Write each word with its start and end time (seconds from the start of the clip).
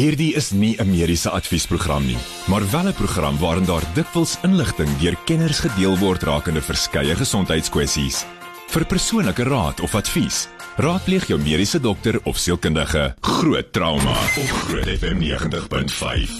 Hierdie 0.00 0.32
is 0.32 0.48
nie 0.56 0.76
'n 0.80 0.88
mediese 0.88 1.28
adviesprogram 1.30 2.06
nie, 2.06 2.16
maar 2.48 2.64
wel 2.70 2.88
'n 2.88 2.94
program 2.94 3.38
waarin 3.38 3.64
daar 3.64 3.84
dikwels 3.94 4.38
inligting 4.42 4.88
deur 4.98 5.16
kenners 5.24 5.58
gedeel 5.60 5.98
word 5.98 6.22
rakende 6.22 6.62
verskeie 6.62 7.14
gesondheidskwessies. 7.16 8.24
Vir 8.68 8.86
persoonlike 8.86 9.42
raad 9.42 9.80
of 9.80 9.94
advies, 9.94 10.48
raadpleeg 10.76 11.26
jou 11.26 11.38
mediese 11.40 11.80
dokter 11.80 12.20
of 12.24 12.36
sielkundige. 12.36 13.14
Groot 13.20 13.72
trauma 13.72 14.10
op 14.40 14.50
Groot 14.64 14.88
FM 14.88 15.18
90.5. 15.18 16.30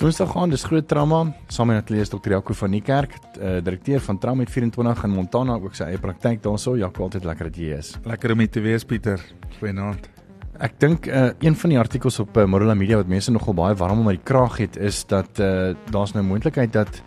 Woensdag 0.00 0.30
gaan 0.30 0.50
dis 0.50 0.64
groot 0.64 0.88
trauma 0.88 1.34
saam 1.46 1.66
met 1.66 1.82
atlees 1.82 2.08
Dr. 2.08 2.30
Jaco 2.30 2.54
van 2.54 2.70
die 2.70 2.82
kerk, 2.82 3.12
uh, 3.40 3.62
direkteur 3.62 4.00
van 4.00 4.18
Trauma 4.18 4.44
24 4.44 5.04
in 5.04 5.10
Montana 5.10 5.54
ook 5.54 5.74
sy 5.74 5.84
eie 5.84 5.98
praktyk 5.98 6.42
daarso. 6.42 6.76
Jaco 6.76 7.02
altyd 7.02 7.24
lekker 7.24 7.44
dat 7.44 7.56
jy 7.56 7.78
is. 7.78 7.94
Lekker 8.04 8.32
om 8.32 8.48
te 8.48 8.60
wees 8.60 8.84
Pieter. 8.84 9.20
Goeienaand. 9.58 10.17
Ek 10.58 10.74
dink 10.82 11.06
uh, 11.06 11.28
een 11.38 11.54
van 11.54 11.70
die 11.70 11.78
artikels 11.78 12.16
op 12.18 12.34
uh, 12.36 12.44
Morula 12.50 12.74
Media 12.74 12.98
wat 12.98 13.10
mense 13.10 13.30
nogal 13.30 13.54
baie 13.54 13.76
warm 13.78 14.00
om 14.02 14.08
uit 14.10 14.18
die 14.18 14.26
kraag 14.26 14.56
het 14.58 14.76
is 14.76 15.04
dat 15.06 15.38
uh, 15.38 15.70
daar's 15.94 16.16
nou 16.16 16.24
moontlikheid 16.26 16.72
dat 16.74 16.98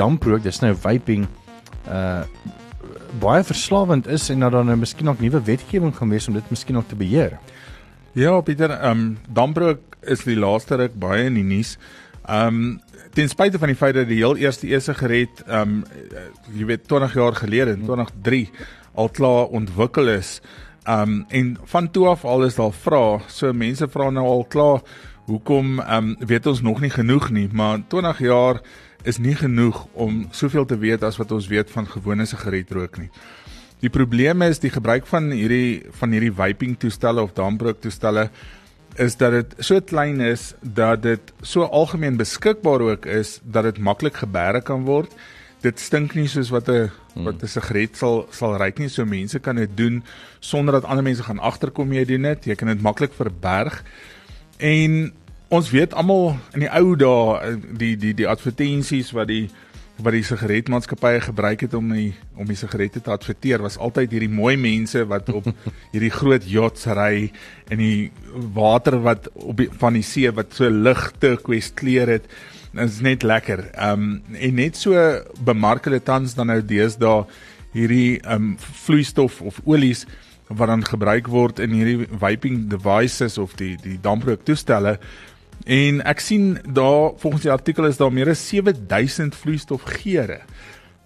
damprook, 0.00 0.42
dis 0.42 0.62
nou 0.64 0.72
vaping 0.74 1.26
uh 1.88 2.22
baie 3.20 3.44
verslawend 3.46 4.08
is 4.12 4.26
en 4.28 4.42
dat 4.42 4.52
daar 4.52 4.64
nou 4.66 4.74
miskien 4.76 5.08
ook 5.08 5.20
nuwe 5.22 5.38
wetgewing 5.46 5.94
gaan 5.96 6.10
wees 6.12 6.26
om 6.28 6.34
dit 6.36 6.50
miskien 6.50 6.76
ook 6.76 6.88
te 6.88 6.96
beheer. 6.98 7.38
Ja, 8.12 8.40
Pieter, 8.40 8.70
ehm 8.70 8.90
um, 8.90 9.18
damprook 9.28 9.96
is 10.02 10.24
die 10.24 10.36
laaste 10.36 10.76
ruk 10.76 10.98
baie 11.00 11.24
in 11.30 11.38
die 11.38 11.44
nuus. 11.44 11.76
Ehm 12.26 12.60
um, 12.60 12.80
ten 13.16 13.28
spyte 13.28 13.58
van 13.58 13.72
die 13.72 13.78
feit 13.78 13.94
dat 13.94 14.08
die 14.08 14.20
heel 14.20 14.36
eerste 14.36 14.68
e-sigaret 14.68 15.44
ehm 15.46 15.80
um, 15.80 15.84
jy 16.52 16.66
weet 16.72 16.88
20 16.88 17.14
jaar 17.14 17.36
gelede 17.36 17.76
in 17.76 17.84
2003 17.84 18.50
al 18.94 19.08
klaar 19.08 19.52
ontwikkel 19.60 20.08
is. 20.08 20.40
Um 20.86 21.24
en 21.28 21.56
van 21.64 21.90
toe 21.90 22.06
af 22.06 22.24
al 22.24 22.44
is 22.46 22.54
daar 22.54 22.72
vra, 22.72 23.18
so 23.26 23.52
mense 23.52 23.88
vra 23.90 24.10
nou 24.10 24.26
al 24.26 24.44
klaar 24.44 24.82
hoekom 25.26 25.80
um 25.80 26.12
weet 26.18 26.46
ons 26.46 26.62
nog 26.62 26.80
nie 26.80 26.90
genoeg 26.90 27.30
nie, 27.34 27.48
maar 27.52 27.80
20 27.88 28.20
jaar 28.22 28.60
is 29.02 29.18
nie 29.18 29.34
genoeg 29.34 29.86
om 29.92 30.26
soveel 30.30 30.64
te 30.66 30.78
weet 30.78 31.02
as 31.02 31.18
wat 31.18 31.32
ons 31.34 31.48
weet 31.50 31.70
van 31.70 31.86
gewone 31.90 32.26
sigaretrook 32.26 32.98
nie. 32.98 33.10
Die 33.82 33.90
probleem 33.90 34.42
is 34.46 34.62
die 34.62 34.70
gebruik 34.70 35.06
van 35.10 35.30
hierdie 35.34 35.82
van 35.98 36.14
hierdie 36.14 36.32
vaping 36.32 36.78
toestelle 36.78 37.22
of 37.22 37.34
damprook 37.34 37.82
toestelle 37.82 38.28
is 38.96 39.16
dat 39.20 39.34
dit 39.34 39.56
so 39.58 39.80
klein 39.80 40.20
is 40.24 40.54
dat 40.62 41.02
dit 41.02 41.32
so 41.42 41.66
algemeen 41.66 42.16
beskikbaar 42.16 42.80
ook 42.80 43.06
is 43.06 43.40
dat 43.42 43.66
dit 43.68 43.78
maklik 43.78 44.22
gebeere 44.22 44.62
kan 44.62 44.86
word 44.86 45.12
dit 45.66 45.82
stink 45.82 46.14
nie 46.14 46.28
soos 46.30 46.52
wat 46.54 46.68
'n 46.70 46.90
wat 47.26 47.42
'n 47.42 47.48
sigaret 47.48 47.96
sal 47.96 48.26
sal 48.30 48.56
ryk 48.56 48.78
nie. 48.78 48.88
So 48.88 49.04
mense 49.04 49.38
kan 49.38 49.56
dit 49.56 49.76
doen 49.76 50.02
sonder 50.40 50.72
dat 50.72 50.84
ander 50.84 51.04
mense 51.04 51.22
gaan 51.22 51.38
agterkom 51.38 51.92
jy 51.92 52.04
doen 52.04 52.22
dit. 52.22 52.44
Jy 52.44 52.54
kan 52.54 52.68
dit 52.68 52.82
maklik 52.82 53.12
verberg. 53.12 53.82
En 54.58 55.12
ons 55.48 55.70
weet 55.70 55.94
almal 55.94 56.36
in 56.54 56.60
die 56.60 56.70
ou 56.70 56.96
dae 56.96 57.58
die 57.78 57.96
die 57.96 58.14
die 58.14 58.28
advertensies 58.28 59.12
wat 59.12 59.28
die 59.28 59.50
wat 59.96 60.12
die 60.12 60.24
sigaretmaatskappye 60.26 61.20
gebruik 61.24 61.62
het 61.64 61.74
om 61.74 61.92
die 61.94 62.10
om 62.36 62.48
die 62.48 62.58
sigarette 62.58 63.00
te 63.00 63.10
adverteer 63.10 63.62
was 63.64 63.78
altyd 63.80 64.12
hierdie 64.12 64.32
mooi 64.32 64.56
mense 64.60 65.06
wat 65.08 65.30
op 65.32 65.48
hierdie 65.94 66.12
groot 66.12 66.44
yachts 66.44 66.84
ry 66.98 67.30
en 67.72 67.80
die 67.80 68.10
water 68.56 68.98
wat 69.00 69.30
op 69.32 69.56
die, 69.56 69.70
van 69.80 69.96
die 69.96 70.04
see 70.04 70.30
wat 70.36 70.52
so 70.58 70.68
ligte 70.68 71.36
kweskleur 71.42 72.12
het 72.16 72.28
Dit 72.76 72.90
is 72.90 73.00
net 73.00 73.22
lekker. 73.24 73.70
Ehm 73.72 74.06
um, 74.06 74.36
en 74.36 74.54
net 74.60 74.76
so 74.76 74.92
bemark 75.44 75.86
hulle 75.88 76.02
tans 76.04 76.34
dan 76.36 76.50
nou 76.52 76.60
deesdae 76.60 77.24
hierdie 77.72 78.18
ehm 78.20 78.52
um, 78.52 78.56
vloeistof 78.84 79.40
of 79.40 79.60
olies 79.64 80.04
wat 80.48 80.68
dan 80.68 80.84
gebruik 80.84 81.26
word 81.32 81.58
in 81.58 81.72
hierdie 81.74 82.06
vaping 82.20 82.66
devices 82.70 83.38
of 83.38 83.56
die 83.58 83.74
die 83.82 83.96
damprook 84.02 84.44
toestelle. 84.44 84.98
En 85.64 86.02
ek 86.04 86.20
sien 86.20 86.58
daar 86.62 87.16
volgens 87.18 87.46
die 87.48 87.52
artikel 87.52 87.88
is 87.88 87.96
daar 87.96 88.12
meer 88.12 88.30
as 88.30 88.44
7000 88.48 89.34
vloeistofgeure. 89.34 90.42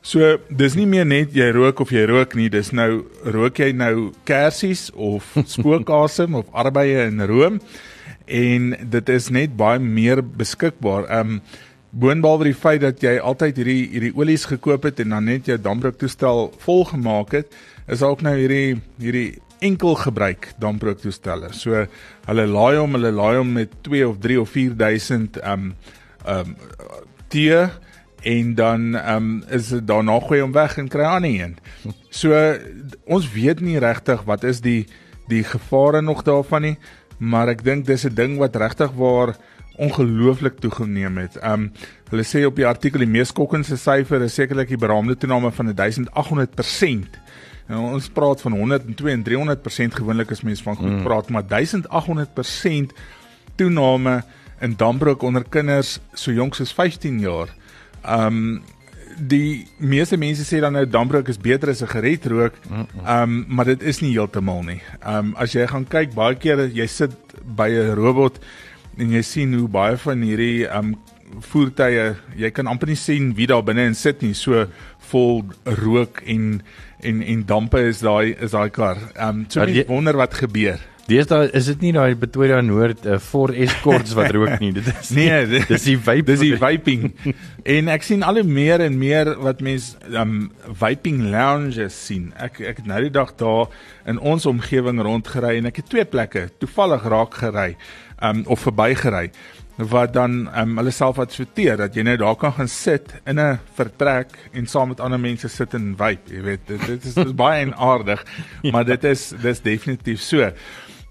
So 0.02 0.38
dis 0.48 0.74
nie 0.74 0.88
meer 0.88 1.06
net 1.06 1.34
jy 1.36 1.50
rook 1.52 1.80
of 1.84 1.92
jy 1.92 2.06
rook 2.08 2.34
nie, 2.34 2.48
dis 2.48 2.72
nou 2.72 3.04
rook 3.24 3.60
jy 3.60 3.70
nou 3.76 4.10
kersies 4.28 4.88
of 4.96 5.28
spookasem 5.54 6.34
of 6.34 6.50
arbeie 6.52 7.06
in 7.06 7.22
room 7.28 7.60
en 8.30 8.70
dit 8.94 9.08
is 9.08 9.28
net 9.34 9.56
baie 9.58 9.80
meer 9.82 10.22
beskikbaar. 10.22 11.08
Ehm 11.08 11.36
um, 11.36 11.42
boonbehalwe 11.90 12.44
die 12.46 12.54
feit 12.54 12.84
dat 12.84 13.00
jy 13.02 13.16
altyd 13.18 13.56
hierdie 13.58 13.88
hierdie 13.90 14.12
olies 14.14 14.44
gekoop 14.46 14.84
het 14.86 15.00
en 15.02 15.10
dan 15.10 15.24
net 15.26 15.48
jou 15.50 15.56
damprooktoestel 15.58 16.52
vol 16.62 16.84
gemaak 16.86 17.34
het, 17.34 17.56
is 17.90 18.04
ook 18.06 18.22
nou 18.22 18.36
hierdie 18.38 18.78
hierdie 19.02 19.40
enkel 19.58 19.96
gebruik 19.98 20.52
damprooktoestelle. 20.62 21.50
So 21.52 21.82
hulle 22.28 22.46
laai 22.46 22.78
hom, 22.78 22.94
hulle 22.94 23.10
laai 23.10 23.40
hom 23.40 23.50
met 23.58 23.74
2 23.82 24.06
of 24.06 24.20
3 24.22 24.40
of 24.40 24.54
4000 24.54 25.40
ehm 25.42 25.52
um, 25.52 25.74
ehm 26.24 26.54
um, 26.54 26.56
tee 27.28 27.66
en 28.22 28.54
dan 28.54 28.94
ehm 28.94 29.16
um, 29.16 29.42
is 29.50 29.68
dit 29.74 29.86
daarna 29.86 30.20
gooi 30.20 30.40
hom 30.40 30.52
weg 30.52 30.78
en 30.78 30.88
kry 30.88 31.04
aan 31.04 31.24
een. 31.24 31.58
So 32.10 32.38
ons 33.04 33.32
weet 33.32 33.60
nie 33.60 33.78
regtig 33.78 34.22
wat 34.30 34.44
is 34.44 34.60
die 34.60 34.86
die 35.30 35.44
gevare 35.44 36.02
nog 36.02 36.22
daarvan 36.22 36.62
nie 36.62 36.76
maar 37.20 37.52
ek 37.52 37.64
dink 37.64 37.86
dis 37.86 38.04
'n 38.06 38.14
ding 38.14 38.38
wat 38.40 38.56
regtig 38.56 38.92
waar 38.96 39.36
ongelooflik 39.80 40.58
toegeneem 40.60 41.18
het. 41.18 41.36
Um 41.44 41.70
hulle 42.10 42.24
sê 42.26 42.44
op 42.44 42.56
die 42.56 42.66
artikel 42.66 43.04
die 43.04 43.08
mees 43.08 43.28
skokkende 43.28 43.76
syfer 43.76 44.22
is 44.26 44.34
sekerlik 44.34 44.68
die 44.68 44.80
beraamde 44.80 45.16
toename 45.16 45.52
van 45.54 45.72
1800%. 45.74 47.20
Nou 47.70 47.94
ons 47.94 48.08
praat 48.08 48.40
van 48.40 48.52
102 48.52 49.12
en 49.12 49.22
300% 49.22 49.94
gewoonlik 50.00 50.32
as 50.34 50.42
mense 50.42 50.62
van 50.62 50.76
goed 50.76 50.90
mm. 50.90 51.04
praat, 51.06 51.30
maar 51.30 51.44
1800% 51.46 52.96
toename 53.56 54.22
in 54.60 54.74
dambrook 54.76 55.22
onder 55.22 55.44
kinders 55.44 56.00
so 56.12 56.32
jonk 56.32 56.54
soos 56.54 56.72
15 56.72 57.20
jaar. 57.20 57.48
Um 58.04 58.62
die 59.28 59.66
meeste 59.76 60.16
mense 60.16 60.44
sê 60.46 60.60
dan 60.60 60.72
nou 60.76 60.86
dambrook 60.88 61.28
is 61.28 61.38
beter 61.38 61.70
as 61.70 61.82
'n 61.82 61.86
sigaret 61.86 62.26
rook. 62.26 62.54
Ehm 62.70 63.22
um, 63.22 63.44
maar 63.48 63.64
dit 63.64 63.82
is 63.82 64.00
nie 64.00 64.12
heeltemal 64.12 64.62
nie. 64.62 64.80
Ehm 65.02 65.16
um, 65.16 65.34
as 65.36 65.52
jy 65.52 65.66
gaan 65.66 65.84
kyk 65.88 66.14
baie 66.14 66.34
keer 66.34 66.68
jy 66.68 66.86
sit 66.86 67.12
by 67.44 67.68
'n 67.68 67.94
robot 67.94 68.38
en 68.98 69.10
jy 69.10 69.22
sien 69.22 69.54
hoe 69.54 69.68
baie 69.68 69.96
van 69.96 70.22
hierdie 70.22 70.66
ehm 70.66 70.94
um, 70.94 70.98
voertuie, 71.38 72.16
jy 72.36 72.50
kan 72.50 72.66
amper 72.66 72.88
nie 72.88 72.96
sien 72.96 73.34
wie 73.34 73.46
daar 73.46 73.62
binne 73.62 73.84
in 73.86 73.94
sit 73.94 74.22
nie. 74.22 74.34
So 74.34 74.66
vol 74.98 75.44
rook 75.64 76.22
en 76.26 76.62
en 77.00 77.22
en 77.22 77.44
dampe 77.46 77.78
is 77.78 78.00
daai 78.00 78.34
is 78.40 78.50
daai 78.50 78.70
kar. 78.70 78.96
Ehm 79.16 79.28
um, 79.28 79.46
so 79.48 79.64
jy 79.64 79.84
wonder 79.86 80.16
wat 80.16 80.34
gebeur. 80.34 80.80
Deesdae 81.10 81.48
is 81.58 81.66
dit 81.72 81.80
nie 81.82 81.90
daai 81.94 82.14
Pretoria 82.18 82.60
Noord 82.62 83.06
uh, 83.08 83.16
Ford 83.18 83.56
Escorts 83.58 84.12
wat 84.14 84.30
rook 84.36 84.60
nie. 84.62 84.70
Dit 84.76 84.86
is 84.92 85.08
nee, 85.18 85.40
dit, 85.50 85.64
dis 85.66 85.86
die 85.88 85.96
vape, 85.98 86.26
dis 86.28 86.42
die 86.44 86.58
vaping. 86.60 87.08
en 87.76 87.88
ek 87.90 88.04
sien 88.06 88.22
al 88.22 88.38
hoe 88.38 88.46
meer 88.46 88.84
en 88.84 88.98
meer 89.00 89.32
wat 89.42 89.62
mense 89.64 89.98
um 90.14 90.52
vaping 90.78 91.24
lounges 91.32 91.96
sien. 92.06 92.28
Ek 92.38 92.60
ek 92.62 92.84
het 92.84 92.90
nou 92.90 93.00
die 93.02 93.14
dag 93.14 93.32
daar 93.40 93.72
in 94.10 94.20
ons 94.22 94.46
omgewing 94.46 95.02
rondgery 95.02 95.56
en 95.58 95.66
ek 95.72 95.80
het 95.82 95.90
twee 95.90 96.06
plekke 96.06 96.46
toevallig 96.62 97.08
raak 97.10 97.40
gery 97.42 97.72
um 98.22 98.44
of 98.46 98.62
verbygery 98.68 99.32
wat 99.90 100.12
dan 100.12 100.44
um 100.60 100.76
hulle 100.78 100.92
self 100.92 101.18
adverteer 101.22 101.78
dat 101.80 101.96
jy 101.96 102.04
net 102.06 102.20
daar 102.20 102.36
kan 102.38 102.52
gaan 102.52 102.68
sit 102.68 103.14
in 103.24 103.40
'n 103.40 103.58
vertrek 103.74 104.36
en 104.52 104.66
saam 104.66 104.88
met 104.92 105.00
ander 105.00 105.18
mense 105.18 105.48
sit 105.48 105.74
en 105.74 105.94
vape, 105.96 106.30
jy 106.30 106.42
weet 106.42 106.66
dit, 106.66 106.86
dit 106.86 107.04
is, 107.04 107.16
is 107.16 107.34
baie 107.34 107.66
aardig, 107.74 108.22
maar 108.72 108.84
dit 108.84 109.04
is 109.04 109.32
dis 109.42 109.60
definitief 109.60 110.20
so. 110.20 110.52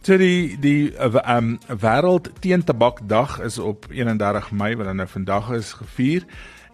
So 0.02 0.16
die 0.16 0.56
die 0.64 0.94
um, 0.96 1.58
wêreld 1.68 2.30
teen 2.40 2.64
tabakdag 2.64 3.40
is 3.44 3.58
op 3.60 3.90
31 3.92 4.52
Mei 4.56 4.72
wat 4.80 4.88
dan 4.88 5.02
nou 5.02 5.08
vandag 5.12 5.50
is 5.58 5.74
gevier 5.76 6.24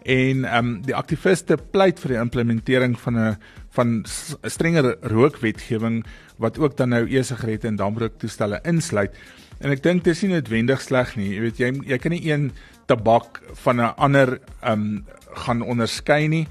en 0.06 0.44
um, 0.46 0.68
die 0.86 0.94
aktiviste 0.94 1.56
pleit 1.58 1.98
vir 1.98 2.14
die 2.14 2.20
implementering 2.22 2.94
van 3.02 3.18
'n 3.18 3.36
van 3.74 4.04
strenger 4.46 4.94
rookwetgewing 5.02 6.04
wat 6.38 6.58
ook 6.58 6.76
dan 6.76 6.88
nou 6.88 7.02
e-sigarette 7.10 7.66
en 7.66 7.76
damrooktoestelle 7.76 8.60
insluit. 8.62 9.12
En 9.58 9.70
ek 9.70 9.82
dink 9.82 10.04
dis 10.04 10.22
nie 10.22 10.30
noodwendig 10.30 10.80
sleg 10.80 11.16
nie. 11.16 11.34
Jy 11.34 11.40
weet 11.40 11.58
jy 11.58 11.72
jy 11.86 11.98
kan 11.98 12.12
nie 12.12 12.30
een 12.30 12.52
tabak 12.86 13.42
van 13.64 13.80
'n 13.80 13.94
ander 13.96 14.38
um, 14.62 15.04
gaan 15.34 15.62
onderskei 15.62 16.28
nie 16.28 16.46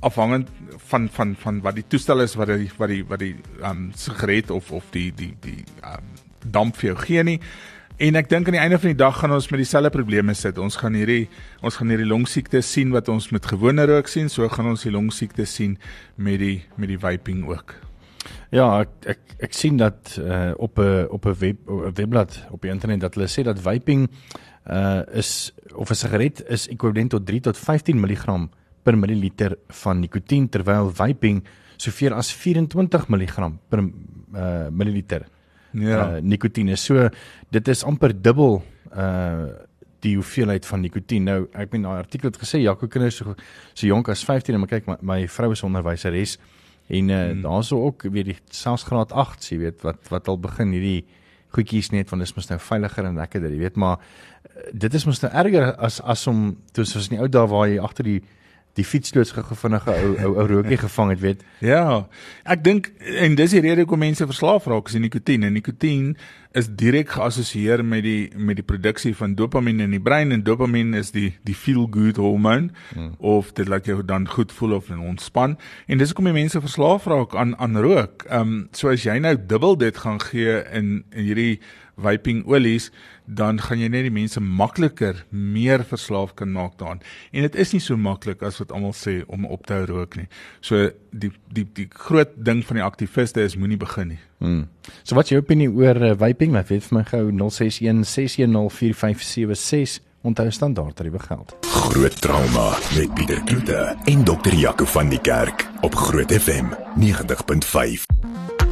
afhangend 0.00 0.48
van 0.90 1.08
van 1.08 1.34
van 1.38 1.60
wat 1.60 1.74
die 1.74 1.86
toestel 1.86 2.20
is 2.20 2.36
wat 2.38 2.52
die 2.52 2.70
wat 2.76 2.88
die 2.88 3.02
wat 3.04 3.18
die 3.18 3.34
um, 3.62 3.90
sigaret 3.96 4.50
of 4.50 4.70
of 4.72 4.84
die 4.94 5.10
die 5.14 5.34
die 5.40 5.64
um, 5.82 6.06
damp 6.44 6.76
vir 6.76 6.92
jou 6.92 6.98
gee 7.02 7.22
nie. 7.22 7.40
En 7.98 8.14
ek 8.14 8.28
dink 8.30 8.46
aan 8.46 8.54
die 8.54 8.62
einde 8.62 8.78
van 8.78 8.92
die 8.92 8.98
dag 8.98 9.16
gaan 9.18 9.34
ons 9.34 9.48
met 9.50 9.58
dieselfde 9.58 9.90
probleme 9.90 10.34
sit. 10.38 10.58
Ons 10.62 10.78
gaan 10.78 10.94
hierdie 10.94 11.26
ons 11.66 11.80
gaan 11.80 11.90
hierdie 11.90 12.06
longsiekte 12.06 12.62
sien 12.62 12.94
wat 12.94 13.10
ons 13.10 13.32
met 13.34 13.46
gewone 13.46 13.86
rook 13.90 14.06
sien, 14.06 14.30
so 14.30 14.46
gaan 14.48 14.70
ons 14.70 14.86
die 14.86 14.94
longsiekte 14.94 15.46
sien 15.50 15.74
met 16.14 16.38
die 16.38 16.62
met 16.76 16.92
die 16.92 17.00
vaping 17.02 17.42
ook. 17.50 17.74
Ja, 18.54 18.68
ek 18.84 19.10
ek, 19.16 19.34
ek 19.48 19.56
sien 19.56 19.80
dat 19.82 20.14
uh, 20.22 20.52
op 20.56 20.78
'n 20.78 21.08
op 21.10 21.26
'n 21.26 21.34
web 21.40 21.68
op 21.68 21.96
webblad 21.96 22.38
op 22.50 22.62
die 22.62 22.70
internet 22.70 23.00
dat 23.00 23.14
hulle 23.14 23.26
sê 23.26 23.42
dat 23.42 23.58
vaping 23.58 24.06
uh 24.70 25.02
is 25.12 25.52
of 25.74 25.90
'n 25.90 25.94
sigaret 25.94 26.42
is 26.46 26.68
ekwivalent 26.68 27.10
tot 27.10 27.26
3 27.26 27.40
tot 27.40 27.58
15 27.58 28.00
mg 28.00 28.48
per 28.82 28.96
milliliter 28.96 29.56
van 29.82 30.00
nikotien 30.00 30.48
terwyl 30.48 30.92
vaping 30.94 31.42
soveel 31.76 32.16
as 32.18 32.32
24 32.34 33.08
mg 33.08 33.50
per 33.68 33.82
uh, 33.82 34.68
milliliter 34.70 35.26
Ja. 35.72 36.16
uh, 36.16 36.20
nikotien 36.22 36.68
is. 36.72 36.84
So 36.84 37.08
dit 37.52 37.68
is 37.68 37.84
amper 37.84 38.14
dubbel 38.22 38.62
uh 38.92 39.66
die 39.98 40.14
hoeveelheid 40.14 40.62
van 40.66 40.78
nikotien. 40.80 41.24
Nou 41.26 41.48
ek 41.58 41.72
meen 41.74 41.82
daai 41.82 41.98
artikel 41.98 42.30
het 42.30 42.36
gesê 42.38 42.60
Jaco 42.62 42.86
kinders 42.86 43.16
so 43.18 43.34
so 43.74 43.86
jonk 43.86 44.08
as 44.12 44.22
15 44.24 44.54
en 44.54 44.62
maar 44.62 44.70
kyk 44.70 44.86
my, 44.86 44.94
my 45.02 45.16
vrou 45.26 45.50
is 45.50 45.62
onderwyseres 45.66 46.36
en 46.88 47.08
uh, 47.10 47.16
hmm. 47.16 47.42
daarso 47.42 47.80
ook 47.82 48.06
weet 48.06 48.30
jy 48.30 48.36
selfs 48.54 48.86
graad 48.86 49.10
8 49.12 49.48
jy 49.50 49.58
weet 49.64 49.82
wat 49.82 50.12
wat 50.12 50.30
al 50.30 50.38
begin 50.38 50.70
hierdie 50.76 51.02
goedjies 51.56 51.90
net 51.90 52.08
van 52.12 52.22
dis 52.22 52.34
mos 52.36 52.46
nou 52.48 52.60
veiliger 52.62 53.10
en 53.10 53.18
lekkerder 53.18 53.52
jy 53.52 53.60
weet 53.64 53.76
maar 53.76 53.98
dit 54.72 54.94
is 54.94 55.06
mos 55.08 55.20
nou 55.24 55.32
erger 55.42 55.74
as 55.76 55.98
as 56.00 56.26
om 56.30 56.56
toe 56.72 56.86
soos 56.86 57.10
in 57.10 57.16
die 57.16 57.22
ou 57.24 57.28
dae 57.28 57.50
waar 57.50 57.68
jy 57.68 57.82
agter 57.82 58.08
die 58.08 58.20
die 58.78 58.86
fietsloods 58.86 59.34
gou 59.36 59.56
vinnige 59.58 59.92
ou 59.92 60.14
ou 60.16 60.34
ou 60.38 60.48
rookie 60.54 60.78
gevang 60.86 61.12
het 61.14 61.22
weet 61.22 61.46
Ja. 61.64 62.06
Ek 62.46 62.62
dink 62.64 62.92
en 63.18 63.34
dis 63.38 63.54
die 63.56 63.62
rede 63.64 63.82
hoekom 63.82 64.04
mense 64.06 64.26
verslaaf 64.28 64.68
raak 64.70 64.90
is 64.90 64.96
die 64.96 65.02
nikotien. 65.02 65.46
En 65.46 65.56
nikotien 65.56 66.12
is 66.56 66.68
direk 66.80 67.10
geassosieer 67.12 67.82
met 67.84 68.04
die 68.06 68.30
met 68.34 68.58
die 68.58 68.66
produksie 68.66 69.14
van 69.16 69.34
dopamien 69.38 69.82
in 69.84 69.92
die 69.94 70.02
brein 70.02 70.32
en 70.32 70.44
dopamien 70.46 70.94
is 70.98 71.10
die 71.14 71.32
die 71.46 71.56
feel 71.56 71.86
good 71.90 72.20
hormoon 72.22 72.70
hmm. 72.94 73.12
of 73.18 73.52
dit 73.58 73.68
laat 73.68 73.90
jou 73.90 74.00
dan 74.04 74.28
goed 74.28 74.52
voel 74.52 74.78
of 74.78 74.90
ontspan. 74.90 75.58
En 75.86 75.98
dis 75.98 76.12
hoekom 76.12 76.30
die 76.30 76.38
mense 76.38 76.60
verslaaf 76.60 77.06
raak 77.10 77.36
aan 77.36 77.56
aan 77.58 77.76
rook. 77.76 78.24
Ehm 78.28 78.40
um, 78.40 78.68
so 78.72 78.92
as 78.94 79.04
jy 79.04 79.18
nou 79.18 79.36
dubbel 79.36 79.76
dit 79.76 79.98
gaan 79.98 80.20
gee 80.22 80.62
in 80.72 81.04
in 81.10 81.24
hierdie 81.28 81.60
vaping 81.98 82.44
olies 82.46 82.90
dan 83.28 83.60
gaan 83.60 83.82
jy 83.82 83.88
net 83.92 84.06
die 84.06 84.14
mense 84.14 84.40
makliker 84.40 85.24
meer 85.30 85.84
verslaaf 85.84 86.34
kan 86.38 86.52
maak 86.52 86.78
daaraan. 86.80 87.02
En 87.32 87.44
dit 87.44 87.54
is 87.60 87.72
nie 87.74 87.82
so 87.84 87.96
maklik 88.00 88.42
as 88.46 88.58
wat 88.62 88.72
almal 88.72 88.94
sê 88.96 89.20
om 89.28 89.44
op 89.46 89.66
te 89.68 89.76
hou 89.76 89.84
rook 89.90 90.16
nie. 90.16 90.28
So 90.64 90.90
die 91.12 91.32
die 91.52 91.66
die 91.76 91.88
groot 91.92 92.32
ding 92.36 92.64
van 92.66 92.80
die 92.80 92.86
aktiviste 92.86 93.44
is 93.44 93.56
moenie 93.56 93.80
begin 93.80 94.14
nie. 94.14 94.20
Hmm. 94.40 94.68
So 95.02 95.14
wat 95.18 95.28
is 95.28 95.36
jou 95.36 95.42
opinie 95.42 95.68
oor 95.68 95.96
uh, 96.00 96.14
vaping? 96.18 96.52
Laat 96.56 96.72
weet 96.72 96.86
vir 96.88 96.98
my 96.98 97.04
gou 97.10 97.24
061 97.28 98.04
6104576. 98.08 100.04
Onthou 100.26 100.50
standaard 100.50 100.96
tariewe 100.98 101.20
geld. 101.22 101.54
Groot 101.62 102.16
trauma 102.20 102.72
met 102.96 103.14
Pieter 103.14 103.42
Kloete 103.46 103.96
en 104.10 104.24
dokter 104.24 104.54
Jaco 104.54 104.84
van 104.84 105.08
die 105.12 105.20
Kerk 105.20 105.68
op 105.86 105.94
Groot 105.94 106.32
FM 106.32 106.74
90.5. 106.98 108.67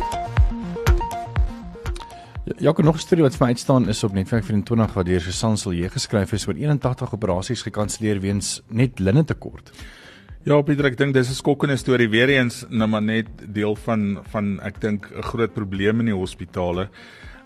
Jaco 2.54 2.82
nog 2.82 2.94
'n 2.94 2.98
storie 2.98 3.22
wat 3.22 3.34
vir 3.36 3.46
my 3.46 3.52
uitstaan 3.52 3.88
is 3.88 4.04
op 4.04 4.12
Netwerk 4.12 4.44
24 4.44 4.92
waar 4.94 5.04
deur 5.04 5.20
Susan 5.20 5.56
Silje 5.56 5.88
geskryf 5.90 6.32
is 6.32 6.46
oor 6.46 6.54
81 6.54 7.12
operasies 7.12 7.62
gekanselleer 7.62 8.20
weens 8.20 8.62
net 8.68 8.98
linnetekort. 8.98 9.70
Ja, 10.44 10.62
Pieter, 10.62 10.84
ek 10.84 10.96
dink 10.96 11.14
dis 11.14 11.28
'n 11.28 11.34
skokkende 11.34 11.76
storie 11.76 12.08
weer 12.08 12.28
eens, 12.28 12.64
nou 12.68 12.88
maar 12.88 13.02
net 13.02 13.26
deel 13.52 13.74
van 13.74 14.18
van 14.30 14.60
ek 14.60 14.80
dink 14.80 15.10
'n 15.10 15.22
groot 15.22 15.52
probleem 15.54 16.00
in 16.00 16.06
die 16.06 16.14
hospitale. 16.14 16.88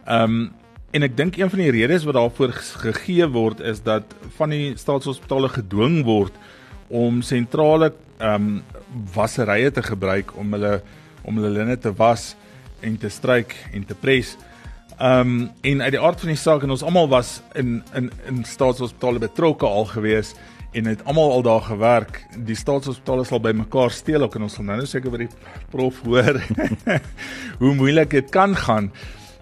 Ehm 0.06 0.22
um, 0.22 0.52
en 0.90 1.02
ek 1.02 1.16
dink 1.16 1.36
een 1.36 1.50
van 1.50 1.58
die 1.58 1.70
redes 1.70 2.04
wat 2.04 2.14
daarvoor 2.14 2.52
gegee 2.52 3.26
word 3.26 3.60
is 3.60 3.82
dat 3.82 4.04
van 4.36 4.50
die 4.50 4.76
staatshospitale 4.76 5.48
gedwing 5.48 6.04
word 6.04 6.32
om 6.88 7.22
sentrale 7.22 7.94
ehm 8.18 8.34
um, 8.34 8.62
wasserye 9.14 9.70
te 9.70 9.82
gebruik 9.82 10.36
om 10.36 10.52
hulle 10.52 10.82
om 11.24 11.36
hulle 11.36 11.50
linne 11.50 11.78
te 11.78 11.92
was 11.92 12.36
en 12.82 12.98
te 12.98 13.08
stryk 13.08 13.56
en 13.72 13.84
te 13.84 13.94
pres. 13.94 14.36
Ehm 15.00 15.20
um, 15.20 15.50
en 15.60 15.82
uit 15.82 15.94
die 15.94 16.00
aard 16.00 16.20
van 16.20 16.28
die 16.28 16.36
saak 16.36 16.62
en 16.62 16.74
ons 16.74 16.82
almal 16.84 17.06
was 17.08 17.38
in 17.56 17.78
in 17.96 18.10
in 18.28 18.42
staatshospitale 18.44 19.18
betrokke 19.22 19.64
al 19.66 19.86
gewees 19.88 20.34
en 20.76 20.84
het 20.84 21.04
almal 21.08 21.32
al 21.32 21.42
daar 21.42 21.62
gewerk. 21.64 22.18
Die 22.36 22.56
staatshospitale 22.56 23.24
sal 23.24 23.40
by 23.40 23.54
mekaar 23.56 23.90
steel 23.90 24.22
ook 24.22 24.36
en 24.36 24.44
ons 24.44 24.58
nou 24.58 24.76
nou 24.76 24.86
seker 24.86 25.10
by 25.10 25.22
die 25.22 25.30
prof 25.72 26.02
hoor 26.04 26.42
hoe 27.62 27.72
moeilik 27.74 28.10
dit 28.10 28.28
kan 28.30 28.56
gaan. 28.56 28.92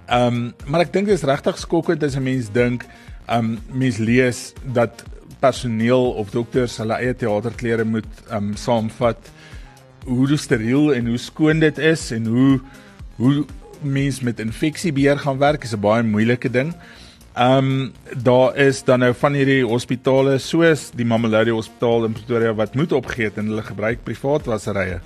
Ehm 0.06 0.38
um, 0.38 0.70
maar 0.70 0.86
ek 0.86 0.94
dink 0.94 1.10
dit 1.10 1.18
is 1.18 1.26
regtig 1.26 1.58
skokkend 1.58 2.06
as 2.06 2.14
'n 2.14 2.22
mens 2.22 2.54
dink 2.54 2.86
ehm 3.26 3.38
um, 3.38 3.58
mens 3.82 3.98
lees 3.98 4.52
dat 4.62 5.02
personeel 5.42 6.12
of 6.22 6.30
dokters 6.30 6.78
hulle 6.78 7.02
eie 7.02 7.14
teaterklere 7.14 7.84
moet 7.84 8.12
ehm 8.30 8.52
um, 8.52 8.56
saamvat 8.56 9.34
hoe 10.06 10.36
steriel 10.36 10.94
en 10.94 11.06
hoe 11.06 11.18
skoon 11.18 11.58
dit 11.58 11.78
is 11.78 12.10
en 12.14 12.26
hoe 12.26 12.60
hoe 13.16 13.44
mens 13.82 14.20
met 14.20 14.40
infeksiebeheer 14.40 15.18
gaan 15.18 15.38
werk 15.38 15.64
is 15.64 15.74
'n 15.74 15.80
baie 15.80 16.02
moeilike 16.02 16.50
ding. 16.50 16.74
Ehm 17.38 17.58
um, 17.58 17.92
daar 18.22 18.56
is 18.56 18.84
dan 18.84 18.98
nou 18.98 19.14
van 19.14 19.32
hierdie 19.32 19.64
hospitale 19.64 20.38
soos 20.38 20.88
die 20.90 21.04
Mamelodi 21.06 21.50
Hospitaal 21.50 22.04
in 22.04 22.12
Pretoria 22.12 22.54
wat 22.54 22.74
moet 22.74 22.92
opgee 22.92 23.30
en 23.34 23.46
hulle 23.46 23.62
gebruik 23.62 24.02
privaat 24.02 24.48
wasserye. 24.50 25.00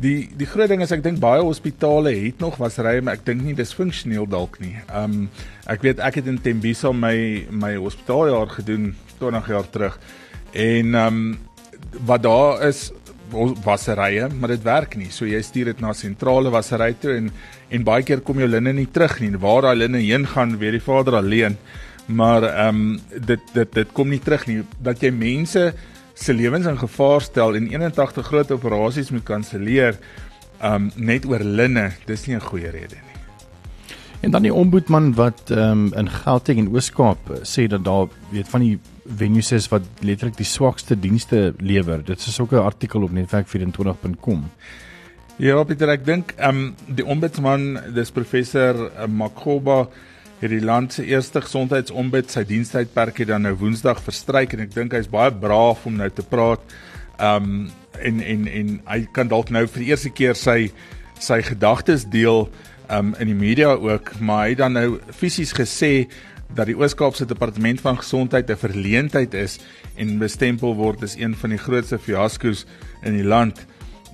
Die 0.00 0.30
die 0.36 0.46
groot 0.46 0.68
ding 0.68 0.82
is 0.82 0.92
ek 0.94 1.02
dink 1.02 1.18
baie 1.18 1.42
hospitale 1.42 2.12
het 2.14 2.38
nog 2.38 2.60
wasserye, 2.62 3.02
maar 3.02 3.18
ek 3.18 3.26
dink 3.26 3.42
nie 3.42 3.56
dis 3.58 3.74
funksioneel 3.74 4.28
dalk 4.30 4.60
nie. 4.62 4.76
Ehm 4.86 5.04
um, 5.04 5.28
ek 5.66 5.82
weet 5.82 5.98
ek 5.98 6.20
het 6.20 6.30
in 6.30 6.38
Tembisa 6.38 6.92
my 6.92 7.46
my 7.50 7.74
hospitaaljaar 7.74 8.54
gedoen 8.60 8.94
20 9.18 9.48
jaar 9.48 9.70
terug. 9.70 9.98
En 10.52 10.94
ehm 10.94 11.06
um, 11.06 11.38
wat 12.06 12.22
daar 12.22 12.62
is 12.68 12.92
wasserye, 13.64 14.28
maar 14.28 14.52
dit 14.54 14.64
werk 14.64 14.96
nie. 14.96 15.10
So 15.10 15.26
jy 15.26 15.40
stuur 15.42 15.72
dit 15.72 15.80
na 15.80 15.92
sentrale 15.96 16.50
wassery 16.52 16.92
toe 17.00 17.16
en 17.16 17.30
en 17.72 17.84
baie 17.84 18.04
keer 18.04 18.20
kom 18.20 18.38
jou 18.38 18.48
linne 18.48 18.72
nie 18.76 18.88
terug 18.92 19.20
nie. 19.20 19.32
Waar 19.40 19.62
daai 19.62 19.76
linne 19.76 20.02
heen 20.04 20.26
gaan, 20.28 20.58
weet 20.60 20.76
die 20.76 20.84
vader 20.84 21.16
alleen. 21.22 21.56
Maar 22.06 22.42
ehm 22.42 22.68
um, 22.68 23.00
dit 23.26 23.54
dit 23.54 23.72
dit 23.72 23.92
kom 23.92 24.08
nie 24.08 24.20
terug 24.20 24.46
nie 24.46 24.62
dat 24.78 25.00
jy 25.02 25.10
mense 25.10 25.72
se 26.14 26.34
lewens 26.34 26.66
in 26.66 26.78
gevaar 26.78 27.20
stel 27.20 27.56
en 27.56 27.70
81 27.70 28.26
groot 28.26 28.50
operasies 28.50 29.10
moet 29.10 29.24
kanselleer 29.24 29.96
ehm 30.60 30.74
um, 30.74 30.92
net 30.96 31.24
oor 31.26 31.40
linne. 31.40 31.90
Dis 32.06 32.26
nie 32.26 32.36
'n 32.36 32.40
goeie 32.50 32.70
rede 32.70 32.96
nie. 33.00 33.12
En 34.22 34.30
dan 34.30 34.42
die 34.42 34.54
ombudsman 34.54 35.14
wat 35.14 35.50
ehm 35.50 35.60
um, 35.60 35.92
in 35.94 36.08
Gauteng 36.08 36.58
en 36.58 36.68
Oos-Kaap 36.68 37.40
sê 37.42 37.66
dat 37.66 37.84
daar 37.84 38.06
weet 38.30 38.48
van 38.48 38.60
die 38.60 38.78
venues 39.16 39.52
is 39.52 39.68
wat 39.72 39.82
letterlik 40.00 40.36
die 40.36 40.48
swakste 40.48 40.96
dienste 40.98 41.52
lewer. 41.58 42.04
Dit 42.04 42.18
is 42.18 42.40
ook 42.40 42.52
'n 42.52 42.64
artikel 42.64 43.02
op 43.02 43.10
netwerk24.com. 43.10 44.50
Ja, 45.36 45.62
Pieter, 45.64 45.88
ek 45.88 46.04
dink 46.04 46.34
ehm 46.36 46.56
um, 46.56 46.74
die 46.86 47.04
ombudsman, 47.04 47.78
dis 47.94 48.10
professor 48.10 48.76
uh, 48.76 49.06
Makoba 49.06 49.88
het 50.42 50.50
die 50.50 50.64
land 50.64 50.92
se 50.92 51.04
eerste 51.06 51.40
gesondheidsombud 51.40 52.30
sy 52.30 52.42
dienstydperk 52.44 53.18
het 53.22 53.28
dan 53.28 53.42
nou 53.42 53.54
Woensdag 53.54 54.02
verstryk 54.02 54.52
en 54.52 54.60
ek 54.60 54.74
dink 54.74 54.92
hy's 54.92 55.08
baie 55.10 55.30
braaf 55.30 55.86
om 55.86 55.96
nou 55.96 56.10
te 56.10 56.22
praat. 56.22 56.60
Ehm 57.18 57.44
um, 57.44 57.70
en 58.02 58.20
en 58.20 58.46
en 58.48 58.80
hy 58.88 59.00
kan 59.12 59.28
dalk 59.28 59.50
nou 59.50 59.66
vir 59.66 59.82
die 59.84 59.88
eerste 59.92 60.10
keer 60.10 60.34
sy 60.34 60.72
sy 61.20 61.42
gedagtes 61.42 62.04
deel 62.10 62.48
ehm 62.88 63.12
um, 63.12 63.14
in 63.18 63.30
die 63.30 63.38
media 63.38 63.72
ook, 63.72 64.12
maar 64.20 64.48
hy 64.48 64.54
dan 64.58 64.72
nou 64.76 64.98
fisies 65.16 65.54
gesê 65.56 66.08
dat 66.54 66.68
die 66.68 66.76
Oos-Kaapse 66.76 67.26
Departement 67.26 67.80
van 67.80 67.96
Gesondheid 67.96 68.50
'n 68.50 68.56
verleentheid 68.56 69.34
is 69.34 69.58
en 69.96 70.18
bestempel 70.18 70.74
word 70.74 71.02
as 71.02 71.16
een 71.16 71.34
van 71.36 71.50
die 71.50 71.58
grootste 71.58 71.98
fiasko's 71.98 72.66
in 73.02 73.16
die 73.16 73.24
land. 73.24 73.66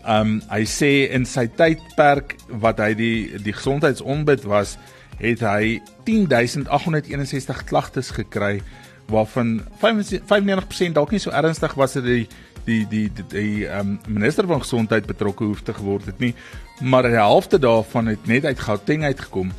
Um 0.07 0.43
hy 0.49 0.65
sê 0.65 1.11
in 1.11 1.27
sy 1.27 1.47
tydperk 1.47 2.37
wat 2.49 2.79
hy 2.79 2.95
die 2.95 3.43
die 3.43 3.53
gesondheidsombud 3.53 4.45
was, 4.45 4.79
het 5.19 5.41
hy 5.41 5.81
10861 6.05 7.65
klagtes 7.65 8.11
gekry 8.11 8.63
waarvan 9.09 9.65
95% 9.81 10.95
dalk 10.95 11.11
nie 11.11 11.19
so 11.19 11.31
ernstig 11.31 11.75
was 11.75 11.93
dat 11.93 12.05
die 12.05 12.29
die 12.65 12.85
die 12.89 13.09
die, 13.13 13.25
die 13.29 13.67
um 13.67 13.99
minister 14.07 14.47
van 14.47 14.61
gesondheid 14.61 15.07
betrokke 15.07 15.45
hoef 15.45 15.63
te 15.63 15.75
geword 15.75 16.07
het 16.07 16.19
nie, 16.21 16.35
maar 16.81 17.03
die 17.03 17.17
helfte 17.17 17.59
daarvan 17.59 18.07
het 18.07 18.27
net 18.27 18.45
uit 18.45 18.61
Gauteng 18.61 19.05
uitgekom. 19.05 19.53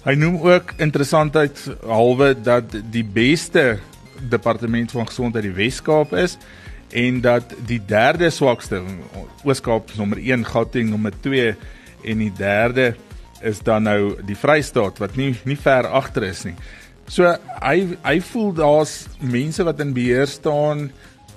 Hy 0.00 0.14
noem 0.16 0.38
ook 0.40 0.70
interessantheid 0.80 1.58
halwe 1.84 2.32
dat 2.40 2.72
die 2.88 3.04
beste 3.04 3.74
departement 4.32 4.92
van 4.96 5.04
gesondheid 5.10 5.44
die 5.44 5.56
Wes-Kaap 5.58 6.14
is 6.16 6.38
en 6.96 7.18
dat 7.20 7.52
die 7.68 7.82
derde 7.84 8.30
swakste 8.32 8.80
Oos-Kaap 9.44 9.92
nommer 10.00 10.22
1, 10.22 10.46
Gauteng 10.48 10.88
nommer 10.88 11.12
2 11.20 11.52
en 12.08 12.24
die 12.24 12.32
derde 12.32 12.94
is 13.44 13.60
dan 13.64 13.84
nou 13.84 14.14
die 14.24 14.38
Vrystaat 14.40 15.02
wat 15.04 15.20
nie 15.20 15.34
nie 15.44 15.58
ver 15.60 15.88
agter 15.92 16.30
is 16.30 16.46
nie. 16.48 16.56
So 17.04 17.28
hy 17.60 17.98
hy 18.00 18.16
voel 18.32 18.54
daar's 18.56 18.94
mense 19.20 19.68
wat 19.68 19.84
in 19.84 19.92
beheer 19.92 20.28
staan 20.32 20.88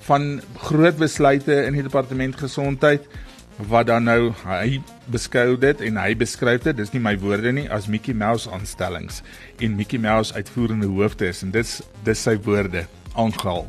van 0.08 0.40
groot 0.70 0.96
besluite 1.04 1.66
in 1.68 1.76
die 1.76 1.84
departement 1.84 2.40
gesondheid 2.40 3.12
wat 3.58 3.88
dan 3.88 4.04
nou 4.04 4.32
hy 4.44 4.82
beskou 5.14 5.58
dit 5.58 5.82
en 5.82 5.98
hy 5.98 6.14
beskryf 6.18 6.64
dit 6.64 6.78
dis 6.78 6.94
nie 6.94 7.02
my 7.04 7.14
woorde 7.22 7.52
nie 7.52 7.70
as 7.70 7.88
Mickey 7.88 8.14
Mouse 8.14 8.50
aanstellings 8.50 9.22
en 9.60 9.76
Mickey 9.76 10.00
Mouse 10.00 10.34
uitvoerende 10.34 10.88
hoofde 10.88 11.28
is 11.28 11.44
en 11.44 11.52
dis 11.52 11.82
dis 12.04 12.24
sy 12.24 12.38
woorde 12.46 12.88
aangehaal. 13.16 13.68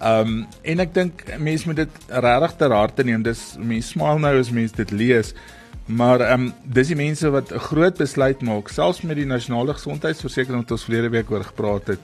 Ehm 0.00 0.28
um, 0.28 0.46
en 0.62 0.80
ek 0.84 0.94
dink 0.94 1.22
mense 1.40 1.66
moet 1.66 1.76
dit 1.76 2.00
regtig 2.08 2.56
ter 2.60 2.72
harte 2.72 3.04
neem. 3.04 3.22
Dis 3.24 3.54
mense 3.58 3.94
smaal 3.94 4.20
nou 4.20 4.34
as 4.38 4.52
mense 4.52 4.76
dit 4.76 4.90
lees. 4.90 5.32
Maar 5.86 6.20
ehm 6.20 6.48
um, 6.48 6.52
dis 6.62 6.92
die 6.92 6.98
mense 6.98 7.30
wat 7.30 7.52
'n 7.52 7.66
groot 7.70 7.96
besluit 7.96 8.42
maak, 8.42 8.68
selfs 8.68 9.02
met 9.02 9.16
die 9.16 9.26
nasionale 9.26 9.72
gesondheidsversekering 9.72 10.62
wat 10.62 10.70
ons 10.70 10.84
verlede 10.84 11.08
week 11.08 11.30
oor 11.30 11.44
gepraat 11.44 11.86
het. 11.86 12.00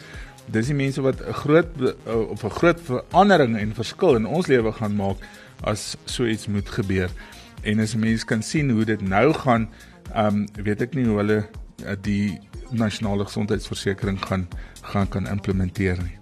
Dis 0.46 0.66
die 0.66 0.74
mense 0.74 1.02
wat 1.02 1.20
'n 1.20 1.32
groot 1.32 1.68
op 2.06 2.44
'n 2.44 2.56
groot 2.58 2.80
verandering 2.80 3.58
en 3.58 3.74
verskil 3.74 4.16
in 4.16 4.26
ons 4.26 4.46
lewe 4.46 4.72
gaan 4.72 4.96
maak 4.96 5.18
as 5.64 5.96
so 6.04 6.26
iets 6.26 6.46
moet 6.46 6.68
gebeur. 6.68 7.10
En 7.62 7.80
as 7.80 7.94
mense 7.94 8.26
kan 8.26 8.42
sien 8.42 8.70
hoe 8.70 8.84
dit 8.84 9.00
nou 9.00 9.32
gaan, 9.32 9.68
ehm 10.12 10.42
um, 10.42 10.64
weet 10.64 10.82
ek 10.88 10.94
nie 10.98 11.06
hoe 11.06 11.20
hulle 11.22 11.38
uh, 11.42 11.94
die 12.00 12.38
nasionale 12.70 13.24
gesondheidsversekering 13.24 14.18
gaan 14.26 14.48
gaan 14.82 15.08
kan 15.08 15.28
implementeer 15.30 16.02
nie. 16.02 16.18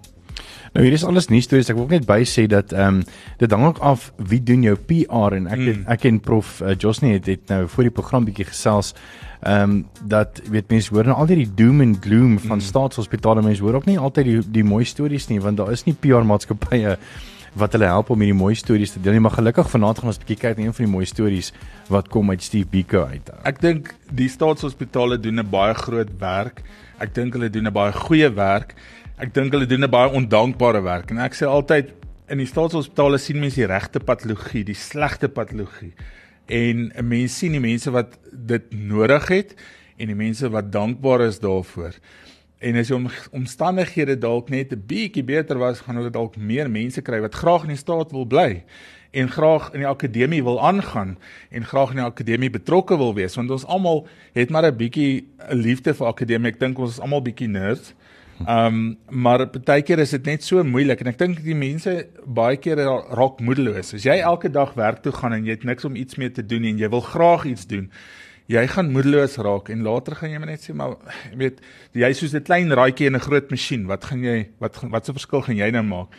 Nou 0.71 0.85
hier 0.85 0.93
is 0.95 1.03
alles 1.03 1.27
nuus 1.27 1.43
stories. 1.43 1.67
Ek 1.71 1.75
wil 1.75 1.89
net 1.91 2.05
by 2.07 2.21
sê 2.27 2.45
dat 2.47 2.71
ehm 2.71 3.01
um, 3.01 3.17
dit 3.41 3.51
hang 3.51 3.65
ook 3.65 3.81
af 3.83 4.11
wie 4.31 4.39
doen 4.43 4.63
jou 4.63 4.77
PR 4.77 5.35
en 5.35 5.49
ek 5.51 5.59
mm. 5.59 5.83
ek 5.91 6.05
en 6.07 6.21
prof 6.23 6.61
uh, 6.61 6.75
Josnie 6.77 7.17
het, 7.17 7.27
het 7.27 7.51
nou 7.51 7.65
voor 7.67 7.89
die 7.89 7.95
program 7.97 8.27
bietjie 8.29 8.47
gesels 8.47 8.93
ehm 9.41 9.63
um, 9.63 9.75
dat 10.07 10.39
weet 10.53 10.69
mense 10.69 10.93
hoor 10.93 11.09
nou 11.09 11.17
altyd 11.17 11.43
die 11.43 11.53
doom 11.63 11.81
and 11.81 11.99
gloom 12.05 12.37
van 12.39 12.59
mm. 12.59 12.65
staatshospitale 12.69 13.41
mense 13.41 13.63
hoor 13.63 13.81
ook 13.81 13.89
nie 13.89 13.97
altyd 13.99 14.29
die 14.29 14.39
die 14.61 14.63
mooi 14.63 14.85
stories 14.85 15.27
nie 15.27 15.41
want 15.41 15.57
daar 15.57 15.71
is 15.73 15.83
nie 15.87 15.97
PR 15.97 16.23
maatskappye 16.23 16.95
wat 17.53 17.73
hulle 17.75 17.87
help 17.89 18.09
om 18.13 18.21
hierdie 18.23 18.37
mooi 18.37 18.53
stories 18.55 18.93
te 18.95 19.01
deel 19.03 19.17
nie 19.17 19.23
maar 19.25 19.35
gelukkig 19.35 19.69
vanaand 19.71 19.99
gaan 19.99 20.11
ons 20.11 20.17
'n 20.17 20.23
bietjie 20.23 20.39
kyk 20.39 20.57
na 20.57 20.63
een 20.65 20.73
van 20.73 20.85
die 20.85 20.93
mooi 20.93 21.05
stories 21.05 21.51
wat 21.89 22.07
kom 22.07 22.29
uit 22.29 22.43
Steve 22.43 22.67
Biko 22.67 23.03
uit. 23.03 23.29
Ek 23.43 23.59
dink 23.61 23.93
die 24.11 24.29
staatshospitale 24.29 25.19
doen 25.19 25.39
'n 25.39 25.49
baie 25.49 25.73
groot 25.73 26.11
werk. 26.19 26.63
Ek 26.99 27.13
dink 27.13 27.33
hulle 27.33 27.49
doen 27.49 27.67
'n 27.67 27.73
baie 27.73 27.91
goeie 27.91 28.29
werk. 28.29 28.75
Ek 29.17 29.33
dink 29.33 29.51
hulle 29.51 29.65
doen 29.65 29.83
'n 29.83 29.89
baie 29.89 30.09
ondankbare 30.09 30.81
werk 30.81 31.11
en 31.11 31.17
ek 31.17 31.33
sê 31.33 31.45
altyd 31.45 31.91
in 32.29 32.37
die 32.37 32.47
staatshospitale 32.47 33.17
sien 33.17 33.39
mense 33.39 33.55
die 33.55 33.67
regte 33.67 33.99
patologie, 33.99 34.63
die 34.63 34.73
slegte 34.73 35.27
patologie 35.27 35.93
en 36.47 36.91
mense 37.03 37.35
sien 37.35 37.51
die 37.51 37.59
mense 37.63 37.91
wat 37.91 38.17
dit 38.31 38.73
nodig 38.73 39.27
het 39.27 39.55
en 39.97 40.07
die 40.07 40.15
mense 40.15 40.49
wat 40.49 40.71
dankbaar 40.71 41.27
is 41.27 41.39
daarvoor. 41.39 41.91
En 42.61 42.77
as 42.77 42.87
die 42.91 42.95
om, 42.95 43.07
omstandighede 43.33 44.17
dalk 44.21 44.49
net 44.53 44.73
'n 44.73 44.83
bietjie 44.87 45.23
beter 45.23 45.57
was, 45.57 45.79
gaan 45.81 45.95
hulle 45.95 46.13
dalk 46.13 46.37
meer 46.37 46.69
mense 46.69 47.01
kry 47.01 47.19
wat 47.21 47.35
graag 47.35 47.63
in 47.63 47.73
die 47.73 47.77
staat 47.77 48.11
wil 48.11 48.25
bly 48.25 48.63
en 49.11 49.29
graag 49.29 49.71
in 49.73 49.79
die 49.83 49.87
akademie 49.87 50.43
wil 50.43 50.61
aangaan 50.61 51.17
en 51.49 51.65
graag 51.65 51.89
in 51.89 51.99
die 51.99 52.05
akademie 52.05 52.49
betrokke 52.49 52.97
wil 52.97 53.13
wees 53.13 53.35
want 53.35 53.51
ons 53.51 53.65
almal 53.65 54.07
het 54.33 54.49
maar 54.49 54.65
'n 54.65 54.77
bietjie 54.77 55.27
'n 55.49 55.57
liefde 55.57 55.93
vir 55.93 56.07
akademie. 56.07 56.51
Ek 56.51 56.59
dink 56.59 56.79
ons 56.79 56.91
is 56.91 56.99
almal 56.99 57.21
bietjie 57.21 57.47
nerds. 57.47 57.93
Ehm 58.47 58.65
um, 58.65 58.97
maar 59.09 59.49
baie 59.65 59.81
keer 59.81 59.99
is 59.99 60.09
dit 60.09 60.25
net 60.25 60.43
so 60.43 60.63
moeilik 60.63 61.01
en 61.01 61.07
ek 61.07 61.17
dink 61.17 61.43
die 61.43 61.55
mense 61.55 62.07
baie 62.25 62.57
keer 62.57 62.77
raak 62.77 63.39
moedeloos. 63.39 63.93
As 63.93 64.03
jy 64.03 64.17
elke 64.19 64.49
dag 64.49 64.73
werk 64.73 65.01
toe 65.03 65.11
gaan 65.11 65.33
en 65.33 65.45
jy 65.45 65.51
het 65.51 65.63
niks 65.63 65.85
om 65.85 65.95
iets 65.95 66.15
mee 66.15 66.31
te 66.31 66.45
doen 66.45 66.63
en 66.63 66.77
jy 66.77 66.89
wil 66.89 67.01
graag 67.01 67.45
iets 67.45 67.67
doen, 67.67 67.91
jy 68.51 68.65
gaan 68.73 68.91
moedeloos 68.91 69.37
raak 69.37 69.71
en 69.71 69.85
later 69.85 70.17
gaan 70.19 70.33
jy 70.33 70.41
net 70.43 70.65
sê 70.65 70.75
maar 70.75 70.97
jy 71.31 71.39
weet 71.39 71.63
jy 72.03 72.11
soos 72.17 72.35
'n 72.35 72.43
klein 72.43 72.71
raadjie 72.71 73.07
in 73.07 73.15
'n 73.15 73.25
groot 73.27 73.49
masjien, 73.51 73.87
wat 73.87 74.05
gaan 74.05 74.23
jy 74.23 74.49
wat 74.59 74.77
wat 74.91 75.05
se 75.05 75.13
verskil 75.13 75.41
gaan 75.41 75.57
jy 75.57 75.71
nou 75.71 75.83
maak? 75.83 76.09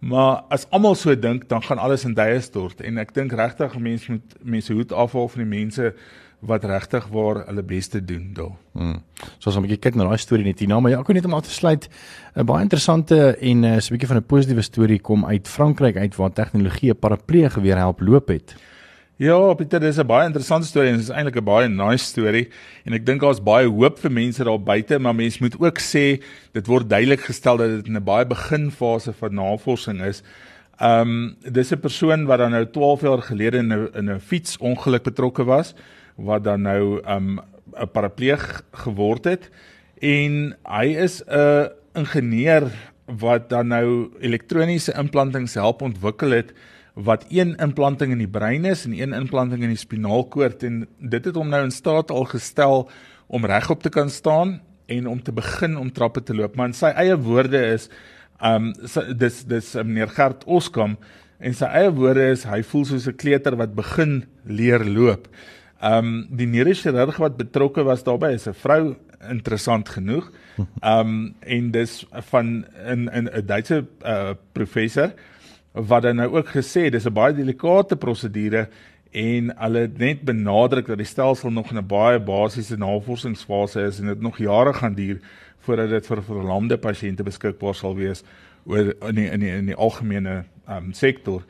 Maar 0.00 0.44
as 0.50 0.66
almal 0.70 0.94
so 0.94 1.14
dink, 1.14 1.48
dan 1.48 1.62
gaan 1.62 1.78
alles 1.78 2.04
in 2.04 2.14
duie 2.14 2.40
stort 2.40 2.80
en 2.80 2.98
ek 2.98 3.14
dink 3.14 3.32
regtig 3.32 3.78
mense 3.78 4.12
moet 4.12 4.34
mense 4.42 4.72
hoed 4.72 4.92
afhaal 4.92 5.28
van 5.28 5.42
die 5.42 5.58
mense 5.58 5.94
wat 6.40 6.64
regtig 6.64 7.08
waar 7.10 7.42
hulle 7.46 7.62
beste 7.62 8.04
doen 8.04 8.30
daar. 8.32 8.54
Hmm. 8.72 9.02
So 9.38 9.50
as 9.50 9.56
ons 9.56 9.56
'n 9.56 9.66
bietjie 9.66 9.80
kyk 9.80 9.96
na 9.96 10.04
daai 10.04 10.18
storie 10.18 10.44
net 10.44 10.58
hierna, 10.58 10.80
maar 10.80 10.92
ja, 10.92 11.00
ek 11.00 11.06
wil 11.06 11.14
net 11.14 11.24
om 11.24 11.34
af 11.34 11.42
te 11.42 11.50
sluit 11.50 11.88
'n 12.36 12.46
baie 12.46 12.62
interessante 12.62 13.36
en 13.36 13.64
eh, 13.64 13.70
'n 13.70 13.76
uh, 13.76 13.90
bietjie 13.90 14.06
van 14.06 14.16
'n 14.16 14.26
positiewe 14.26 14.62
storie 14.62 15.00
kom 15.00 15.26
uit 15.26 15.48
Frankryk 15.48 15.96
uit 15.96 16.16
waar 16.16 16.32
tegnologie 16.32 16.90
'n 16.90 16.98
paraplee 16.98 17.50
geweer 17.50 17.76
help 17.76 18.00
loop 18.00 18.28
het. 18.28 18.54
Ja, 19.18 19.34
Pieter, 19.58 19.80
dis 19.82 19.98
'n 19.98 20.06
baie 20.06 20.26
interessante 20.28 20.68
storie 20.68 20.90
en 20.92 20.96
dit 20.96 21.02
is 21.02 21.10
eintlik 21.10 21.40
'n 21.40 21.44
baie 21.44 21.68
nice 21.68 22.04
storie 22.04 22.48
en 22.86 22.92
ek 22.92 23.04
dink 23.04 23.20
daar's 23.20 23.42
baie 23.42 23.66
hoop 23.66 23.98
vir 23.98 24.12
mense 24.12 24.44
daar 24.44 24.62
buite, 24.62 24.98
maar 24.98 25.14
mense 25.14 25.42
moet 25.42 25.58
ook 25.58 25.78
sê 25.80 26.22
dit 26.54 26.66
word 26.66 26.88
duidelik 26.88 27.20
gestel 27.26 27.56
dat 27.56 27.68
dit 27.68 27.86
in 27.88 27.96
'n 27.96 28.04
baie 28.04 28.24
beginfase 28.24 29.12
van 29.12 29.34
navorsing 29.34 30.00
is. 30.02 30.22
Ehm 30.78 31.00
um, 31.00 31.36
dis 31.52 31.72
'n 31.72 31.80
persoon 31.80 32.26
wat 32.26 32.38
dan 32.38 32.52
nou 32.52 32.64
12 32.70 33.00
jaar 33.00 33.22
gelede 33.22 33.58
in 33.58 33.72
'n 33.72 33.90
in 33.94 34.08
'n 34.08 34.20
fietsongeluk 34.20 35.02
betrokke 35.02 35.44
was 35.44 35.74
wat 36.14 36.44
dan 36.44 36.62
nou 36.62 37.02
um 37.04 37.40
'n 37.74 37.90
parapleeg 37.92 38.62
geword 38.72 39.24
het 39.24 39.50
en 40.00 40.54
hy 40.64 40.94
is 40.94 41.24
'n 41.26 41.70
ingenieur 41.94 42.70
wat 43.18 43.50
dan 43.50 43.66
nou 43.68 44.10
elektroniese 44.20 44.94
implantings 44.94 45.54
help 45.54 45.82
ontwikkel 45.82 46.30
het 46.30 46.52
wat 46.98 47.28
een 47.30 47.54
implanting 47.62 48.12
in 48.12 48.22
die 48.22 48.30
brein 48.30 48.64
is 48.66 48.82
en 48.84 48.94
een 48.96 49.14
implanting 49.14 49.62
in 49.62 49.70
die 49.70 49.78
spinaalkoord 49.78 50.64
en 50.66 50.80
dit 50.98 51.28
het 51.30 51.36
hom 51.38 51.50
nou 51.52 51.60
in 51.62 51.74
staat 51.74 52.10
al 52.10 52.26
gestel 52.26 52.88
om 53.30 53.46
regop 53.46 53.84
te 53.84 53.92
kan 53.92 54.10
staan 54.10 54.58
en 54.90 55.06
om 55.06 55.20
te 55.22 55.32
begin 55.32 55.76
om 55.78 55.92
trappe 55.92 56.22
te 56.22 56.34
loop. 56.34 56.56
Maar 56.56 56.72
in 56.72 56.74
sy 56.78 56.90
eie 56.96 57.14
woorde 57.22 57.60
is 57.74 57.86
um 58.42 58.72
dis 59.18 59.44
dis 59.46 59.70
meneer 59.78 60.10
Gert 60.14 60.42
Oskam 60.46 60.96
en 61.38 61.54
sy 61.54 61.70
eie 61.70 61.92
woorde 61.94 62.32
is 62.32 62.46
hy 62.48 62.62
voel 62.66 62.84
soos 62.88 63.06
'n 63.06 63.16
kleuter 63.16 63.56
wat 63.56 63.78
begin 63.78 64.24
leer 64.44 64.82
loop. 64.84 65.28
Um, 65.78 66.26
die 66.34 66.46
neurochirurg 66.50 67.20
wat 67.22 67.38
betrokke 67.38 67.84
was 67.86 68.02
daarbey 68.02 68.34
is 68.34 68.48
'n 68.48 68.54
vrou 68.54 68.96
interessant 69.30 69.88
genoeg. 69.88 70.32
Um, 70.82 71.34
en 71.56 71.70
dis 71.70 72.04
van 72.10 72.64
in 72.86 73.08
in 73.08 73.30
'n 73.30 73.46
Duitse 73.46 73.86
uh, 74.02 74.34
professor 74.52 75.14
wat 75.86 76.02
dan 76.02 76.16
nou 76.16 76.28
ook 76.36 76.48
gesê 76.48 76.88
dis 76.90 77.06
'n 77.06 77.12
baie 77.12 77.34
delikate 77.34 77.96
prosedure 77.96 78.68
en 79.10 79.52
hulle 79.56 79.90
net 79.96 80.22
benadruk 80.22 80.86
dat 80.86 80.96
die 80.96 81.06
stelsel 81.06 81.50
nog 81.50 81.70
in 81.70 81.78
'n 81.78 81.86
baie 81.86 82.18
basiese 82.18 82.76
navorsingsfase 82.76 83.80
is 83.80 84.00
en 84.00 84.06
dit 84.06 84.20
nog 84.20 84.38
jare 84.38 84.72
gaan 84.72 84.94
duur 84.94 85.20
voordat 85.58 85.88
dit 85.88 86.06
vir 86.06 86.22
verlamde 86.22 86.76
pasiënte 86.78 87.22
beskikbaar 87.22 87.74
sal 87.74 87.94
wees 87.94 88.22
oor 88.66 88.94
in 89.08 89.14
die, 89.14 89.30
in 89.30 89.40
die, 89.40 89.50
in 89.50 89.66
die 89.66 89.76
algemene 89.76 90.44
ehm 90.66 90.84
um, 90.84 90.92
sektor. 90.92 91.42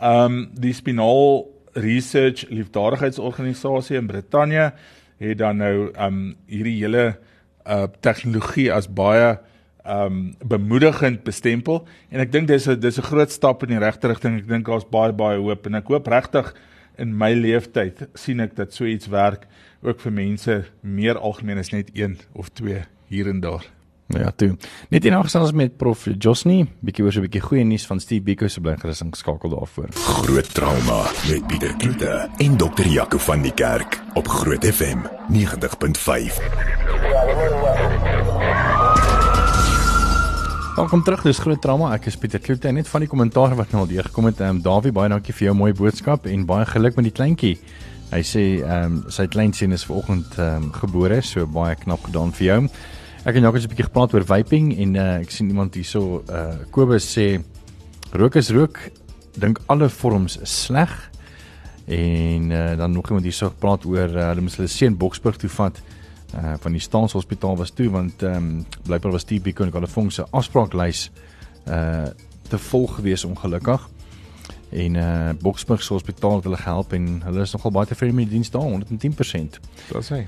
Ehm 0.00 0.24
um, 0.24 0.50
die 0.54 0.72
spinaal 0.72 1.46
Research 1.72 2.48
Liefdadigheidsorganisasie 2.48 3.96
in 3.96 4.06
Brittanje 4.06 4.72
het 5.18 5.38
dan 5.38 5.56
nou 5.56 5.90
um 5.98 6.36
hierdie 6.46 6.78
hele 6.82 7.18
uh 7.66 7.86
tegnologie 8.00 8.72
as 8.72 8.88
baie 8.88 9.38
um 9.86 10.34
bemoedigend 10.44 11.22
bestempel 11.24 11.86
en 12.10 12.20
ek 12.20 12.32
dink 12.32 12.48
dis 12.48 12.68
'n 12.68 12.80
dis 12.80 12.98
'n 12.98 13.08
groot 13.10 13.30
stap 13.30 13.62
in 13.62 13.68
die 13.68 13.78
regte 13.78 14.08
rigting. 14.08 14.38
Ek 14.38 14.48
dink 14.48 14.66
daar's 14.66 14.88
baie 14.88 15.12
baie 15.12 15.38
hoop 15.38 15.66
en 15.66 15.74
ek 15.74 15.88
hoop 15.88 16.06
regtig 16.06 16.54
in 16.98 17.16
my 17.16 17.32
lewenstyd 17.32 18.08
sien 18.14 18.40
ek 18.40 18.56
dat 18.56 18.74
so 18.74 18.84
iets 18.84 19.08
werk 19.08 19.46
ook 19.82 20.00
vir 20.00 20.12
mense 20.12 20.64
meer 20.82 21.18
algemeen 21.18 21.58
as 21.58 21.72
net 21.72 21.90
een 21.94 22.18
of 22.34 22.48
twee 22.48 22.82
hier 23.08 23.28
en 23.28 23.40
daar. 23.40 23.64
Ja, 24.08 24.30
toe. 24.32 24.56
Net 24.88 25.04
in 25.04 25.12
gesels 25.20 25.52
met 25.52 25.76
prof 25.76 26.06
Josny, 26.18 26.62
bietjie 26.80 27.04
oor 27.04 27.12
so 27.12 27.20
'n 27.20 27.28
bietjie 27.28 27.44
goeie 27.44 27.64
nuus 27.64 27.86
van 27.86 28.00
Steve 28.00 28.22
Biko 28.22 28.48
se 28.48 28.60
blinkerissing 28.60 29.14
skakel 29.14 29.50
daarvoor. 29.50 29.88
Groot 29.92 30.54
trauma 30.54 31.04
met 31.28 31.46
Pieter 31.46 31.76
Kloete 31.76 32.28
en 32.38 32.56
dokter 32.56 32.86
Jaco 32.86 33.18
van 33.18 33.42
die 33.42 33.54
Kerk 33.54 34.00
op 34.14 34.28
Groot 34.28 34.64
FM 34.64 34.98
90.5. 35.28 36.97
Welkom 40.78 41.02
terug, 41.02 41.24
dis 41.26 41.38
Groot 41.42 41.58
Trauma. 41.58 41.88
Ek 41.96 42.04
is 42.06 42.14
Pieter 42.14 42.38
Kloete 42.38 42.70
net 42.70 42.86
van 42.86 43.02
die 43.02 43.08
kommentaar 43.10 43.56
wat 43.58 43.72
nou 43.74 43.80
al 43.82 43.88
deurgekom 43.90 44.28
het, 44.28 44.38
ehm 44.38 44.60
um, 44.60 44.62
Dawie, 44.62 44.92
baie 44.94 45.10
dankie 45.10 45.34
vir 45.34 45.48
jou 45.48 45.54
mooi 45.58 45.72
boodskap 45.74 46.28
en 46.30 46.44
baie 46.46 46.68
geluk 46.70 46.94
met 46.94 47.08
die 47.08 47.12
kleintjie. 47.16 47.56
Hy 48.12 48.20
sê 48.22 48.44
ehm 48.60 49.00
um, 49.00 49.00
sy 49.10 49.26
kleinseun 49.26 49.74
is 49.74 49.82
vanoggend 49.88 50.38
ehm 50.38 50.68
um, 50.68 50.70
gebore, 50.76 51.18
so 51.26 51.48
baie 51.50 51.74
knap 51.82 52.06
gedaan 52.06 52.30
vir 52.38 52.46
jou. 52.46 52.60
Ek 53.24 53.40
en 53.40 53.48
Jacques 53.48 53.64
het 53.64 53.66
'n 53.66 53.74
bietjie 53.74 53.88
gepraat 53.88 54.14
oor 54.14 54.28
vaping 54.30 54.70
en 54.78 54.94
uh, 54.94 55.08
ek 55.18 55.34
sien 55.34 55.50
iemand 55.50 55.74
hierso 55.74 56.22
uh 56.30 56.62
Kobus 56.70 57.10
sê 57.10 57.42
rook 58.14 58.36
is 58.36 58.54
rook, 58.54 58.78
dink 59.34 59.58
alle 59.66 59.88
vorms 59.88 60.38
is 60.38 60.62
sleg. 60.62 60.94
En 61.88 62.50
uh, 62.52 62.76
dan 62.78 62.92
nog 62.92 63.08
iemand 63.10 63.26
hierso 63.26 63.50
gepraat 63.50 63.84
oor 63.84 64.14
uh, 64.14 64.28
hulle 64.30 64.46
moes 64.46 64.56
hulle 64.56 64.70
seun 64.70 64.94
Boksburg 64.94 65.42
toe 65.42 65.50
vat 65.50 65.82
uh 66.34 66.54
van 66.60 66.72
die 66.72 66.80
staatshospitaal 66.80 67.56
was 67.56 67.70
toe 67.70 67.90
want 67.90 68.22
ehm 68.22 68.36
um, 68.36 68.66
blykbaar 68.84 69.12
was 69.12 69.24
TB 69.24 69.54
kon 69.54 69.72
hulle 69.72 69.86
vonk 69.86 70.12
se 70.12 70.26
afspraaklys 70.30 71.10
uh 71.66 72.08
te 72.48 72.58
volg 72.58 72.94
gewees 72.94 73.24
ongelukkig. 73.24 73.88
En 74.68 74.94
uh 74.94 75.30
Boksburg 75.40 75.82
se 75.82 75.92
hospitaal 75.92 76.34
het 76.34 76.44
hulle 76.44 76.56
gehelp 76.56 76.92
en 76.92 77.22
hulle 77.24 77.40
is 77.40 77.52
nogal 77.52 77.70
baie 77.70 77.86
tevrede 77.86 78.12
met 78.12 78.28
die 78.28 78.32
diens 78.32 78.50
daar 78.50 78.62
110%. 78.62 79.60
Dit 79.88 80.10
sê. 80.10 80.24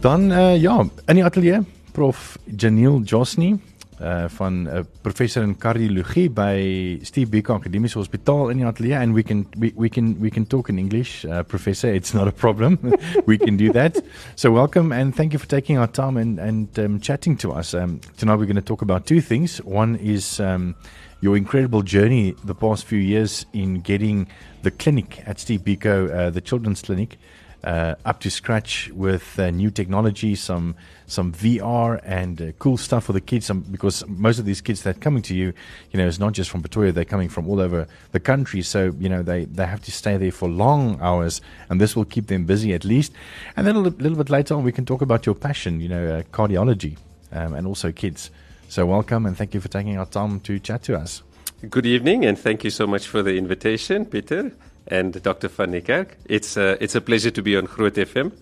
Dan 0.00 0.30
uh 0.30 0.60
ja, 0.60 0.80
in 1.06 1.14
die 1.20 1.24
ateljee 1.24 1.60
prof 1.92 2.38
Janiel 2.56 3.00
Josny 3.02 3.58
uh 4.00 4.24
van 4.28 4.62
'n 4.62 4.66
uh, 4.66 4.80
professor 5.02 5.42
in 5.42 5.56
kardiologie 5.56 6.30
by 6.30 6.98
Steve 7.02 7.28
Biko 7.30 7.54
Akademiese 7.54 7.98
Hospitaal 7.98 8.50
in 8.50 8.58
die 8.58 8.66
ateljee. 8.66 8.96
And 8.96 9.14
we 9.14 9.22
can 9.22 9.46
we, 9.58 9.72
we 9.76 9.88
can 9.88 10.16
we 10.20 10.30
can 10.30 10.46
talk 10.46 10.68
in 10.68 10.78
English 10.78 11.24
uh, 11.24 11.42
professor. 11.42 11.94
It's 11.94 12.12
not 12.12 12.26
a 12.26 12.32
problem. 12.32 12.78
We 13.26 13.38
can 13.38 13.56
do 13.56 13.72
that. 13.72 14.02
So 14.34 14.50
welcome 14.52 14.92
and 14.92 15.14
thank 15.14 15.32
you 15.32 15.38
for 15.38 15.48
taking 15.48 15.78
our 15.78 15.90
time 15.90 16.20
and 16.20 16.38
and 16.38 16.78
um, 16.78 17.00
chatting 17.00 17.36
to 17.38 17.52
us. 17.52 17.74
Um, 17.74 18.00
tonight 18.16 18.36
we're 18.38 18.46
going 18.46 18.56
to 18.56 18.62
talk 18.62 18.82
about 18.82 19.06
two 19.06 19.20
things. 19.20 19.58
One 19.64 19.96
is 19.96 20.40
um, 20.40 20.74
your 21.20 21.36
incredible 21.36 21.82
journey 21.82 22.34
the 22.44 22.54
past 22.54 22.84
few 22.84 22.98
years 22.98 23.46
in 23.52 23.80
getting 23.80 24.26
the 24.62 24.70
clinic 24.70 25.22
at 25.26 25.38
Steve 25.38 25.60
Biko 25.60 26.10
uh, 26.10 26.30
the 26.30 26.40
children's 26.40 26.82
clinic 26.82 27.18
uh, 27.64 27.94
up 28.04 28.20
to 28.20 28.30
scratch 28.30 28.90
with 28.90 29.38
uh, 29.38 29.50
new 29.50 29.70
technology, 29.70 30.34
some 30.34 30.74
some 31.06 31.32
VR 31.32 32.00
and 32.04 32.40
uh, 32.40 32.52
cool 32.58 32.76
stuff 32.76 33.04
for 33.04 33.12
the 33.12 33.20
kids. 33.20 33.46
Some, 33.46 33.60
because 33.60 34.06
most 34.06 34.38
of 34.38 34.44
these 34.44 34.60
kids 34.60 34.82
that 34.82 34.96
are 34.96 35.00
coming 35.00 35.22
to 35.22 35.34
you, 35.34 35.52
you 35.90 35.98
know, 35.98 36.06
it's 36.06 36.18
not 36.18 36.34
just 36.34 36.50
from 36.50 36.60
Pretoria; 36.60 36.92
they're 36.92 37.04
coming 37.04 37.30
from 37.30 37.48
all 37.48 37.60
over 37.60 37.86
the 38.12 38.20
country. 38.20 38.60
So 38.60 38.94
you 38.98 39.08
know, 39.08 39.22
they 39.22 39.46
they 39.46 39.66
have 39.66 39.82
to 39.82 39.92
stay 39.92 40.18
there 40.18 40.30
for 40.30 40.48
long 40.48 41.00
hours, 41.00 41.40
and 41.70 41.80
this 41.80 41.96
will 41.96 42.04
keep 42.04 42.26
them 42.26 42.44
busy 42.44 42.74
at 42.74 42.84
least. 42.84 43.12
And 43.56 43.66
then 43.66 43.76
a 43.76 43.80
little, 43.80 43.98
little 43.98 44.18
bit 44.18 44.28
later 44.28 44.54
on, 44.54 44.62
we 44.62 44.72
can 44.72 44.84
talk 44.84 45.00
about 45.00 45.24
your 45.24 45.34
passion, 45.34 45.80
you 45.80 45.88
know, 45.88 46.18
uh, 46.18 46.22
cardiology, 46.36 46.98
um, 47.32 47.54
and 47.54 47.66
also 47.66 47.92
kids. 47.92 48.30
So 48.68 48.84
welcome 48.84 49.24
and 49.24 49.36
thank 49.36 49.54
you 49.54 49.60
for 49.60 49.68
taking 49.68 49.96
our 49.98 50.06
time 50.06 50.40
to 50.40 50.58
chat 50.58 50.82
to 50.84 50.98
us. 50.98 51.22
Good 51.70 51.86
evening, 51.86 52.26
and 52.26 52.38
thank 52.38 52.62
you 52.64 52.70
so 52.70 52.86
much 52.86 53.06
for 53.06 53.22
the 53.22 53.38
invitation, 53.38 54.04
Peter 54.04 54.52
and 54.88 55.22
Dr. 55.22 55.48
Van 55.48 55.72
Niekerk. 55.72 56.08
It's 56.26 56.56
a, 56.56 56.82
it's 56.82 56.94
a 56.94 57.00
pleasure 57.00 57.30
to 57.30 57.42
be 57.42 57.56
on 57.56 57.64
Groot 57.64 57.94
FM. 57.94 58.32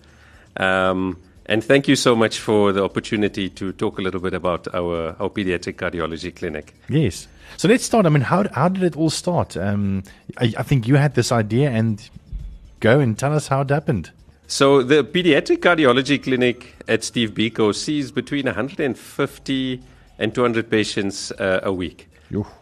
Um, 0.57 1.17
and 1.45 1.63
thank 1.63 1.87
you 1.87 1.95
so 1.95 2.15
much 2.15 2.39
for 2.39 2.71
the 2.71 2.83
opportunity 2.83 3.49
to 3.49 3.73
talk 3.73 3.99
a 3.99 4.01
little 4.01 4.21
bit 4.21 4.33
about 4.33 4.73
our, 4.73 5.15
our 5.19 5.29
pediatric 5.29 5.75
cardiology 5.75 6.33
clinic. 6.33 6.73
Yes. 6.87 7.27
So 7.57 7.67
let's 7.67 7.83
start. 7.83 8.05
I 8.05 8.09
mean, 8.09 8.21
how, 8.21 8.47
how 8.49 8.69
did 8.69 8.83
it 8.83 8.95
all 8.95 9.09
start? 9.09 9.57
Um, 9.57 10.03
I, 10.37 10.53
I 10.57 10.63
think 10.63 10.87
you 10.87 10.95
had 10.95 11.15
this 11.15 11.31
idea, 11.31 11.69
and 11.69 12.09
go 12.79 12.99
and 12.99 13.17
tell 13.17 13.33
us 13.33 13.47
how 13.47 13.61
it 13.61 13.69
happened. 13.69 14.11
So, 14.47 14.83
the 14.83 15.03
pediatric 15.03 15.59
cardiology 15.59 16.21
clinic 16.21 16.75
at 16.87 17.03
Steve 17.03 17.31
Biko 17.31 17.73
sees 17.73 18.11
between 18.11 18.45
150 18.45 19.81
and 20.19 20.35
200 20.35 20.69
patients 20.69 21.31
uh, 21.31 21.61
a 21.63 21.73
week. 21.73 22.09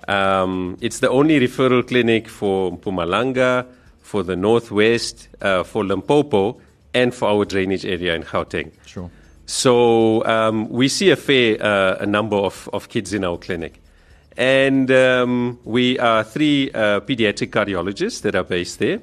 Um, 0.07 0.77
it's 0.81 0.99
the 0.99 1.09
only 1.09 1.39
referral 1.39 1.87
clinic 1.87 2.27
for 2.27 2.71
Mpumalanga, 2.77 3.65
for 4.01 4.23
the 4.23 4.35
Northwest, 4.35 5.29
uh, 5.41 5.63
for 5.63 5.85
Limpopo, 5.85 6.59
and 6.93 7.13
for 7.13 7.29
our 7.29 7.45
drainage 7.45 7.85
area 7.85 8.15
in 8.15 8.23
Gauteng. 8.23 8.71
Sure. 8.85 9.09
So 9.45 10.25
um, 10.25 10.69
we 10.69 10.87
see 10.87 11.09
a 11.11 11.15
fair 11.15 11.61
uh, 11.61 11.97
a 11.99 12.05
number 12.05 12.37
of, 12.37 12.69
of 12.73 12.89
kids 12.89 13.13
in 13.13 13.23
our 13.23 13.37
clinic. 13.37 13.81
And 14.37 14.89
um, 14.91 15.59
we 15.63 15.99
are 15.99 16.23
three 16.23 16.71
uh, 16.71 17.01
pediatric 17.01 17.49
cardiologists 17.49 18.21
that 18.21 18.35
are 18.35 18.43
based 18.43 18.79
there. 18.79 18.99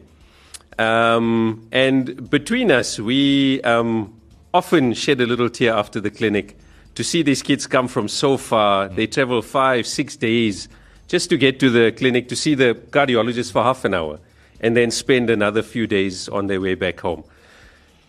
Um, 0.79 1.69
and 1.73 2.31
between 2.31 2.71
us, 2.71 2.99
we 2.99 3.61
um, 3.63 4.19
often 4.55 4.95
shed 4.95 5.21
a 5.21 5.27
little 5.27 5.51
tear 5.51 5.75
after 5.75 6.01
the 6.01 6.11
clinic 6.11 6.57
to 6.99 7.05
see 7.05 7.23
these 7.23 7.43
kids 7.43 7.69
come 7.69 7.87
from 7.87 8.09
so 8.09 8.37
far. 8.37 8.89
They 8.89 9.07
travel 9.07 9.41
five, 9.41 9.87
six 9.87 10.17
days 10.17 10.69
just 11.07 11.31
to 11.31 11.37
get 11.37 11.61
to 11.61 11.71
the 11.71 11.93
clinic 11.93 12.29
to 12.31 12.35
see 12.35 12.57
the 12.57 12.75
cardiologist 12.91 13.53
for 13.53 13.63
half 13.63 13.85
an 13.85 13.95
hour 13.95 14.19
and 14.61 14.77
then 14.77 14.91
spend 14.91 15.31
another 15.31 15.63
few 15.63 15.87
days 15.87 16.29
on 16.29 16.49
their 16.49 16.61
way 16.61 16.75
back 16.75 16.99
home. 16.99 17.23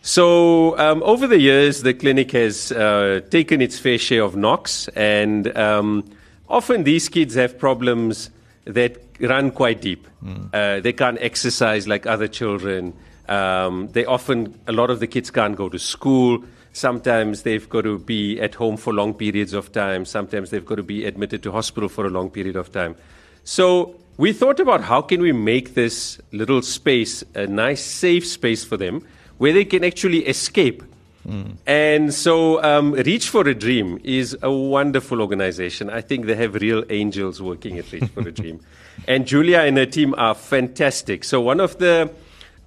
So, 0.01 0.75
um, 0.79 1.03
over 1.03 1.27
the 1.27 1.39
years, 1.39 1.83
the 1.83 1.93
clinic 1.93 2.31
has 2.31 2.71
uh, 2.71 3.21
taken 3.29 3.61
its 3.61 3.77
fair 3.77 3.99
share 3.99 4.23
of 4.23 4.35
knocks, 4.35 4.87
and 4.95 5.55
um, 5.55 6.03
often 6.47 6.83
these 6.83 7.09
kids 7.09 7.35
have 7.35 7.59
problems 7.59 8.31
that 8.65 8.97
run 9.19 9.51
quite 9.51 9.81
deep. 9.81 10.07
Mm. 10.25 10.49
Uh, 10.51 10.79
they 10.79 10.93
can't 10.93 11.19
exercise 11.21 11.87
like 11.87 12.07
other 12.07 12.27
children. 12.27 12.93
Um, 13.27 13.89
they 13.91 14.05
often, 14.05 14.59
a 14.65 14.71
lot 14.71 14.89
of 14.89 14.99
the 14.99 15.05
kids 15.05 15.29
can't 15.29 15.55
go 15.55 15.69
to 15.69 15.77
school. 15.77 16.43
Sometimes 16.79 17.43
they've 17.43 17.67
got 17.67 17.81
to 17.81 17.99
be 17.99 18.39
at 18.39 18.55
home 18.55 18.77
for 18.77 18.93
long 18.93 19.13
periods 19.13 19.51
of 19.53 19.73
time. 19.73 20.05
Sometimes 20.05 20.49
they've 20.49 20.65
got 20.65 20.75
to 20.75 20.83
be 20.83 21.03
admitted 21.03 21.43
to 21.43 21.51
hospital 21.51 21.89
for 21.89 22.05
a 22.05 22.09
long 22.09 22.29
period 22.29 22.55
of 22.55 22.71
time. 22.71 22.95
So 23.43 23.95
we 24.15 24.31
thought 24.31 24.61
about 24.61 24.81
how 24.83 25.01
can 25.01 25.21
we 25.21 25.33
make 25.33 25.73
this 25.73 26.21
little 26.31 26.61
space 26.61 27.21
a 27.35 27.47
nice, 27.47 27.83
safe 27.83 28.25
space 28.25 28.63
for 28.63 28.77
them 28.77 29.05
where 29.39 29.51
they 29.51 29.65
can 29.65 29.83
actually 29.83 30.25
escape. 30.25 30.81
Mm. 31.27 31.57
And 31.67 32.13
so, 32.13 32.63
um, 32.63 32.93
Reach 32.93 33.27
for 33.27 33.45
a 33.45 33.53
Dream 33.53 33.99
is 34.05 34.37
a 34.41 34.49
wonderful 34.49 35.19
organization. 35.21 35.89
I 35.89 35.99
think 35.99 36.27
they 36.27 36.35
have 36.35 36.55
real 36.55 36.85
angels 36.89 37.41
working 37.41 37.77
at 37.77 37.91
Reach 37.91 38.09
for 38.11 38.21
a 38.21 38.31
Dream. 38.31 38.61
And 39.07 39.25
Julia 39.25 39.59
and 39.59 39.77
her 39.77 39.85
team 39.85 40.13
are 40.17 40.35
fantastic. 40.35 41.23
So, 41.23 41.41
one 41.41 41.59
of 41.59 41.77
the 41.77 42.11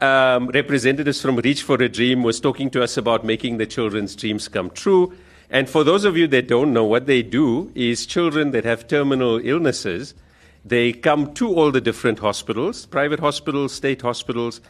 um, 0.02 0.49
representatives 0.49 1.23
from 1.23 1.37
Reach 1.37 1.62
for 1.62 1.76
a 1.76 1.88
Dream 1.88 2.23
was 2.23 2.40
talking 2.40 2.71
to 2.71 2.82
us 2.82 2.97
about 2.97 3.25
making 3.25 3.59
the 3.59 3.66
children's 3.66 4.16
dreams 4.16 4.49
come 4.49 4.71
true. 4.71 5.14
And 5.49 5.68
for 5.68 5.85
those 5.85 6.04
of 6.04 6.16
you 6.16 6.26
that 6.28 6.49
don't 6.49 6.73
know, 6.73 6.85
what 6.85 7.06
they 7.06 7.23
do 7.23 7.71
is 7.75 8.04
children 8.04 8.50
that 8.50 8.64
have 8.64 8.88
terminal 8.88 9.38
illnesses, 9.38 10.14
they 10.64 10.92
come 10.92 11.32
to 11.35 11.54
all 11.54 11.71
the 11.71 11.80
different 11.80 12.19
hospitals, 12.19 12.86
private 12.86 13.21
hospitals, 13.21 13.73
state 13.73 14.02
hospitals, 14.02 14.60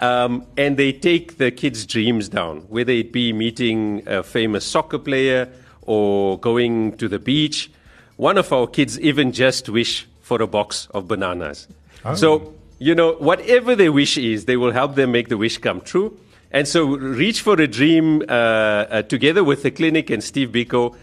um, 0.00 0.46
and 0.56 0.76
they 0.76 0.92
take 0.92 1.38
the 1.38 1.50
kids' 1.50 1.86
dreams 1.86 2.28
down, 2.28 2.60
whether 2.62 2.92
it 2.92 3.12
be 3.12 3.32
meeting 3.32 4.02
a 4.06 4.22
famous 4.22 4.64
soccer 4.64 4.98
player 4.98 5.48
or 5.82 6.38
going 6.38 6.96
to 6.96 7.06
the 7.06 7.18
beach. 7.18 7.70
One 8.16 8.38
of 8.38 8.52
our 8.52 8.66
kids 8.66 8.98
even 9.00 9.30
just 9.30 9.68
wish 9.68 10.08
for 10.20 10.42
a 10.42 10.46
box 10.46 10.88
of 10.92 11.06
bananas. 11.06 11.68
Oh. 12.04 12.14
So 12.14 12.54
you 12.80 12.94
know, 12.94 13.12
whatever 13.12 13.76
their 13.76 13.92
wish 13.92 14.16
is, 14.16 14.46
they 14.46 14.56
will 14.56 14.72
help 14.72 14.94
them 14.94 15.12
make 15.12 15.28
the 15.28 15.36
wish 15.36 15.58
come 15.58 15.82
true. 15.82 16.18
And 16.50 16.66
so, 16.66 16.96
Reach 16.96 17.42
for 17.42 17.60
a 17.60 17.68
Dream, 17.68 18.22
uh, 18.22 18.32
uh, 18.32 19.02
together 19.02 19.44
with 19.44 19.62
the 19.62 19.70
clinic 19.70 20.10
and 20.10 20.24
Steve 20.24 20.48
Biko, 20.48 20.96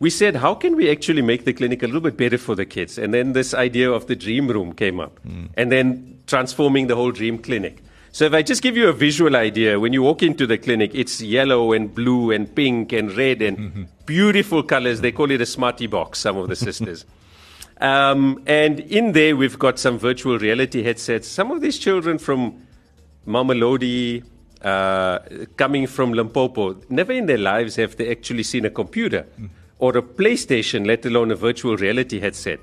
we 0.00 0.10
said, 0.10 0.36
how 0.36 0.54
can 0.54 0.74
we 0.74 0.90
actually 0.90 1.22
make 1.22 1.44
the 1.44 1.52
clinic 1.52 1.82
a 1.82 1.86
little 1.86 2.00
bit 2.00 2.16
better 2.16 2.38
for 2.38 2.54
the 2.54 2.64
kids? 2.64 2.98
And 2.98 3.12
then 3.12 3.34
this 3.34 3.52
idea 3.52 3.90
of 3.90 4.06
the 4.06 4.16
dream 4.16 4.48
room 4.48 4.72
came 4.72 4.98
up, 4.98 5.20
mm. 5.24 5.50
and 5.54 5.70
then 5.70 6.18
transforming 6.26 6.86
the 6.86 6.96
whole 6.96 7.12
dream 7.12 7.38
clinic. 7.38 7.82
So, 8.10 8.24
if 8.24 8.32
I 8.32 8.42
just 8.42 8.62
give 8.62 8.76
you 8.76 8.88
a 8.88 8.92
visual 8.92 9.36
idea, 9.36 9.78
when 9.78 9.92
you 9.92 10.02
walk 10.02 10.22
into 10.22 10.46
the 10.46 10.56
clinic, 10.56 10.92
it's 10.94 11.20
yellow 11.20 11.72
and 11.72 11.94
blue 11.94 12.30
and 12.30 12.52
pink 12.52 12.92
and 12.92 13.14
red 13.14 13.42
and 13.42 13.58
mm-hmm. 13.58 13.82
beautiful 14.06 14.62
colors. 14.62 15.02
They 15.02 15.12
call 15.12 15.30
it 15.30 15.42
a 15.42 15.46
smarty 15.46 15.86
box, 15.86 16.20
some 16.20 16.38
of 16.38 16.48
the 16.48 16.56
sisters. 16.66 17.04
Um, 17.80 18.42
and 18.46 18.80
in 18.80 19.12
there, 19.12 19.36
we've 19.36 19.58
got 19.58 19.78
some 19.78 19.98
virtual 19.98 20.38
reality 20.38 20.82
headsets. 20.82 21.28
Some 21.28 21.50
of 21.50 21.60
these 21.60 21.78
children 21.78 22.18
from 22.18 22.66
Mamelodi, 23.26 24.24
uh, 24.62 25.18
coming 25.56 25.86
from 25.86 26.12
Limpopo, 26.12 26.76
never 26.88 27.12
in 27.12 27.26
their 27.26 27.38
lives 27.38 27.76
have 27.76 27.96
they 27.96 28.10
actually 28.10 28.42
seen 28.42 28.64
a 28.64 28.70
computer 28.70 29.26
mm. 29.40 29.48
or 29.78 29.96
a 29.96 30.02
PlayStation, 30.02 30.86
let 30.86 31.06
alone 31.06 31.30
a 31.30 31.36
virtual 31.36 31.76
reality 31.76 32.18
headset. 32.18 32.58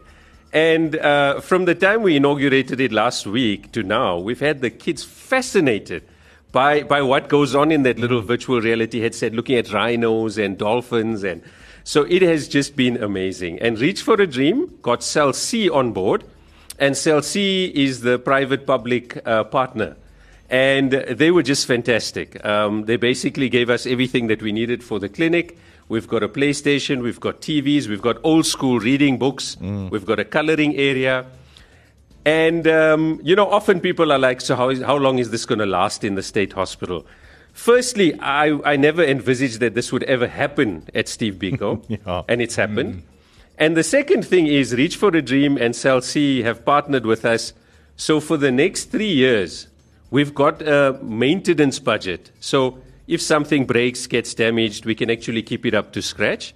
And 0.51 0.95
uh, 0.97 1.39
from 1.41 1.65
the 1.65 1.75
time 1.75 2.01
we 2.01 2.17
inaugurated 2.17 2.79
it 2.79 2.91
last 2.91 3.25
week 3.25 3.71
to 3.73 3.83
now, 3.83 4.17
we've 4.17 4.39
had 4.39 4.61
the 4.61 4.69
kids 4.69 5.03
fascinated 5.03 6.03
by, 6.51 6.83
by 6.83 7.01
what 7.01 7.27
goes 7.27 7.55
on 7.55 7.71
in 7.71 7.83
that 7.83 7.99
little 7.99 8.21
virtual 8.21 8.61
reality 8.61 9.01
headset, 9.01 9.33
looking 9.33 9.57
at 9.57 9.71
rhinos 9.73 10.37
and 10.37 10.57
dolphins 10.57 11.23
and 11.23 11.41
so 11.85 12.01
it 12.01 12.23
has 12.23 12.47
just 12.47 12.75
been 12.75 13.01
amazing. 13.01 13.59
And 13.59 13.79
Reach 13.79 14.01
for 14.01 14.15
a 14.15 14.25
Dream 14.25 14.75
got 14.81 15.03
Cell 15.03 15.33
C 15.33 15.69
on 15.69 15.93
board, 15.93 16.23
and 16.79 16.97
Cell 16.97 17.21
C 17.21 17.71
is 17.75 18.01
the 18.01 18.17
private 18.17 18.65
public 18.65 19.25
uh, 19.25 19.43
partner. 19.43 19.95
And 20.49 20.91
they 20.91 21.29
were 21.29 21.43
just 21.43 21.67
fantastic. 21.67 22.43
Um, 22.43 22.85
they 22.85 22.97
basically 22.97 23.49
gave 23.49 23.69
us 23.69 23.85
everything 23.85 24.27
that 24.27 24.41
we 24.41 24.51
needed 24.51 24.83
for 24.83 24.99
the 24.99 25.07
clinic. 25.07 25.59
We've 25.87 26.07
got 26.07 26.23
a 26.23 26.27
PlayStation, 26.27 27.03
we've 27.03 27.19
got 27.19 27.41
TVs, 27.41 27.87
we've 27.87 28.01
got 28.01 28.17
old 28.23 28.47
school 28.47 28.79
reading 28.79 29.19
books, 29.19 29.55
mm. 29.55 29.91
we've 29.91 30.05
got 30.05 30.19
a 30.19 30.25
coloring 30.25 30.75
area. 30.75 31.27
And, 32.25 32.67
um, 32.67 33.21
you 33.23 33.35
know, 33.35 33.47
often 33.47 33.79
people 33.79 34.11
are 34.11 34.17
like, 34.17 34.41
so 34.41 34.55
how, 34.55 34.69
is, 34.69 34.81
how 34.81 34.95
long 34.95 35.19
is 35.19 35.29
this 35.29 35.45
going 35.45 35.59
to 35.59 35.67
last 35.67 36.03
in 36.03 36.15
the 36.15 36.23
state 36.23 36.53
hospital? 36.53 37.05
Firstly, 37.55 38.13
I, 38.19 38.59
I 38.65 38.75
never 38.75 39.01
envisaged 39.01 39.61
that 39.61 39.75
this 39.75 39.89
would 39.93 40.03
ever 40.03 40.27
happen 40.27 40.89
at 40.93 41.07
Steve 41.07 41.35
Biko, 41.35 41.83
yeah. 41.87 42.23
and 42.27 42.41
it's 42.41 42.57
happened. 42.57 42.95
Mm. 42.95 43.01
And 43.57 43.77
the 43.77 43.83
second 43.83 44.27
thing 44.27 44.45
is 44.45 44.75
Reach 44.75 44.97
for 44.97 45.07
a 45.15 45.21
Dream 45.21 45.57
and 45.57 45.73
Cell 45.73 46.01
C 46.01 46.43
have 46.43 46.65
partnered 46.65 47.05
with 47.05 47.23
us. 47.23 47.53
So 47.95 48.19
for 48.19 48.35
the 48.35 48.51
next 48.51 48.91
three 48.91 49.11
years, 49.11 49.67
we've 50.11 50.35
got 50.35 50.61
a 50.61 50.99
maintenance 51.01 51.79
budget. 51.79 52.29
So 52.41 52.77
if 53.07 53.21
something 53.21 53.65
breaks, 53.65 54.05
gets 54.05 54.33
damaged, 54.33 54.85
we 54.85 54.93
can 54.93 55.09
actually 55.09 55.41
keep 55.41 55.65
it 55.65 55.73
up 55.73 55.93
to 55.93 56.01
scratch. 56.01 56.53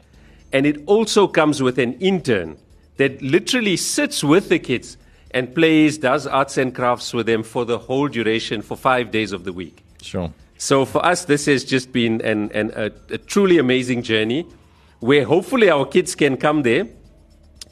And 0.52 0.66
it 0.66 0.84
also 0.86 1.30
comes 1.30 1.64
with 1.64 1.80
an 1.80 1.94
intern 1.94 2.58
that 2.98 3.22
literally 3.22 3.78
sits 3.78 4.22
with 4.22 4.50
the 4.50 4.60
kids 4.60 4.98
and 5.32 5.56
plays, 5.56 5.98
does 5.98 6.28
arts 6.28 6.58
and 6.58 6.76
crafts 6.76 7.14
with 7.14 7.26
them 7.26 7.44
for 7.44 7.64
the 7.64 7.78
whole 7.78 8.10
duration 8.10 8.62
for 8.62 8.76
five 8.76 9.12
days 9.12 9.32
of 9.32 9.46
the 9.46 9.54
week. 9.54 9.86
Sure. 10.02 10.34
So 10.60 10.84
for 10.84 11.04
us, 11.06 11.24
this 11.24 11.46
has 11.46 11.64
just 11.64 11.94
been 11.94 12.22
an, 12.22 12.52
an, 12.52 12.72
a, 12.76 12.92
a 13.14 13.18
truly 13.18 13.58
amazing 13.60 14.04
journey 14.04 14.46
where 15.00 15.24
hopefully 15.24 15.70
our 15.70 15.86
kids 15.86 16.16
can 16.16 16.36
come 16.36 16.64
there 16.64 16.86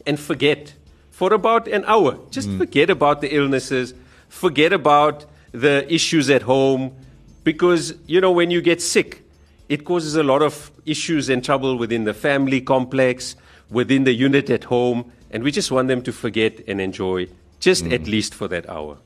and 0.06 0.18
forget 0.18 0.74
for 1.12 1.34
about 1.34 1.68
an 1.68 1.84
hour. 1.86 2.18
Just 2.32 2.48
mm. 2.48 2.58
forget 2.58 2.90
about 2.90 3.20
the 3.20 3.36
illnesses, 3.36 3.94
forget 4.30 4.72
about 4.72 5.26
the 5.52 5.86
issues 5.94 6.30
at 6.30 6.44
home, 6.44 6.96
because, 7.44 7.94
you 8.08 8.22
know, 8.22 8.32
when 8.32 8.52
you 8.52 8.62
get 8.62 8.82
sick, 8.82 9.22
it 9.68 9.84
causes 9.84 10.16
a 10.16 10.24
lot 10.24 10.42
of 10.42 10.72
issues 10.86 11.28
and 11.28 11.44
trouble 11.44 11.78
within 11.78 12.06
the 12.06 12.14
family 12.14 12.62
complex, 12.62 13.36
within 13.70 14.06
the 14.06 14.14
unit 14.14 14.50
at 14.50 14.64
home, 14.64 15.12
and 15.30 15.44
we 15.44 15.52
just 15.52 15.72
want 15.72 15.90
them 15.90 16.02
to 16.02 16.14
forget 16.14 16.62
and 16.70 16.80
enjoy 16.80 17.28
just 17.60 17.84
mm. 17.84 17.92
at 17.92 18.08
least 18.08 18.34
for 18.34 18.48
that 18.48 18.70
hour. 18.70 18.98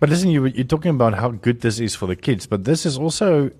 But 0.00 0.08
listen, 0.08 0.30
you, 0.30 0.46
you're 0.46 0.64
talking 0.64 0.90
about 0.90 1.14
how 1.14 1.30
good 1.30 1.60
this 1.60 1.78
is 1.78 1.94
for 1.94 2.06
the 2.06 2.16
kids, 2.16 2.46
but 2.46 2.64
this 2.64 2.86
is 2.86 2.96
also 2.96 3.50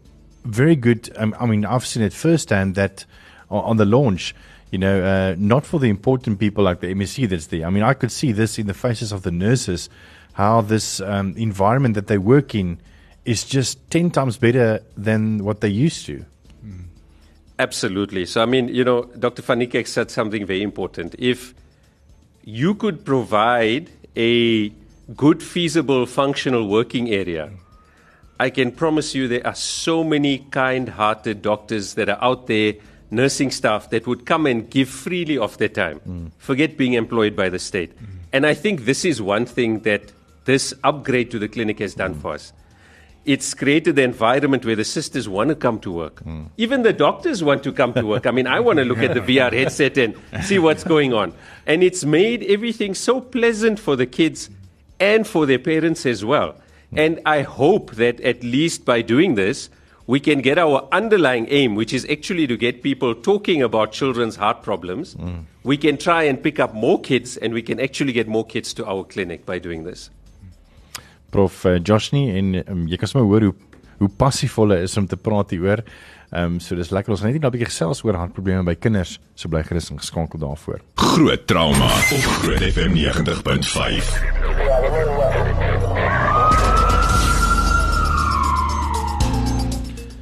very 0.45 0.75
good. 0.75 1.11
Um, 1.17 1.35
I 1.39 1.45
mean, 1.45 1.67
I've 1.67 1.87
seen 1.87 2.03
it 2.03 2.15
firsthand 2.15 2.75
that 2.77 3.05
on, 3.51 3.77
the 3.77 3.85
launch, 3.85 4.35
you 4.71 4.79
know, 4.79 5.03
uh, 5.03 5.35
not 5.39 5.67
for 5.67 5.79
the 5.79 5.89
important 5.89 6.39
people 6.39 6.65
like 6.65 6.81
the 6.81 6.87
MSc 6.95 7.29
that's 7.29 7.49
there. 7.49 7.67
I 7.67 7.71
mean, 7.71 7.83
I 7.83 7.93
could 7.93 8.11
see 8.11 8.33
this 8.33 8.59
in 8.59 8.67
the 8.67 8.75
faces 8.75 9.13
of 9.13 9.23
the 9.23 9.31
nurses, 9.31 9.91
how 10.33 10.63
this 10.63 11.01
um, 11.03 11.35
environment 11.37 11.95
that 11.95 12.07
they 12.07 12.17
work 12.17 12.55
in 12.55 12.81
is 13.27 13.45
just 13.45 13.91
10 13.91 14.11
times 14.11 14.39
better 14.39 14.81
than 14.97 15.45
what 15.45 15.61
they 15.61 15.69
used 15.69 16.07
to. 16.07 16.25
Absolutely. 17.59 18.25
So, 18.25 18.43
I 18.43 18.47
mean, 18.47 18.69
you 18.69 18.85
know, 18.85 19.03
Dr. 19.19 19.43
Van 19.43 19.61
Niekerk 19.61 19.87
said 19.87 20.11
something 20.11 20.47
very 20.47 20.63
important. 20.63 21.15
If 21.19 21.55
you 22.43 22.75
could 22.75 23.05
provide 23.05 23.91
a 24.17 24.73
good, 25.17 25.43
feasible, 25.43 26.07
functional 26.07 26.69
working 26.69 27.11
area, 27.11 27.51
I 28.39 28.51
can 28.51 28.73
promise 28.73 29.15
you 29.15 29.29
there 29.29 29.47
are 29.47 29.55
so 29.55 30.03
many 30.03 30.39
kind 30.51 30.89
hearted 30.89 31.43
doctors 31.43 31.95
that 31.95 32.09
are 32.09 32.23
out 32.23 32.47
there, 32.47 32.75
nursing 33.11 33.51
staff, 33.51 33.91
that 33.91 34.07
would 34.07 34.25
come 34.25 34.47
and 34.47 34.69
give 34.71 34.89
freely 34.89 35.37
of 35.37 35.59
their 35.59 35.69
time. 35.69 36.01
Mm. 36.09 36.31
Forget 36.39 36.77
being 36.77 36.95
employed 36.95 37.37
by 37.37 37.49
the 37.49 37.59
state. 37.59 37.97
Mm. 37.99 38.07
And 38.33 38.47
I 38.47 38.55
think 38.55 38.85
this 38.85 39.05
is 39.05 39.21
one 39.21 39.45
thing 39.45 39.81
that 39.81 40.13
this 40.45 40.73
upgrade 40.85 41.31
to 41.33 41.39
the 41.39 41.49
clinic 41.49 41.81
has 41.81 41.95
done 41.95 42.15
mm. 42.15 42.23
for 42.23 42.35
us 42.35 42.53
it's 43.25 43.53
created 43.53 43.97
the 43.97 44.03
environment 44.03 44.65
where 44.65 44.77
the 44.77 44.85
sisters 44.85 45.29
want 45.29 45.51
to 45.51 45.55
come 45.55 45.79
to 45.81 45.93
work. 45.93 46.25
Mm. 46.25 46.49
Even 46.57 46.83
the 46.83 46.93
doctors 46.93 47.45
want 47.45 47.63
to 47.65 47.73
come 47.73 47.93
to 47.93 48.05
work. 48.05 48.27
I 48.27 48.31
mean, 48.31 48.47
I 48.47 48.61
want 48.61 48.79
to 48.79 48.85
look 48.85 48.99
at 48.99 49.15
the 49.15 49.21
VR 49.21 49.53
headset 49.53 49.99
and 49.99 50.15
see 50.43 50.59
what's 50.59 50.85
going 50.85 51.13
on. 51.13 51.35
And 51.67 51.83
it's 51.83 52.05
made 52.05 52.43
everything 52.45 52.95
so 52.95 53.21
pleasant 53.21 53.79
for 53.79 53.95
the 53.95 54.07
kids 54.07 54.49
and 55.01 55.27
for 55.27 55.47
their 55.47 55.59
parents 55.59 56.07
as 56.07 56.25
well. 56.25 56.55
And 56.93 57.21
I 57.25 57.43
hope 57.43 57.93
that 57.93 58.21
at 58.21 58.43
least 58.43 58.85
by 58.85 59.03
doing 59.03 59.37
this, 59.37 59.71
we 60.07 60.19
can 60.19 60.41
get 60.41 60.59
our 60.59 60.89
underlying 60.91 61.47
aim, 61.51 61.77
which 61.77 61.93
is 61.93 62.05
actually 62.11 62.47
to 62.49 62.57
get 62.57 62.83
people 62.83 63.15
talking 63.15 63.63
about 63.63 63.93
children's 63.93 64.37
heart 64.37 64.63
problems. 64.63 65.15
Mm. 65.15 65.45
We 65.63 65.77
can 65.77 65.97
try 65.97 66.25
and 66.25 66.43
pick 66.43 66.59
up 66.59 66.75
more 66.75 67.01
kids, 67.01 67.37
and 67.37 67.55
we 67.55 67.63
can 67.63 67.79
actually 67.79 68.13
get 68.13 68.27
more 68.27 68.45
kids 68.45 68.75
to 68.75 68.87
our 68.87 69.05
clinic 69.05 69.47
by 69.47 69.61
doing 69.61 69.85
this. 69.85 70.11
Prof 71.31 71.65
uh, 71.65 71.79
Josh 71.79 72.11
nie 72.13 72.33
en 72.35 72.65
um, 72.67 72.89
jy 72.91 72.99
kan 72.99 73.07
sommer 73.07 73.29
hoor 73.31 73.47
hoe 73.47 73.55
hoe 74.01 74.09
passief 74.09 74.57
hulle 74.59 74.81
is 74.83 74.97
om 74.99 75.07
te 75.07 75.19
praat 75.21 75.55
hieroor. 75.55 75.85
Ehm 76.31 76.57
um, 76.57 76.59
so 76.63 76.75
dis 76.79 76.91
lekker 76.91 77.15
ons 77.15 77.23
net 77.23 77.37
nie 77.37 77.39
'n 77.39 77.53
bietjie 77.55 77.71
gesels 77.71 78.03
oor 78.03 78.19
hartprobleme 78.19 78.65
by 78.67 78.75
kinders. 78.75 79.21
So 79.37 79.49
bly 79.49 79.63
gerus 79.63 79.93
geskakel 79.95 80.43
daarvoor. 80.43 80.81
Groot 80.97 81.47
trauma 81.47 81.87
op 81.87 82.27
Groot 82.43 82.67
FM 82.73 82.99
90.5. 82.99 84.70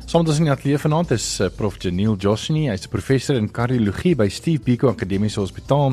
Soms 0.08 0.38
in 0.40 0.46
die 0.46 0.52
ateljee 0.54 0.78
vanaand 0.80 1.10
is 1.12 1.24
uh, 1.44 1.50
Prof 1.52 1.74
Janiel 1.84 2.14
Joshni, 2.16 2.62
hy's 2.70 2.86
'n 2.86 2.88
professor 2.88 3.36
in 3.36 3.50
kardiologie 3.52 4.16
by 4.16 4.28
Steve 4.32 4.64
Biko 4.64 4.88
Akademiese 4.88 5.36
Hospitaal. 5.40 5.92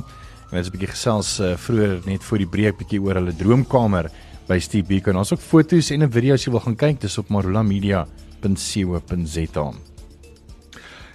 En 0.51 0.55
hy's 0.55 0.69
'n 0.69 0.71
bietjie 0.71 0.87
gesels 0.87 1.39
uh, 1.43 1.57
vroeër 1.59 2.07
net 2.07 2.23
voor 2.23 2.37
die 2.37 2.47
breek 2.47 2.77
bietjie 2.79 3.01
oor 3.03 3.15
hulle 3.19 3.35
droomkamer 3.35 4.07
by 4.47 4.59
Steve 4.59 4.87
Beacon. 4.87 5.17
Ons 5.19 5.33
ook 5.35 5.43
foto's 5.43 5.91
en 5.91 6.03
'n 6.03 6.11
video 6.11 6.33
as 6.33 6.45
jy 6.45 6.51
wil 6.51 6.63
gaan 6.63 6.75
kyk, 6.75 7.01
dis 7.01 7.17
op 7.17 7.27
marulamedia.co.za. 7.27 9.73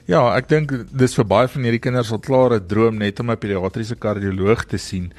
Ja, 0.06 0.36
ek 0.36 0.48
dink 0.48 0.72
dis 0.92 1.14
vir 1.14 1.24
baie 1.24 1.48
van 1.48 1.62
hierdie 1.62 1.80
kinders 1.80 2.12
al 2.12 2.20
klaar 2.20 2.52
'n 2.52 2.66
droom 2.68 2.98
net 2.98 3.20
om 3.20 3.30
'n 3.30 3.36
pediatriese 3.36 3.96
kardioloog 3.96 4.64
te 4.68 4.76
sien. 4.76 5.12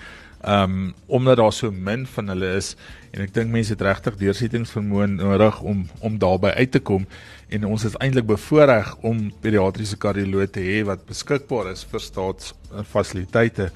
Um 0.48 0.94
omdat 1.06 1.38
daar 1.38 1.54
so 1.54 1.72
min 1.72 2.08
van 2.08 2.28
hulle 2.34 2.56
is 2.58 2.76
en 3.12 3.22
ek 3.22 3.34
dink 3.36 3.52
mense 3.54 3.76
het 3.76 3.84
regtig 3.86 4.16
deursettingsvermoë 4.18 5.08
nodig 5.20 5.60
om 5.62 5.84
om 6.00 6.18
daarby 6.18 6.56
uit 6.58 6.72
te 6.72 6.82
kom 6.82 7.06
en 7.50 7.68
ons 7.70 7.86
is 7.86 7.98
eintlik 8.02 8.26
bevoordeel 8.26 8.96
om 9.06 9.28
pediatriese 9.44 10.00
kardioloog 10.02 10.50
te 10.56 10.64
hê 10.66 10.82
wat 10.88 11.06
beskikbaar 11.06 11.70
is 11.76 11.86
vir 11.92 12.02
staatsfasiliteite. 12.02 13.70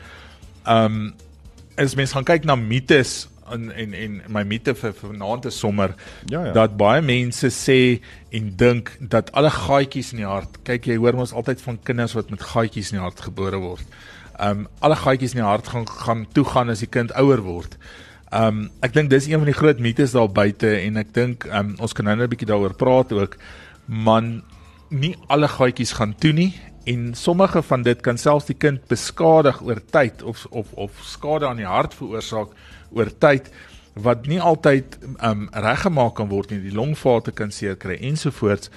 Um 0.65 1.13
as 1.77 1.95
mens 1.95 2.15
gaan 2.15 2.25
kyk 2.25 2.47
na 2.49 2.55
mites 2.55 3.27
en 3.51 3.69
en 3.71 3.93
en 3.93 4.21
my 4.31 4.43
mite 4.47 4.73
vir 4.73 4.93
vanaand 5.01 5.45
is 5.45 5.59
sommer 5.59 5.93
ja, 6.25 6.45
ja. 6.45 6.51
dat 6.55 6.77
baie 6.77 7.01
mense 7.05 7.51
sê 7.53 7.79
en 8.33 8.49
dink 8.57 8.89
dat 8.99 9.29
alle 9.37 9.51
gaatjies 9.53 10.13
in 10.15 10.23
die 10.23 10.29
hart 10.29 10.57
kyk 10.65 10.89
jy 10.89 10.97
hoor 10.97 11.19
ons 11.21 11.33
altyd 11.33 11.61
van 11.61 11.77
kinders 11.83 12.15
wat 12.17 12.33
met 12.33 12.41
gaatjies 12.41 12.91
in 12.93 12.99
die 12.99 13.05
hart 13.05 13.21
gebore 13.27 13.61
word. 13.61 13.85
Um 14.39 14.67
alle 14.79 14.95
gaatjies 14.99 15.35
in 15.35 15.41
die 15.41 15.47
hart 15.47 15.67
gaan 15.71 15.87
gaan 15.87 16.25
toe 16.33 16.45
gaan 16.45 16.69
as 16.69 16.83
die 16.83 16.91
kind 16.91 17.13
ouer 17.15 17.43
word. 17.45 17.77
Um 18.35 18.69
ek 18.83 18.93
dink 18.93 19.09
dis 19.09 19.29
een 19.29 19.39
van 19.39 19.49
die 19.51 19.57
groot 19.57 19.79
mites 19.79 20.15
daar 20.15 20.31
buite 20.31 20.71
en 20.81 20.97
ek 20.97 21.13
dink 21.15 21.45
um 21.51 21.75
ons 21.79 21.93
kan 21.93 22.05
nou 22.05 22.15
net 22.15 22.27
'n 22.27 22.33
bietjie 22.33 22.51
daaroor 22.51 22.75
praat 22.75 23.13
ook. 23.13 23.37
Man 23.87 24.43
nie 24.89 25.15
alle 25.27 25.47
gaatjies 25.47 25.93
gaan 25.93 26.15
toe 26.15 26.33
nie 26.33 26.53
en 26.85 27.13
sommige 27.13 27.61
van 27.61 27.81
dit 27.81 28.01
kan 28.01 28.17
selfs 28.17 28.45
die 28.45 28.57
kind 28.57 28.87
beskadig 28.87 29.61
oor 29.61 29.81
tyd 29.91 30.21
of 30.23 30.45
of 30.51 30.73
of 30.73 30.91
skade 31.03 31.47
aan 31.47 31.57
die 31.57 31.65
hart 31.65 31.93
veroorsaak 31.93 32.49
oor 32.91 33.09
tyd 33.19 33.49
wat 33.95 34.27
nie 34.27 34.41
altyd 34.41 34.97
um 35.23 35.47
reggemaak 35.51 36.15
kan 36.15 36.29
word 36.29 36.51
nie. 36.51 36.59
Die 36.59 36.75
longvate 36.75 37.31
kan 37.31 37.51
seer 37.51 37.75
kry 37.75 37.95
ensovoorts 38.01 38.69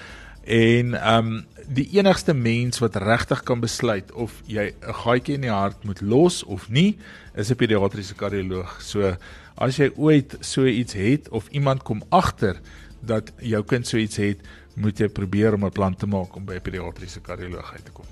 en 0.49 0.95
um 1.17 1.33
die 1.69 1.85
enigste 1.99 2.33
mens 2.33 2.81
wat 2.81 2.97
regtig 2.97 3.43
kan 3.45 3.61
besluit 3.61 4.13
of 4.13 4.33
jy 4.49 4.73
'n 4.73 4.95
gaatjie 5.03 5.35
in 5.35 5.45
die 5.45 5.53
hart 5.53 5.85
moet 5.85 6.01
los 6.01 6.43
of 6.45 6.69
nie 6.71 6.97
is 7.37 7.51
'n 7.51 7.57
pediatriese 7.57 8.15
kardioloog 8.15 8.81
so 8.81 9.17
as 9.57 9.77
jy 9.77 9.91
ooit 9.97 10.37
so 10.41 10.65
iets 10.65 10.95
het 10.95 11.29
of 11.29 11.49
iemand 11.51 11.83
kom 11.83 12.03
agter 12.09 12.57
dat 13.01 13.33
jou 13.41 13.63
kind 13.63 13.87
so 13.87 13.97
iets 13.97 14.17
het 14.17 14.41
moet 14.77 14.99
jy 14.99 15.09
probeer 15.09 15.55
om 15.55 15.65
'n 15.65 15.71
plan 15.71 15.95
te 15.95 16.07
maak 16.07 16.37
om 16.37 16.45
by 16.45 16.55
'n 16.55 16.63
pediatriese 16.63 17.21
kardioloog 17.21 17.73
uit 17.73 17.85
te 17.85 17.93
kom 17.93 18.07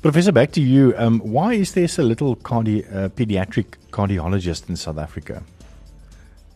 Professor, 0.00 0.32
back 0.32 0.50
to 0.52 0.62
you. 0.62 0.94
Um, 0.96 1.20
why 1.22 1.52
is 1.52 1.72
there 1.72 1.86
so 1.86 2.02
little 2.02 2.34
cardi- 2.36 2.86
uh, 2.90 3.08
pediatric 3.14 3.76
cardiologist 3.90 4.68
in 4.68 4.76
South 4.76 4.96
Africa? 4.96 5.42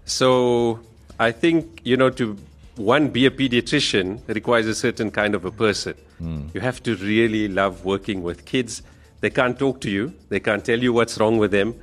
So, 0.07 0.79
I 1.21 1.31
think, 1.31 1.81
you 1.83 1.97
know, 1.97 2.09
to 2.09 2.37
one, 2.77 3.09
be 3.09 3.27
a 3.27 3.31
pediatrician 3.31 4.21
requires 4.29 4.67
a 4.67 4.75
certain 4.75 5.11
kind 5.11 5.35
of 5.35 5.45
a 5.45 5.51
person. 5.51 5.95
Mm. 6.21 6.55
You 6.55 6.61
have 6.61 6.83
to 6.85 6.97
really 6.97 7.49
love 7.49 7.85
working 7.85 8.23
with 8.23 8.45
kids. 8.45 8.83
They 9.21 9.31
can't 9.31 9.59
talk 9.59 9.81
to 9.83 9.91
you, 9.91 10.13
they 10.29 10.41
can't 10.41 10.65
tell 10.65 10.79
you 10.79 10.93
what's 10.93 11.19
wrong 11.19 11.39
with 11.39 11.51
them. 11.51 11.75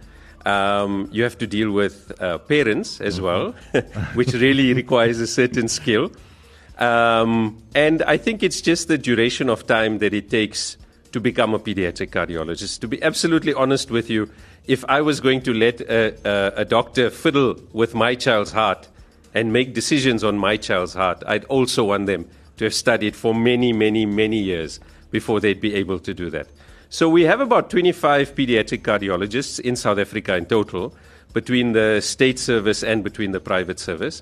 Um, 0.45 1.07
you 1.11 1.23
have 1.23 1.37
to 1.37 1.47
deal 1.47 1.71
with 1.71 2.11
uh, 2.19 2.39
parents 2.39 2.99
as 2.99 3.19
mm-hmm. 3.19 3.25
well, 3.25 3.55
which 4.15 4.33
really 4.33 4.73
requires 4.73 5.19
a 5.19 5.27
certain 5.27 5.67
skill. 5.67 6.11
Um, 6.77 7.61
and 7.75 8.01
I 8.03 8.17
think 8.17 8.41
it's 8.41 8.59
just 8.59 8.87
the 8.87 8.97
duration 8.97 9.49
of 9.49 9.67
time 9.67 9.99
that 9.99 10.13
it 10.13 10.29
takes 10.29 10.77
to 11.11 11.19
become 11.19 11.53
a 11.53 11.59
pediatric 11.59 12.09
cardiologist. 12.09 12.79
To 12.79 12.87
be 12.87 13.01
absolutely 13.03 13.53
honest 13.53 13.91
with 13.91 14.09
you, 14.09 14.31
if 14.65 14.83
I 14.85 15.01
was 15.01 15.19
going 15.19 15.41
to 15.43 15.53
let 15.53 15.81
a, 15.81 16.15
a, 16.25 16.61
a, 16.61 16.65
doctor 16.65 17.09
fiddle 17.09 17.57
with 17.73 17.93
my 17.93 18.15
child's 18.15 18.51
heart 18.51 18.87
and 19.33 19.53
make 19.53 19.73
decisions 19.73 20.23
on 20.23 20.37
my 20.37 20.57
child's 20.57 20.93
heart, 20.93 21.23
I'd 21.25 21.45
also 21.45 21.85
want 21.85 22.05
them 22.07 22.27
to 22.57 22.65
have 22.65 22.73
studied 22.73 23.15
for 23.15 23.33
many, 23.33 23.73
many, 23.73 24.05
many 24.05 24.37
years 24.37 24.79
before 25.09 25.39
they'd 25.39 25.61
be 25.61 25.73
able 25.75 25.99
to 25.99 26.13
do 26.13 26.29
that. 26.29 26.47
So 26.89 27.09
we 27.09 27.23
have 27.23 27.39
about 27.39 27.69
25 27.69 28.35
pediatric 28.35 28.81
cardiologists 28.81 29.59
in 29.59 29.75
South 29.75 29.97
Africa 29.97 30.35
in 30.35 30.45
total, 30.45 30.93
between 31.33 31.71
the 31.71 32.01
state 32.01 32.39
service 32.39 32.83
and 32.83 33.03
between 33.03 33.31
the 33.31 33.39
private 33.39 33.79
service. 33.79 34.21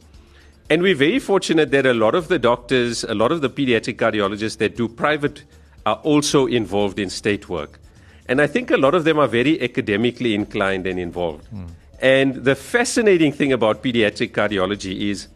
And 0.69 0.81
we're 0.81 0.95
very 0.95 1.19
fortunate 1.19 1.71
that 1.71 1.85
a 1.85 1.93
lot 1.93 2.13
of 2.13 2.27
the 2.27 2.37
doctors, 2.37 3.03
a 3.03 3.15
lot 3.15 3.31
of 3.31 3.41
the 3.41 3.49
pediatric 3.49 3.95
cardiologists 3.95 4.57
that 4.57 4.75
do 4.75 4.87
private 4.87 5.43
are 5.85 5.95
also 6.03 6.45
involved 6.45 6.99
in 6.99 7.09
state 7.09 7.49
work. 7.49 7.79
And 8.27 8.39
I 8.39 8.45
think 8.45 8.69
a 8.69 8.77
lot 8.77 8.93
of 8.93 9.03
them 9.03 9.17
are 9.17 9.27
very 9.27 9.59
academically 9.61 10.35
inclined 10.35 10.85
and 10.85 10.99
involved. 10.99 11.47
Mm. 11.51 11.69
And 12.01 12.35
the 12.35 12.55
fascinating 12.55 13.33
thing 13.33 13.51
about 13.51 13.83
pediatric 13.83 14.31
cardiology 14.31 15.09
is 15.09 15.27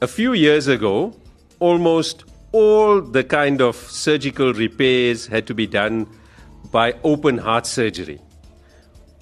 a 0.00 0.06
few 0.06 0.32
years 0.32 0.66
ago, 0.66 1.14
almost 1.60 2.24
all 2.52 3.00
the 3.00 3.24
kind 3.24 3.60
of 3.60 3.76
surgical 3.76 4.54
repairs 4.54 5.26
had 5.26 5.46
to 5.46 5.54
be 5.54 5.66
done 5.66 6.06
by 6.70 6.94
open 7.04 7.38
heart 7.38 7.66
surgery. 7.66 8.20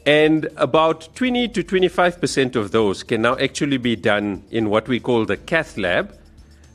And 0.04 0.48
about 0.56 1.08
20 1.16 1.48
to 1.48 1.64
25% 1.64 2.54
of 2.54 2.70
those 2.70 3.02
can 3.02 3.22
now 3.22 3.36
actually 3.38 3.78
be 3.78 3.96
done 3.96 4.44
in 4.50 4.70
what 4.70 4.86
we 4.86 5.00
call 5.00 5.24
the 5.24 5.36
cath 5.36 5.76
lab, 5.76 6.16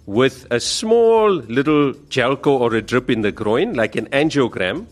with 0.06 0.48
a 0.52 0.60
small 0.60 1.32
little 1.32 1.94
Jelco 2.10 2.48
or 2.48 2.76
a 2.76 2.82
drip 2.82 3.10
in 3.10 3.22
the 3.22 3.32
groin, 3.32 3.74
like 3.74 3.96
an 3.96 4.08
angiogram, 4.08 4.88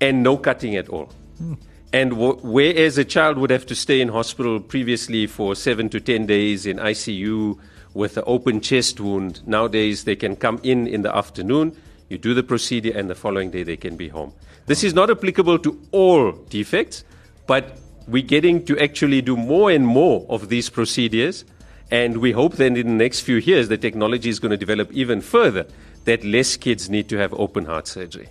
and 0.00 0.22
no 0.22 0.38
cutting 0.38 0.76
at 0.76 0.88
all. 0.88 1.06
Hmm. 1.36 1.54
And 1.92 2.10
w- 2.10 2.38
whereas 2.42 2.98
a 2.98 3.04
child 3.04 3.38
would 3.38 3.50
have 3.50 3.66
to 3.66 3.74
stay 3.74 4.00
in 4.00 4.08
hospital 4.08 4.60
previously 4.60 5.26
for 5.26 5.54
seven 5.54 5.88
to 5.90 6.00
ten 6.00 6.26
days 6.26 6.66
in 6.66 6.78
ICU 6.78 7.58
with 7.94 8.16
an 8.16 8.24
open 8.26 8.60
chest 8.60 9.00
wound, 9.00 9.46
nowadays 9.46 10.04
they 10.04 10.16
can 10.16 10.36
come 10.36 10.60
in 10.62 10.86
in 10.86 11.02
the 11.02 11.14
afternoon, 11.14 11.76
you 12.08 12.18
do 12.18 12.34
the 12.34 12.42
procedure, 12.42 12.96
and 12.96 13.10
the 13.10 13.14
following 13.14 13.50
day 13.50 13.64
they 13.64 13.76
can 13.76 13.96
be 13.96 14.08
home. 14.08 14.32
This 14.66 14.84
is 14.84 14.94
not 14.94 15.10
applicable 15.10 15.58
to 15.60 15.80
all 15.90 16.32
defects, 16.32 17.02
but 17.46 17.78
we're 18.06 18.22
getting 18.22 18.64
to 18.66 18.78
actually 18.78 19.22
do 19.22 19.36
more 19.36 19.70
and 19.70 19.86
more 19.86 20.24
of 20.28 20.48
these 20.48 20.70
procedures 20.70 21.44
And 21.90 22.18
we 22.18 22.32
hope 22.32 22.54
that 22.56 22.66
in 22.66 22.74
the 22.74 22.84
next 22.84 23.20
few 23.20 23.36
years, 23.36 23.68
the 23.68 23.76
technology 23.76 24.28
is 24.28 24.38
going 24.38 24.50
to 24.50 24.56
develop 24.56 24.92
even 24.92 25.20
further, 25.20 25.66
that 26.04 26.24
less 26.24 26.56
kids 26.56 26.88
need 26.88 27.08
to 27.08 27.18
have 27.18 27.34
open 27.34 27.64
heart 27.64 27.88
surgery. 27.88 28.28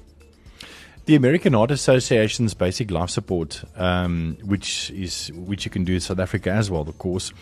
The 1.09 1.15
American 1.15 1.53
Heart 1.53 1.71
Association's 1.71 2.53
basic 2.53 2.91
life 2.91 3.09
support, 3.09 3.63
um, 3.77 4.37
which 4.43 4.91
is 4.91 5.31
which 5.33 5.65
you 5.65 5.71
can 5.71 5.83
do 5.83 5.95
in 5.95 5.99
South 6.01 6.19
Africa 6.19 6.51
as 6.51 6.69
well, 6.69 6.83
of 6.83 6.99
course, 6.99 7.33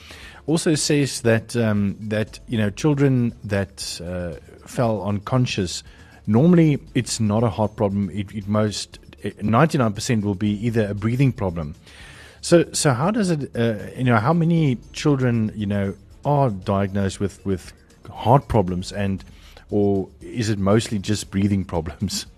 also 0.46 0.74
says 0.76 1.20
that 1.24 1.54
um, 1.58 1.98
that 2.00 2.40
you 2.48 2.58
know 2.58 2.70
children 2.70 3.34
that 3.44 4.00
uh, 4.02 4.36
fell 4.66 5.04
unconscious, 5.04 5.84
normally 6.28 6.80
it's 6.96 7.20
not 7.20 7.44
a 7.44 7.50
heart 7.50 7.76
problem. 7.76 8.10
It, 8.12 8.34
it 8.34 8.48
most 8.48 9.00
ninety 9.42 9.78
nine 9.78 9.92
percent 9.92 10.24
will 10.24 10.36
be 10.36 10.52
either 10.66 10.88
a 10.88 10.94
breathing 10.94 11.34
problem. 11.34 11.76
So 12.40 12.72
so 12.72 12.94
how 12.94 13.12
does 13.12 13.32
it 13.32 13.54
uh, 13.54 13.90
you 13.98 14.06
know 14.06 14.16
how 14.16 14.32
many 14.32 14.78
children 14.94 15.52
you 15.54 15.66
know 15.66 15.94
are 16.24 16.52
diagnosed 16.52 17.20
with 17.20 17.46
with 17.46 17.74
heart 18.10 18.48
problems 18.48 18.94
and 18.94 19.26
or 19.70 20.08
is 20.22 20.50
it 20.50 20.58
mostly 20.58 21.00
just 21.00 21.32
breathing 21.32 21.66
problems? 21.66 22.28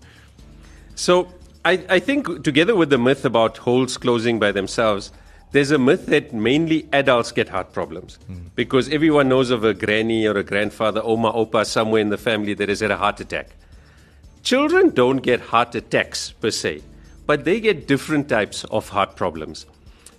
So 1.00 1.32
I, 1.64 1.82
I 1.88 1.98
think 1.98 2.44
together 2.44 2.76
with 2.76 2.90
the 2.90 2.98
myth 2.98 3.24
about 3.24 3.56
holes 3.56 3.96
closing 3.96 4.38
by 4.38 4.52
themselves, 4.52 5.10
there's 5.52 5.70
a 5.70 5.78
myth 5.78 6.04
that 6.06 6.34
mainly 6.34 6.86
adults 6.92 7.32
get 7.32 7.48
heart 7.48 7.72
problems 7.72 8.18
mm. 8.30 8.50
because 8.54 8.90
everyone 8.90 9.30
knows 9.30 9.48
of 9.48 9.64
a 9.64 9.72
granny 9.72 10.26
or 10.26 10.36
a 10.36 10.44
grandfather, 10.44 11.00
oma, 11.02 11.32
opa, 11.32 11.64
somewhere 11.64 12.02
in 12.02 12.10
the 12.10 12.18
family 12.18 12.52
that 12.52 12.68
has 12.68 12.80
had 12.80 12.90
a 12.90 12.98
heart 12.98 13.18
attack. 13.18 13.48
Children 14.42 14.90
don't 14.90 15.22
get 15.22 15.40
heart 15.40 15.74
attacks 15.74 16.32
per 16.32 16.50
se, 16.50 16.82
but 17.24 17.46
they 17.46 17.60
get 17.60 17.88
different 17.88 18.28
types 18.28 18.64
of 18.64 18.90
heart 18.90 19.16
problems. 19.16 19.64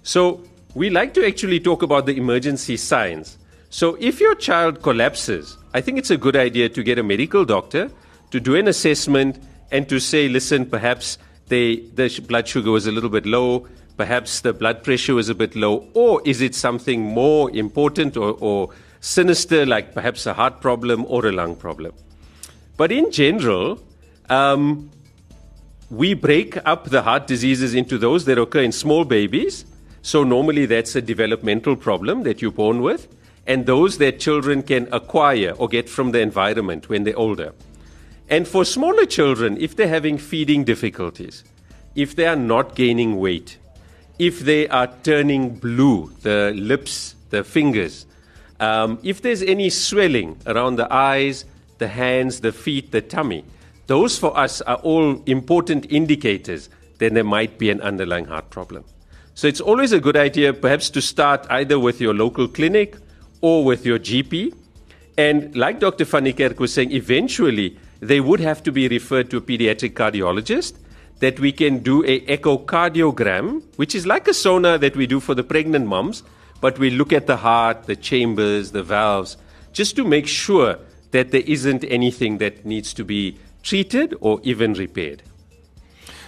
So 0.02 0.41
we 0.74 0.89
like 0.89 1.13
to 1.13 1.28
actually 1.28 1.60
talk 1.60 1.84
about 1.84 2.08
the 2.08 2.17
emergency 2.17 2.76
signs. 2.76 3.38
So 3.70 3.98
if 4.00 4.20
your 4.20 4.34
child 4.34 4.82
collapses, 4.82 5.58
I 5.76 5.82
think 5.82 6.00
it's 6.00 6.10
a 6.10 6.17
good 6.17 6.36
idea 6.36 6.70
to 6.70 6.82
get 6.82 6.98
a 6.98 7.04
medical 7.04 7.46
doctor 7.46 7.91
to 8.32 8.39
do 8.39 8.56
an 8.56 8.67
assessment 8.67 9.38
and 9.71 9.88
to 9.89 9.99
say, 9.99 10.27
listen, 10.27 10.65
perhaps 10.65 11.17
they, 11.47 11.77
the 11.95 12.23
blood 12.27 12.47
sugar 12.47 12.71
was 12.71 12.88
a 12.88 12.91
little 12.91 13.10
bit 13.10 13.25
low, 13.25 13.67
perhaps 13.97 14.41
the 14.41 14.53
blood 14.53 14.84
pressure 14.84 15.15
was 15.15 15.29
a 15.29 15.36
bit 15.36 15.55
low, 15.55 15.88
or 15.93 16.21
is 16.25 16.41
it 16.41 16.55
something 16.55 17.01
more 17.01 17.51
important 17.51 18.17
or, 18.17 18.38
or 18.39 18.69
sinister, 18.99 19.65
like 19.65 19.93
perhaps 19.93 20.25
a 20.25 20.34
heart 20.34 20.62
problem 20.62 21.05
or 21.07 21.25
a 21.25 21.31
lung 21.31 21.55
problem? 21.55 21.93
But 22.77 22.91
in 22.91 23.12
general, 23.12 23.79
um, 24.29 24.89
we 25.89 26.13
break 26.13 26.57
up 26.65 26.89
the 26.89 27.01
heart 27.01 27.27
diseases 27.27 27.75
into 27.75 27.97
those 27.97 28.25
that 28.25 28.38
occur 28.38 28.62
in 28.62 28.71
small 28.71 29.03
babies. 29.03 29.65
So 30.01 30.23
normally 30.23 30.65
that's 30.65 30.95
a 30.95 31.01
developmental 31.01 31.75
problem 31.75 32.23
that 32.23 32.41
you're 32.41 32.51
born 32.51 32.81
with, 32.81 33.07
and 33.45 33.65
those 33.65 33.97
that 33.97 34.19
children 34.19 34.63
can 34.63 34.88
acquire 34.91 35.51
or 35.57 35.67
get 35.67 35.89
from 35.89 36.12
the 36.12 36.19
environment 36.19 36.89
when 36.89 37.03
they're 37.03 37.17
older. 37.17 37.53
And 38.32 38.48
for 38.48 38.63
smaller 38.63 39.06
children, 39.06 39.58
if 39.60 39.76
they're 39.76 39.89
having 39.89 40.17
feeding 40.17 40.63
difficulties, 40.63 41.44
if 41.96 42.15
they 42.15 42.26
are 42.26 42.38
not 42.38 42.76
gaining 42.76 43.20
weight, 43.20 43.58
if 44.20 44.39
they 44.39 44.70
are 44.70 44.88
turning 45.04 45.56
blue, 45.56 46.13
the 46.22 46.54
lips, 46.56 47.15
the 47.30 47.44
fingers, 47.44 48.06
um, 48.62 49.00
if 49.04 49.22
there's 49.22 49.41
any 49.41 49.70
swelling 49.70 50.38
around 50.48 50.78
the 50.78 50.91
eyes, 50.94 51.44
the 51.78 51.89
hands, 51.89 52.39
the 52.39 52.54
feet, 52.54 52.91
the 52.91 53.02
tummy, 53.02 53.44
those 53.88 54.17
for 54.17 54.38
us 54.38 54.62
are 54.62 54.78
all 54.78 55.22
important 55.26 55.91
indicators 55.91 56.70
that 57.00 57.13
there 57.13 57.26
might 57.26 57.58
be 57.58 57.70
an 57.70 57.82
underlying 57.82 58.26
heart 58.26 58.50
problem. 58.50 58.86
So 59.34 59.48
it's 59.48 59.60
always 59.60 59.91
a 59.91 60.00
good 60.00 60.15
idea 60.15 60.54
perhaps 60.54 60.89
to 60.91 61.02
start 61.02 61.46
either 61.50 61.78
with 61.78 62.00
your 62.00 62.13
local 62.13 62.48
clinic 62.48 62.96
or 63.41 63.65
with 63.65 63.86
your 63.86 64.00
GP. 64.00 64.56
And 65.17 65.54
like 65.54 65.82
Dr. 65.82 66.06
Van 66.06 66.34
was 66.58 66.74
saying, 66.74 66.94
eventually 66.94 67.78
they 68.02 68.20
would 68.20 68.40
have 68.40 68.62
to 68.64 68.72
be 68.72 68.88
referred 68.88 69.30
to 69.30 69.38
a 69.38 69.42
pediatric 69.42 69.94
cardiologist 69.94 70.74
that 71.20 71.40
we 71.40 71.52
can 71.52 71.80
do 71.80 72.04
a 72.04 72.20
echocardiogram, 72.22 73.62
which 73.78 73.94
is 73.96 74.08
like 74.08 74.28
a 74.28 74.34
sonar 74.34 74.78
that 74.80 74.96
we 74.98 75.06
do 75.06 75.20
for 75.20 75.36
the 75.36 75.44
pregnant 75.44 75.86
moms, 75.86 76.24
but 76.60 76.80
we 76.80 76.90
look 76.90 77.14
at 77.14 77.28
the 77.28 77.38
heart, 77.38 77.86
the 77.86 77.96
chambers, 77.96 78.72
the 78.72 78.84
valves, 78.84 79.38
just 79.72 79.96
to 79.96 80.04
make 80.04 80.28
sure 80.28 80.78
that 81.12 81.32
there 81.32 81.44
isn't 81.46 81.84
anything 81.86 82.40
that 82.40 82.66
needs 82.66 82.94
to 82.94 83.06
be 83.06 83.38
treated 83.62 84.16
or 84.20 84.40
even 84.44 84.74
repaired. 84.74 85.22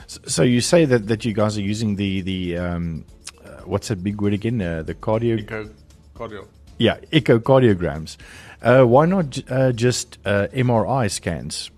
So 0.08 0.44
you 0.44 0.62
say 0.62 0.86
that, 0.86 1.08
that 1.08 1.26
you 1.26 1.34
guys 1.34 1.58
are 1.58 1.62
using 1.62 1.96
the 1.96 2.22
the 2.22 2.58
um, 2.58 3.06
uh, 3.44 3.62
what's 3.66 3.88
that 3.88 4.04
big 4.04 4.22
word 4.22 4.34
again? 4.34 4.62
Uh, 4.62 4.84
the 4.84 4.94
cardio. 4.94 5.40
Echo, 5.40 5.70
cardio. 6.14 6.46
Yeah, 6.78 6.98
echocardiograms. 7.12 8.18
Uh, 8.62 8.84
why 8.84 9.06
not 9.06 9.40
uh, 9.50 9.72
just 9.72 10.18
uh, 10.26 10.48
MRI 10.54 11.12
scans? 11.12 11.70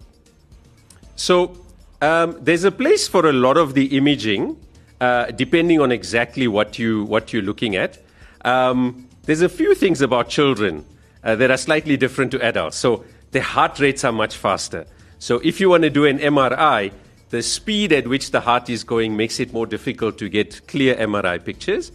So 1.16 1.58
um, 2.02 2.38
there's 2.42 2.64
a 2.64 2.72
place 2.72 3.08
for 3.08 3.28
a 3.28 3.34
lot 3.34 3.58
of 3.58 3.74
the 3.74 3.98
imaging, 3.98 4.58
uh, 5.02 5.28
depending 5.32 5.82
on 5.82 5.92
exactly 5.92 6.48
what 6.48 6.78
you 6.78 7.06
what 7.06 7.34
you're 7.34 7.42
looking 7.42 7.76
at. 7.76 7.98
Um, 8.44 9.08
there's 9.24 9.42
a 9.42 9.50
few 9.50 9.74
things 9.74 10.02
about 10.02 10.30
children 10.30 10.86
uh, 11.24 11.36
that 11.36 11.50
are 11.50 11.58
slightly 11.58 11.98
different 11.98 12.32
to 12.32 12.42
adults. 12.42 12.78
So 12.78 13.04
their 13.32 13.42
heart 13.42 13.80
rates 13.80 14.04
are 14.04 14.12
much 14.12 14.38
faster. 14.38 14.86
So 15.18 15.40
if 15.44 15.60
you 15.60 15.70
want 15.70 15.84
to 15.84 15.90
do 15.90 16.06
an 16.06 16.20
MRI, 16.20 16.92
the 17.30 17.42
speed 17.42 17.92
at 17.92 18.08
which 18.08 18.32
the 18.32 18.42
heart 18.42 18.70
is 18.70 18.84
going 18.84 19.18
makes 19.18 19.40
it 19.40 19.52
more 19.52 19.66
difficult 19.66 20.18
to 20.20 20.30
get 20.30 20.68
clear 20.68 20.96
MRI 20.96 21.44
pictures. 21.44 21.92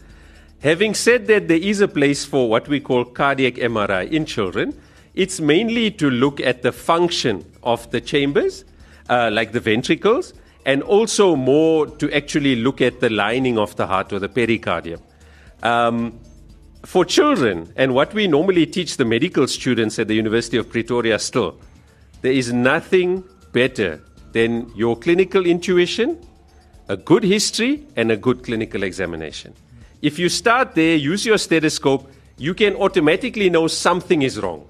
Having 0.62 0.94
said 0.94 1.26
that, 1.28 1.48
there 1.48 1.58
is 1.58 1.80
a 1.80 1.88
place 1.88 2.26
for 2.26 2.48
what 2.48 2.68
we 2.68 2.80
call 2.80 3.06
cardiac 3.06 3.54
MRI 3.54 4.10
in 4.10 4.26
children. 4.26 4.78
It's 5.14 5.40
mainly 5.40 5.90
to 5.92 6.10
look 6.10 6.38
at 6.38 6.60
the 6.60 6.70
function 6.70 7.50
of 7.62 7.90
the 7.92 8.00
chambers, 8.00 8.64
uh, 9.08 9.30
like 9.32 9.52
the 9.52 9.60
ventricles, 9.60 10.34
and 10.66 10.82
also 10.82 11.34
more 11.34 11.86
to 11.86 12.14
actually 12.14 12.56
look 12.56 12.82
at 12.82 13.00
the 13.00 13.08
lining 13.08 13.58
of 13.58 13.74
the 13.76 13.86
heart 13.86 14.12
or 14.12 14.18
the 14.18 14.28
pericardium. 14.28 15.00
Um, 15.62 16.20
for 16.84 17.06
children, 17.06 17.72
and 17.76 17.94
what 17.94 18.12
we 18.12 18.28
normally 18.28 18.66
teach 18.66 18.98
the 18.98 19.04
medical 19.06 19.46
students 19.46 19.98
at 19.98 20.08
the 20.08 20.14
University 20.14 20.58
of 20.58 20.68
Pretoria 20.70 21.18
still, 21.18 21.58
there 22.20 22.32
is 22.32 22.52
nothing 22.52 23.24
better 23.52 24.02
than 24.32 24.70
your 24.76 24.96
clinical 24.98 25.46
intuition, 25.46 26.18
a 26.88 26.98
good 26.98 27.24
history, 27.24 27.86
and 27.96 28.10
a 28.12 28.16
good 28.16 28.44
clinical 28.44 28.82
examination. 28.82 29.54
If 30.02 30.18
you 30.18 30.30
start 30.30 30.74
there, 30.74 30.96
use 30.96 31.26
your 31.26 31.36
stethoscope, 31.36 32.10
you 32.38 32.54
can 32.54 32.74
automatically 32.76 33.50
know 33.50 33.66
something 33.66 34.22
is 34.22 34.40
wrong. 34.40 34.66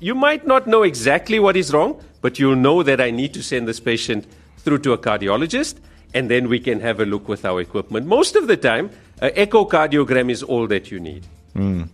You 0.00 0.14
might 0.14 0.44
not 0.44 0.66
know 0.66 0.82
exactly 0.82 1.38
what 1.38 1.56
is 1.56 1.72
wrong, 1.72 2.02
but 2.20 2.38
you'll 2.38 2.56
know 2.56 2.82
that 2.82 3.00
I 3.00 3.10
need 3.10 3.32
to 3.34 3.42
send 3.42 3.68
this 3.68 3.78
patient 3.78 4.26
through 4.58 4.78
to 4.78 4.92
a 4.92 4.98
cardiologist, 4.98 5.76
and 6.14 6.28
then 6.28 6.48
we 6.48 6.58
can 6.58 6.80
have 6.80 6.98
a 6.98 7.06
look 7.06 7.28
with 7.28 7.44
our 7.44 7.60
equipment. 7.60 8.06
Most 8.06 8.34
of 8.34 8.48
the 8.48 8.56
time, 8.56 8.90
an 9.20 9.30
echocardiogram 9.30 10.30
is 10.30 10.42
all 10.42 10.66
that 10.66 10.90
you 10.90 10.98
need. 10.98 11.26
Mm. 11.54 11.88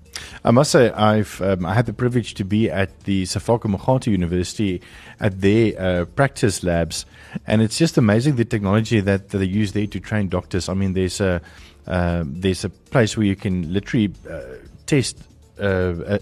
I 0.44 0.50
must 0.50 0.70
say, 0.70 0.90
I've 0.92 1.40
um, 1.42 1.66
I 1.66 1.74
had 1.74 1.86
the 1.86 1.92
privilege 1.92 2.34
to 2.34 2.44
be 2.44 2.70
at 2.70 3.00
the 3.00 3.24
Sefako 3.24 3.74
Makgatho 3.74 4.06
University 4.06 4.80
at 5.20 5.40
their 5.40 5.80
uh, 5.80 6.04
practice 6.06 6.62
labs, 6.62 7.04
and 7.46 7.60
it's 7.60 7.76
just 7.76 7.98
amazing 7.98 8.36
the 8.36 8.44
technology 8.44 9.00
that, 9.00 9.30
that 9.30 9.38
they 9.38 9.44
use 9.44 9.72
there 9.72 9.86
to 9.86 10.00
train 10.00 10.28
doctors. 10.28 10.68
I 10.68 10.74
mean, 10.74 10.94
there's 10.94 11.20
a 11.20 11.42
uh, 11.86 12.24
there's 12.26 12.64
a 12.64 12.70
place 12.70 13.16
where 13.16 13.26
you 13.26 13.36
can 13.36 13.72
literally 13.72 14.12
uh, 14.28 14.40
test 14.86 15.16
uh, 15.60 15.94
a, 16.06 16.20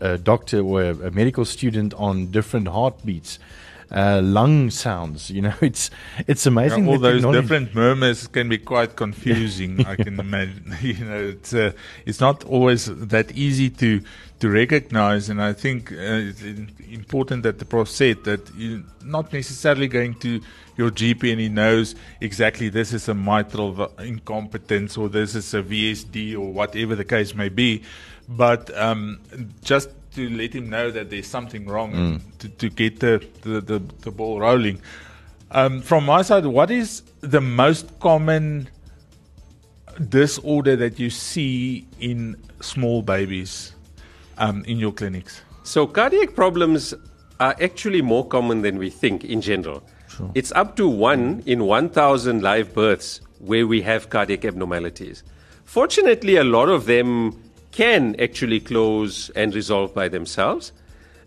a, 0.00 0.18
doctor 0.18 0.60
or 0.60 0.82
a, 0.82 0.90
a, 0.90 1.10
medical 1.10 1.44
student 1.44 1.94
on 1.94 2.26
different 2.30 2.68
heartbeats. 2.68 3.38
Uh, 3.88 4.20
lung 4.20 4.68
sounds, 4.68 5.30
you 5.30 5.40
know, 5.40 5.54
it's 5.60 5.90
it's 6.26 6.44
amazing. 6.44 6.86
Yeah, 6.86 6.92
all 6.92 6.98
those 6.98 7.22
technology. 7.22 7.40
different 7.40 7.74
murmurs 7.74 8.26
can 8.26 8.48
be 8.48 8.58
quite 8.58 8.96
confusing. 8.96 9.86
I 9.86 9.94
can 9.94 10.18
imagine. 10.18 10.76
You 10.82 11.04
know, 11.04 11.22
it's 11.22 11.54
uh, 11.54 11.72
it's 12.04 12.20
not 12.20 12.42
always 12.44 12.86
that 12.86 13.30
easy 13.32 13.70
to 13.70 14.02
to 14.40 14.50
recognize, 14.50 15.30
and 15.30 15.40
I 15.40 15.52
think 15.54 15.90
it's 15.90 16.42
important 16.90 17.42
that 17.44 17.58
the 17.58 17.64
prof 17.64 17.88
said 17.88 18.24
that 18.24 18.54
you're 18.54 18.82
not 19.02 19.32
necessarily 19.32 19.88
going 19.88 20.14
to 20.20 20.40
your 20.76 20.90
GP 20.90 21.32
and 21.32 21.40
he 21.40 21.48
knows 21.48 21.94
exactly 22.20 22.68
this 22.68 22.92
is 22.92 23.08
a 23.08 23.14
mitral 23.14 23.90
incompetence 23.98 24.98
or 24.98 25.08
this 25.08 25.34
is 25.34 25.54
a 25.54 25.62
VSD 25.62 26.34
or 26.34 26.52
whatever 26.52 26.94
the 26.94 27.04
case 27.04 27.34
may 27.34 27.48
be. 27.48 27.82
But 28.28 28.76
um, 28.76 29.20
just 29.62 29.88
to 30.16 30.28
let 30.28 30.54
him 30.54 30.68
know 30.68 30.90
that 30.90 31.08
there's 31.08 31.26
something 31.26 31.66
wrong 31.66 31.92
mm. 31.92 32.38
to, 32.40 32.48
to, 32.48 32.68
get 32.68 33.00
the, 33.00 33.26
the, 33.42 33.60
the, 33.60 33.78
the 34.00 34.10
ball 34.10 34.40
rolling. 34.40 34.82
Um, 35.50 35.80
from 35.80 36.04
my 36.04 36.20
side, 36.22 36.44
what 36.44 36.70
is 36.70 37.02
the 37.20 37.40
most 37.40 37.98
common 38.00 38.68
disorder 40.10 40.76
that 40.76 40.98
you 40.98 41.08
see 41.08 41.86
in 42.00 42.36
small 42.60 43.00
babies 43.00 43.75
um, 44.38 44.64
in 44.64 44.78
your 44.78 44.92
clinics? 44.92 45.42
So, 45.62 45.86
cardiac 45.86 46.34
problems 46.34 46.94
are 47.40 47.56
actually 47.60 48.02
more 48.02 48.26
common 48.26 48.62
than 48.62 48.78
we 48.78 48.90
think 48.90 49.24
in 49.24 49.40
general. 49.40 49.82
Sure. 50.08 50.30
It's 50.34 50.52
up 50.52 50.76
to 50.76 50.88
one 50.88 51.42
in 51.46 51.64
1,000 51.64 52.42
live 52.42 52.72
births 52.72 53.20
where 53.38 53.66
we 53.66 53.82
have 53.82 54.08
cardiac 54.08 54.44
abnormalities. 54.44 55.22
Fortunately, 55.64 56.36
a 56.36 56.44
lot 56.44 56.68
of 56.68 56.86
them 56.86 57.42
can 57.72 58.16
actually 58.18 58.60
close 58.60 59.28
and 59.30 59.54
resolve 59.54 59.94
by 59.94 60.08
themselves. 60.08 60.72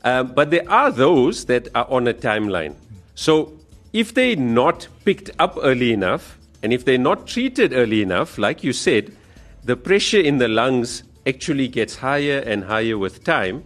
Um, 0.04 0.34
but 0.34 0.50
there 0.50 0.68
are 0.70 0.92
those 0.92 1.46
that 1.46 1.68
are 1.76 1.88
on 1.90 2.08
a 2.08 2.14
timeline. 2.14 2.76
So 3.16 3.54
if 3.94 4.14
they're 4.14 4.36
not 4.36 4.88
picked 5.06 5.30
up 5.40 5.58
early 5.62 5.92
enough, 5.92 6.38
and 6.64 6.74
if 6.74 6.86
they're 6.86 6.98
not 6.98 7.28
treated 7.28 7.74
early 7.74 8.02
enough, 8.02 8.38
like 8.38 8.64
you 8.64 8.74
said, 8.74 9.16
the 9.64 9.76
pressure 9.76 10.20
in 10.20 10.38
the 10.38 10.48
lungs 10.48 11.04
actually 11.30 11.68
gets 11.68 11.96
higher 11.98 12.40
and 12.40 12.64
higher 12.64 12.98
with 12.98 13.24
time. 13.24 13.64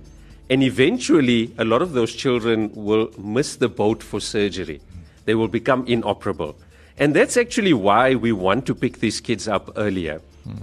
And 0.50 0.62
eventually, 0.62 1.52
a 1.58 1.66
lot 1.66 1.82
of 1.82 1.94
those 1.94 2.14
children 2.14 2.70
will 2.76 3.10
miss 3.18 3.56
the 3.56 3.70
boat 3.70 4.04
for 4.04 4.20
surgery. 4.20 4.82
They 5.26 5.36
will 5.36 5.48
become 5.48 5.88
inoperable. 5.88 6.56
And 6.98 7.16
that's 7.16 7.38
actually 7.38 7.74
why 7.74 8.16
we 8.16 8.32
want 8.32 8.66
to 8.68 8.76
pick 8.76 9.00
these 9.00 9.20
kids 9.22 9.48
up 9.48 9.72
earlier. 9.78 10.22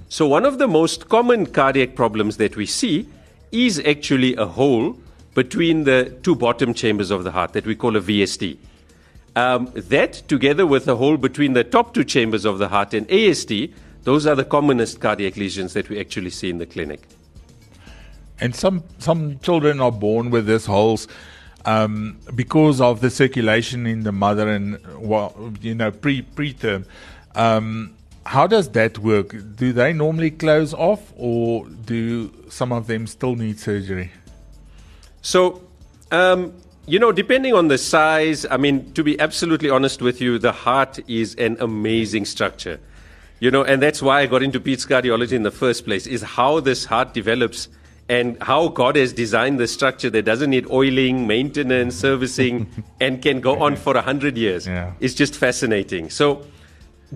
So, 0.08 0.26
one 0.26 0.44
of 0.44 0.58
the 0.58 0.68
most 0.68 1.08
common 1.08 1.46
cardiac 1.46 1.94
problems 1.94 2.36
that 2.36 2.54
we 2.54 2.66
see 2.66 3.08
is 3.50 3.80
actually 3.80 4.36
a 4.36 4.46
hole 4.46 4.98
between 5.34 5.84
the 5.84 6.16
two 6.22 6.34
bottom 6.34 6.74
chambers 6.74 7.10
of 7.10 7.24
the 7.24 7.30
heart 7.30 7.54
that 7.54 7.66
we 7.66 7.74
call 7.74 7.96
a 7.96 8.00
VSD. 8.00 8.58
Um, 9.36 9.70
that, 9.74 10.22
together 10.28 10.66
with 10.66 10.86
a 10.88 10.96
hole 10.96 11.16
between 11.16 11.54
the 11.54 11.64
top 11.64 11.94
two 11.94 12.04
chambers 12.04 12.44
of 12.44 12.58
the 12.58 12.68
heart 12.68 12.92
and 12.92 13.08
ASD, 13.08 13.72
those 14.04 14.26
are 14.26 14.34
the 14.34 14.44
commonest 14.44 15.00
cardiac 15.00 15.36
lesions 15.36 15.72
that 15.74 15.88
we 15.88 16.00
actually 16.00 16.30
see 16.30 16.50
in 16.50 16.58
the 16.58 16.66
clinic. 16.66 17.06
And 18.40 18.54
some 18.54 18.84
some 18.98 19.38
children 19.40 19.80
are 19.80 19.92
born 19.92 20.30
with 20.30 20.46
these 20.46 20.66
holes 20.66 21.08
um, 21.64 22.18
because 22.34 22.80
of 22.80 23.00
the 23.00 23.10
circulation 23.10 23.86
in 23.86 24.02
the 24.02 24.12
mother 24.12 24.48
and 24.48 24.78
well, 24.98 25.52
you 25.60 25.74
know 25.74 25.90
pre 25.90 26.22
preterm. 26.22 26.86
Um, 27.34 27.94
how 28.26 28.46
does 28.46 28.68
that 28.70 28.98
work? 28.98 29.34
Do 29.56 29.72
they 29.72 29.92
normally 29.92 30.30
close 30.30 30.74
off, 30.74 31.12
or 31.16 31.66
do 31.66 32.32
some 32.48 32.72
of 32.72 32.86
them 32.86 33.06
still 33.06 33.34
need 33.34 33.58
surgery? 33.58 34.12
So, 35.22 35.62
um, 36.10 36.52
you 36.86 36.98
know, 36.98 37.12
depending 37.12 37.54
on 37.54 37.68
the 37.68 37.78
size, 37.78 38.46
I 38.50 38.56
mean, 38.56 38.92
to 38.92 39.02
be 39.02 39.18
absolutely 39.18 39.70
honest 39.70 40.02
with 40.02 40.20
you, 40.20 40.38
the 40.38 40.52
heart 40.52 40.98
is 41.08 41.34
an 41.36 41.56
amazing 41.60 42.24
structure. 42.24 42.80
You 43.40 43.50
know, 43.50 43.64
and 43.64 43.82
that's 43.82 44.02
why 44.02 44.20
I 44.20 44.26
got 44.26 44.42
into 44.42 44.60
peds 44.60 44.86
cardiology 44.86 45.32
in 45.32 45.42
the 45.42 45.50
first 45.50 45.84
place, 45.86 46.06
is 46.06 46.22
how 46.22 46.60
this 46.60 46.84
heart 46.84 47.14
develops 47.14 47.68
and 48.08 48.40
how 48.42 48.68
God 48.68 48.96
has 48.96 49.12
designed 49.12 49.58
the 49.58 49.66
structure 49.66 50.10
that 50.10 50.22
doesn't 50.24 50.50
need 50.50 50.70
oiling, 50.70 51.26
maintenance, 51.26 51.94
servicing, 51.94 52.68
and 53.00 53.22
can 53.22 53.40
go 53.40 53.62
on 53.62 53.76
for 53.76 53.96
a 53.96 54.02
hundred 54.02 54.36
years. 54.36 54.66
Yeah. 54.66 54.92
It's 55.00 55.14
just 55.14 55.36
fascinating. 55.36 56.10
So, 56.10 56.44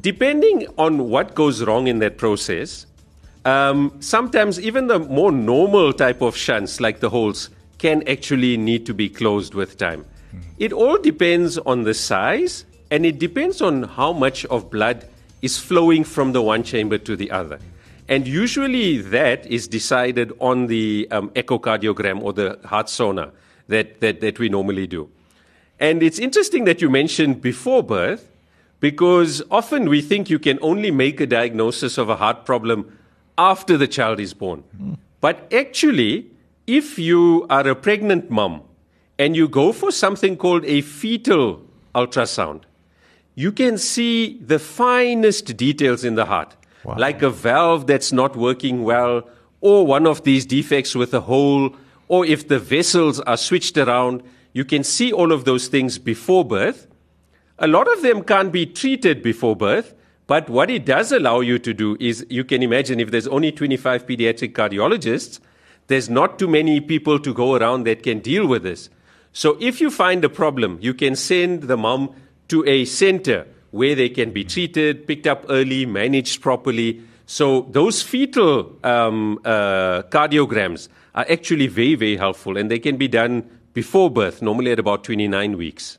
depending 0.01 0.67
on 0.79 1.11
what 1.11 1.35
goes 1.35 1.63
wrong 1.63 1.89
in 1.89 1.99
that 1.99 2.17
process, 2.17 2.87
um, 3.45 3.95
sometimes 4.01 4.59
even 4.59 4.87
the 4.87 5.01
more 5.01 5.31
normal 5.31 5.93
type 5.93 6.23
of 6.23 6.37
shunts, 6.37 6.81
like 6.81 7.01
the 7.01 7.11
holes, 7.11 7.51
can 7.79 8.07
actually 8.09 8.57
need 8.57 8.87
to 8.87 8.95
be 8.95 9.11
closed 9.11 9.53
with 9.53 9.77
time. 9.77 10.07
It 10.59 10.73
all 10.73 10.99
depends 10.99 11.59
on 11.59 11.83
the 11.83 11.93
size 11.93 12.65
and 12.91 13.05
it 13.05 13.19
depends 13.19 13.61
on 13.61 13.83
how 13.83 14.13
much 14.13 14.45
of 14.47 14.71
blood 14.71 15.07
is 15.45 15.59
flowing 15.59 16.05
from 16.05 16.33
the 16.33 16.41
one 16.43 16.63
chamber 16.63 16.97
to 16.99 17.17
the 17.17 17.31
other. 17.31 17.59
And 18.09 18.27
usually 18.27 18.99
that 18.99 19.47
is 19.47 19.69
decided 19.69 20.33
on 20.41 20.67
the 20.67 21.09
um, 21.11 21.31
echocardiogram 21.31 22.23
or 22.23 22.33
the 22.33 22.59
heart 22.65 22.89
sonar 22.89 23.31
that, 23.69 24.01
that, 24.01 24.21
that 24.21 24.39
we 24.39 24.49
normally 24.49 24.87
do. 24.87 25.11
And 25.79 26.03
it's 26.03 26.19
interesting 26.19 26.65
that 26.65 26.81
you 26.81 26.91
mentioned 26.91 27.41
before 27.41 27.83
birth 27.83 28.31
because 28.81 29.43
often 29.51 29.89
we 29.89 30.03
think 30.03 30.31
you 30.31 30.39
can 30.39 30.59
only 30.63 30.91
make 30.91 31.21
a 31.21 31.27
diagnosis 31.27 31.99
of 31.99 32.09
a 32.09 32.17
heart 32.17 32.45
problem 32.45 32.99
after 33.37 33.77
the 33.77 33.89
child 33.89 34.21
is 34.21 34.35
born. 34.35 34.63
But 35.21 35.53
actually, 35.53 36.27
if 36.67 36.99
you 36.99 37.47
are 37.51 37.67
a 37.67 37.75
pregnant 37.75 38.31
mom 38.31 38.63
and 39.19 39.37
you 39.37 39.49
go 39.49 39.73
for 39.73 39.91
something 39.91 40.37
called 40.37 40.65
a 40.67 40.83
fetal 40.83 41.63
ultrasound, 41.95 42.63
you 43.35 43.53
can 43.53 43.79
see 43.79 44.39
the 44.41 44.59
finest 44.59 45.57
details 45.57 46.05
in 46.05 46.15
the 46.15 46.25
heart, 46.27 46.57
Wow. 46.85 46.97
like 46.99 47.23
a 47.23 47.31
valve 47.31 47.87
that's 47.87 48.13
not 48.13 48.37
working 48.37 48.85
well, 48.85 49.29
or 49.61 49.87
one 49.87 50.07
of 50.07 50.23
these 50.25 50.45
defects 50.47 50.95
with 50.95 51.15
a 51.15 51.21
hole, 51.21 51.75
or 52.09 52.27
if 52.27 52.49
the 52.49 52.59
vessels 52.59 53.21
are 53.21 53.37
switched 53.37 53.79
around. 53.79 54.23
You 54.53 54.65
can 54.65 54.85
see 54.85 55.13
all 55.13 55.33
of 55.33 55.45
those 55.47 55.67
things 55.69 55.99
before 55.99 56.45
birth. 56.45 56.87
A 57.59 57.67
lot 57.67 57.91
of 57.93 58.03
them 58.03 58.23
can't 58.23 58.53
be 58.53 58.67
treated 58.67 59.23
before 59.23 59.57
birth, 59.57 59.95
but 60.27 60.49
what 60.49 60.71
it 60.71 60.85
does 60.85 61.11
allow 61.11 61.41
you 61.41 61.59
to 61.59 61.75
do 61.75 61.97
is 61.99 62.25
you 62.31 62.45
can 62.45 62.63
imagine 62.63 63.01
if 63.01 63.11
there's 63.11 63.27
only 63.27 63.51
25 63.51 64.07
pediatric 64.07 64.53
cardiologists, 64.53 65.41
there's 65.89 66.09
not 66.09 66.39
too 66.39 66.47
many 66.49 66.81
people 66.81 67.19
to 67.19 67.35
go 67.35 67.55
around 67.57 67.85
that 67.85 68.03
can 68.03 68.21
deal 68.21 68.47
with 68.47 68.63
this. 68.63 68.91
So 69.33 69.57
if 69.61 69.81
you 69.81 69.91
find 69.91 70.25
a 70.25 70.29
problem, 70.29 70.79
you 70.81 70.95
can 70.95 71.17
send 71.17 71.65
the 71.65 71.77
mom 71.77 72.15
to 72.49 72.65
a 72.67 72.85
center 72.85 73.47
where 73.71 73.95
they 73.95 74.09
can 74.09 74.31
be 74.31 74.45
treated, 74.45 75.07
picked 75.07 75.27
up 75.27 75.45
early, 75.49 75.85
managed 75.85 76.41
properly. 76.41 77.03
So 77.27 77.63
those 77.71 78.03
fetal 78.03 78.79
um, 78.85 79.41
uh, 79.45 80.03
cardiograms 80.03 80.89
are 81.15 81.27
actually 81.29 81.67
very, 81.67 81.95
very 81.95 82.17
helpful, 82.17 82.57
and 82.57 82.71
they 82.71 82.79
can 82.79 82.97
be 82.97 83.09
done 83.09 83.49
before 83.73 84.11
birth, 84.11 84.43
normally 84.43 84.71
at 84.71 84.79
about 84.79 85.05
29 85.05 85.57
weeks. 85.57 85.99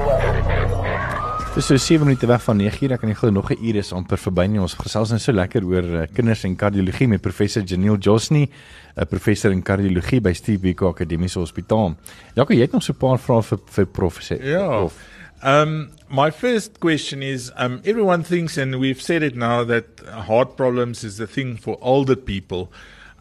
Dis 1.51 1.65
so 1.67 1.75
7 1.75 2.05
minute 2.07 2.27
weg 2.27 2.39
van 2.45 2.61
9uur. 2.61 2.93
Ek 2.95 3.01
kan 3.03 3.09
nie 3.11 3.17
glo 3.19 3.29
nog 3.29 3.49
'n 3.51 3.59
uur 3.59 3.75
is 3.75 3.91
amper 3.91 4.17
verby 4.17 4.45
nie. 4.47 4.59
Ons 4.61 4.73
gesels 4.73 5.09
nou 5.11 5.19
so 5.19 5.33
lekker 5.33 5.65
oor 5.67 5.83
uh, 5.83 6.05
kinders 6.07 6.45
en 6.45 6.55
kardiologie 6.55 7.07
met 7.07 7.21
professor 7.21 7.61
Janiel 7.61 7.97
Josny, 7.97 8.47
'n 8.95 9.05
professor 9.05 9.51
in 9.51 9.61
kardiologie 9.61 10.21
by 10.21 10.31
Steve 10.31 10.61
Biko 10.61 10.87
Akademiese 10.87 11.39
Hospitaal. 11.39 11.97
Jaco, 12.35 12.53
jy 12.53 12.61
het 12.61 12.71
nog 12.71 12.83
so 12.83 12.93
'n 12.93 12.97
paar 12.97 13.19
vrae 13.19 13.43
vir 13.43 13.59
vir 13.67 13.85
professor. 13.85 14.37
Yeah. 14.41 14.89
Um, 15.43 15.89
my 16.09 16.31
first 16.31 16.79
question 16.79 17.21
is 17.21 17.51
um, 17.57 17.81
everyone 17.83 18.23
thinks, 18.23 18.57
and 18.57 18.79
we've 18.79 19.01
said 19.01 19.21
it 19.21 19.35
now, 19.35 19.65
that 19.65 19.99
heart 20.27 20.55
problems 20.55 21.03
is 21.03 21.17
the 21.17 21.27
thing 21.27 21.57
for 21.57 21.77
older 21.81 22.15
people. 22.15 22.71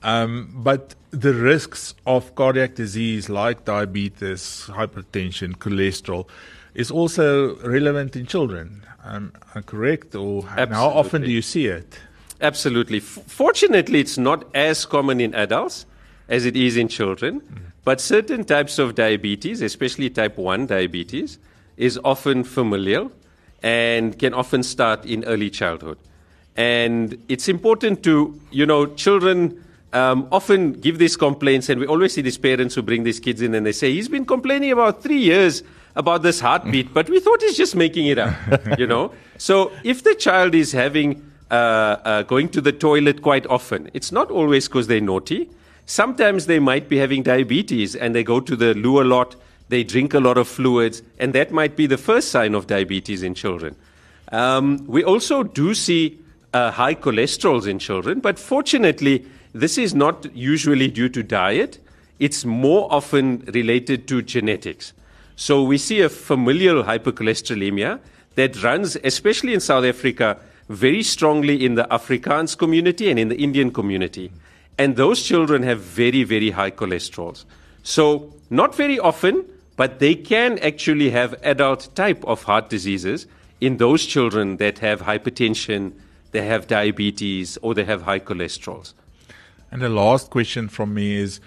Um, 0.05 0.51
but 0.55 0.95
the 1.11 1.35
risks 1.35 1.95
of 2.07 2.37
cardiac 2.37 2.77
disease 2.77 3.29
like 3.29 3.64
diabetes, 3.64 4.69
hypertension, 4.71 5.57
cholesterol 5.57 6.27
is 6.75 6.91
also 6.91 7.57
relevant 7.57 8.17
in 8.17 8.27
children. 8.27 8.85
Um, 9.05 9.33
correct? 9.67 10.15
Or 10.15 10.45
and 10.57 10.73
how 10.73 10.89
often 10.89 11.23
do 11.23 11.31
you 11.31 11.43
see 11.43 11.67
it? 11.67 11.99
Absolutely. 12.41 12.99
F- 12.99 13.25
fortunately, 13.27 14.01
it's 14.01 14.19
not 14.19 14.45
as 14.55 14.87
common 14.87 15.21
in 15.21 15.35
adults 15.35 15.87
as 16.29 16.45
it 16.47 16.57
is 16.57 16.77
in 16.77 16.89
children, 16.89 17.43
but 17.85 18.01
certain 18.01 18.45
types 18.45 18.79
of 18.79 18.95
diabetes, 18.95 19.63
especially 19.63 20.11
type 20.11 20.39
1 20.39 20.67
diabetes, 20.67 21.39
is 21.77 21.99
often 22.05 22.45
familial 22.45 23.11
and 23.63 24.19
can 24.19 24.33
often 24.33 24.63
start 24.63 25.05
in 25.05 25.25
early 25.25 25.51
childhood. 25.51 25.99
And 26.57 27.23
it's 27.29 27.49
important 27.49 28.03
to, 28.05 28.39
you 28.51 28.67
know, 28.67 28.87
children 28.87 29.65
um, 29.93 30.29
often 30.31 30.73
give 30.73 30.99
these 30.99 31.17
complaints, 31.17 31.69
and 31.69 31.81
we 31.81 31.87
always 31.87 32.15
see 32.15 32.23
these 32.23 32.39
parents 32.39 32.75
who 32.75 32.83
bring 32.83 33.03
these 33.05 33.19
kids 33.19 33.43
in 33.43 33.55
and 33.55 33.67
they 33.67 33.73
say, 33.73 33.93
He's 33.93 34.09
been 34.09 34.25
complaining 34.25 34.71
about 34.73 35.03
three 35.03 35.19
years 35.19 35.63
about 35.96 36.22
this 36.22 36.40
heartbeat, 36.40 36.94
but 36.94 37.11
we 37.11 37.20
thought 37.20 37.42
he's 37.42 37.57
just 37.57 37.74
making 37.74 38.07
it 38.07 38.18
up, 38.18 38.35
you 38.79 38.87
know? 38.87 39.12
So 39.38 39.72
if 39.85 40.05
the 40.05 40.14
child 40.14 40.55
is 40.55 40.72
having 40.72 41.31
uh, 41.50 41.96
uh, 42.05 42.22
going 42.22 42.48
to 42.48 42.61
the 42.61 42.70
toilet 42.70 43.22
quite 43.22 43.44
often. 43.46 43.90
It's 43.92 44.12
not 44.12 44.31
always 44.31 44.68
because 44.68 44.87
they're 44.87 45.00
naughty. 45.00 45.50
Sometimes 45.85 46.46
they 46.46 46.61
might 46.61 46.88
be 46.88 46.98
having 46.98 47.24
diabetes 47.24 47.96
and 47.96 48.14
they 48.14 48.22
go 48.22 48.38
to 48.38 48.55
the 48.55 48.72
loo 48.74 49.03
a 49.03 49.05
lot, 49.05 49.35
they 49.68 49.83
drink 49.83 50.14
a 50.14 50.20
lot 50.20 50.38
of 50.38 50.46
fluids, 50.46 51.03
and 51.18 51.32
that 51.32 51.51
might 51.51 51.74
be 51.74 51.88
the 51.88 51.99
first 51.99 52.28
sign 52.28 52.55
of 52.55 52.68
diabetes 52.68 53.24
in 53.24 53.34
children. 53.34 53.74
Um, 54.30 54.84
we 54.86 55.03
also 55.03 55.43
do 55.43 55.74
see 55.74 56.20
uh, 56.55 56.70
high 56.70 56.95
cholesterols 56.95 57.66
in 57.66 57.80
children, 57.80 58.20
but 58.20 58.38
fortunately, 58.38 59.26
this 59.53 59.76
is 59.76 59.93
not 59.93 60.32
usually 60.32 60.86
due 60.86 61.09
to 61.09 61.24
diet. 61.24 61.78
It's 62.20 62.45
more 62.45 62.86
often 62.93 63.38
related 63.53 64.07
to 64.07 64.22
genetics. 64.22 64.93
So 65.41 65.62
we 65.62 65.78
see 65.78 66.03
a 66.03 66.11
familial 66.11 66.84
hypercholesterolemia 66.84 67.99
that 68.34 68.62
runs, 68.62 68.97
especially 69.03 69.55
in 69.55 69.61
South 69.61 69.86
Africa, 69.86 70.38
very 70.68 71.03
strongly 71.03 71.64
in 71.64 71.76
the 71.76 71.84
Afrikaans 71.84 72.59
community 72.59 73.09
and 73.09 73.18
in 73.18 73.28
the 73.28 73.36
Indian 73.36 73.70
community. 73.70 74.30
And 74.76 74.97
those 74.97 75.22
children 75.22 75.62
have 75.62 75.80
very, 75.80 76.24
very 76.24 76.51
high 76.51 76.70
cholesterols. 76.70 77.47
So, 77.82 78.34
not 78.51 78.74
very 78.74 78.99
often, 78.99 79.47
but 79.78 79.99
they 79.99 80.14
can 80.14 80.59
actually 80.59 81.09
have 81.09 81.34
adult 81.43 81.88
type 81.95 82.22
of 82.26 82.43
heart 82.43 82.68
diseases 82.68 83.26
in 83.62 83.78
those 83.78 84.05
children 84.05 84.59
that 84.59 84.80
have 84.80 85.01
hypertension, 85.01 85.93
they 86.32 86.45
have 86.45 86.66
diabetes, 86.66 87.57
or 87.62 87.72
they 87.72 87.84
have 87.84 88.03
high 88.03 88.20
cholesterols. 88.20 88.93
And 89.70 89.80
the 89.80 89.88
last 89.88 90.28
question 90.28 90.68
from 90.68 90.93
me 90.93 91.16
is 91.16 91.41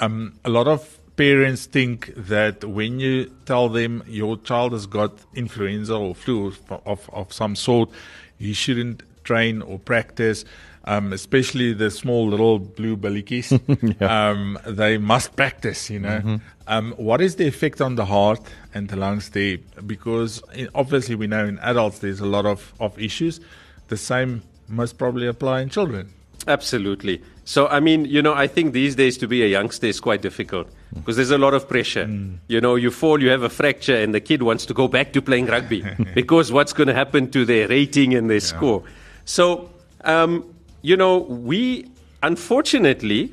um, 0.00 0.34
a 0.44 0.50
lot 0.50 0.66
of 0.66 0.98
parents 1.16 1.66
think 1.66 2.12
that 2.16 2.64
when 2.64 3.00
you 3.00 3.26
tell 3.46 3.68
them 3.68 4.02
your 4.06 4.36
child 4.38 4.72
has 4.72 4.86
got 4.86 5.12
influenza 5.34 5.94
or 5.94 6.14
flu 6.14 6.52
of, 6.84 7.10
of 7.12 7.32
some 7.32 7.56
sort, 7.56 7.90
you 8.38 8.54
shouldn't 8.54 9.02
train 9.24 9.62
or 9.62 9.78
practice. 9.78 10.44
Um, 10.88 11.12
especially 11.12 11.72
the 11.72 11.90
small 11.90 12.28
little 12.28 12.60
blue 12.60 12.96
bellies, 12.96 13.52
yeah. 14.00 14.28
um, 14.28 14.56
they 14.64 14.98
must 14.98 15.34
practice, 15.34 15.90
you 15.90 15.98
know. 15.98 16.20
Mm-hmm. 16.20 16.36
Um, 16.68 16.92
what 16.92 17.20
is 17.20 17.34
the 17.34 17.48
effect 17.48 17.80
on 17.80 17.96
the 17.96 18.04
heart 18.04 18.40
and 18.72 18.88
the 18.88 18.94
lungs 18.94 19.30
there? 19.30 19.58
Because 19.84 20.40
obviously 20.76 21.16
we 21.16 21.26
know 21.26 21.44
in 21.44 21.58
adults 21.58 21.98
there's 21.98 22.20
a 22.20 22.26
lot 22.26 22.46
of, 22.46 22.72
of 22.78 22.96
issues. 23.00 23.40
The 23.88 23.96
same 23.96 24.42
must 24.68 24.96
probably 24.96 25.26
apply 25.26 25.62
in 25.62 25.70
children. 25.70 26.12
Absolutely. 26.46 27.20
So, 27.48 27.68
I 27.68 27.78
mean, 27.78 28.06
you 28.06 28.22
know, 28.22 28.34
I 28.34 28.48
think 28.48 28.72
these 28.72 28.96
days 28.96 29.16
to 29.18 29.28
be 29.28 29.44
a 29.44 29.46
youngster 29.46 29.86
is 29.86 30.00
quite 30.00 30.20
difficult 30.20 30.68
because 30.92 31.14
there's 31.14 31.30
a 31.30 31.38
lot 31.38 31.54
of 31.54 31.68
pressure. 31.68 32.06
Mm. 32.06 32.38
You 32.48 32.60
know, 32.60 32.74
you 32.74 32.90
fall, 32.90 33.22
you 33.22 33.30
have 33.30 33.44
a 33.44 33.48
fracture, 33.48 33.94
and 33.94 34.12
the 34.12 34.20
kid 34.20 34.42
wants 34.42 34.66
to 34.66 34.74
go 34.74 34.88
back 34.88 35.12
to 35.12 35.22
playing 35.22 35.46
rugby 35.46 35.84
because 36.14 36.50
what's 36.50 36.72
going 36.72 36.88
to 36.88 36.94
happen 36.94 37.30
to 37.30 37.44
their 37.44 37.68
rating 37.68 38.16
and 38.16 38.28
their 38.28 38.38
yeah. 38.38 38.56
score? 38.56 38.82
So, 39.26 39.70
um, 40.00 40.44
you 40.82 40.96
know, 40.96 41.18
we 41.18 41.88
unfortunately 42.20 43.32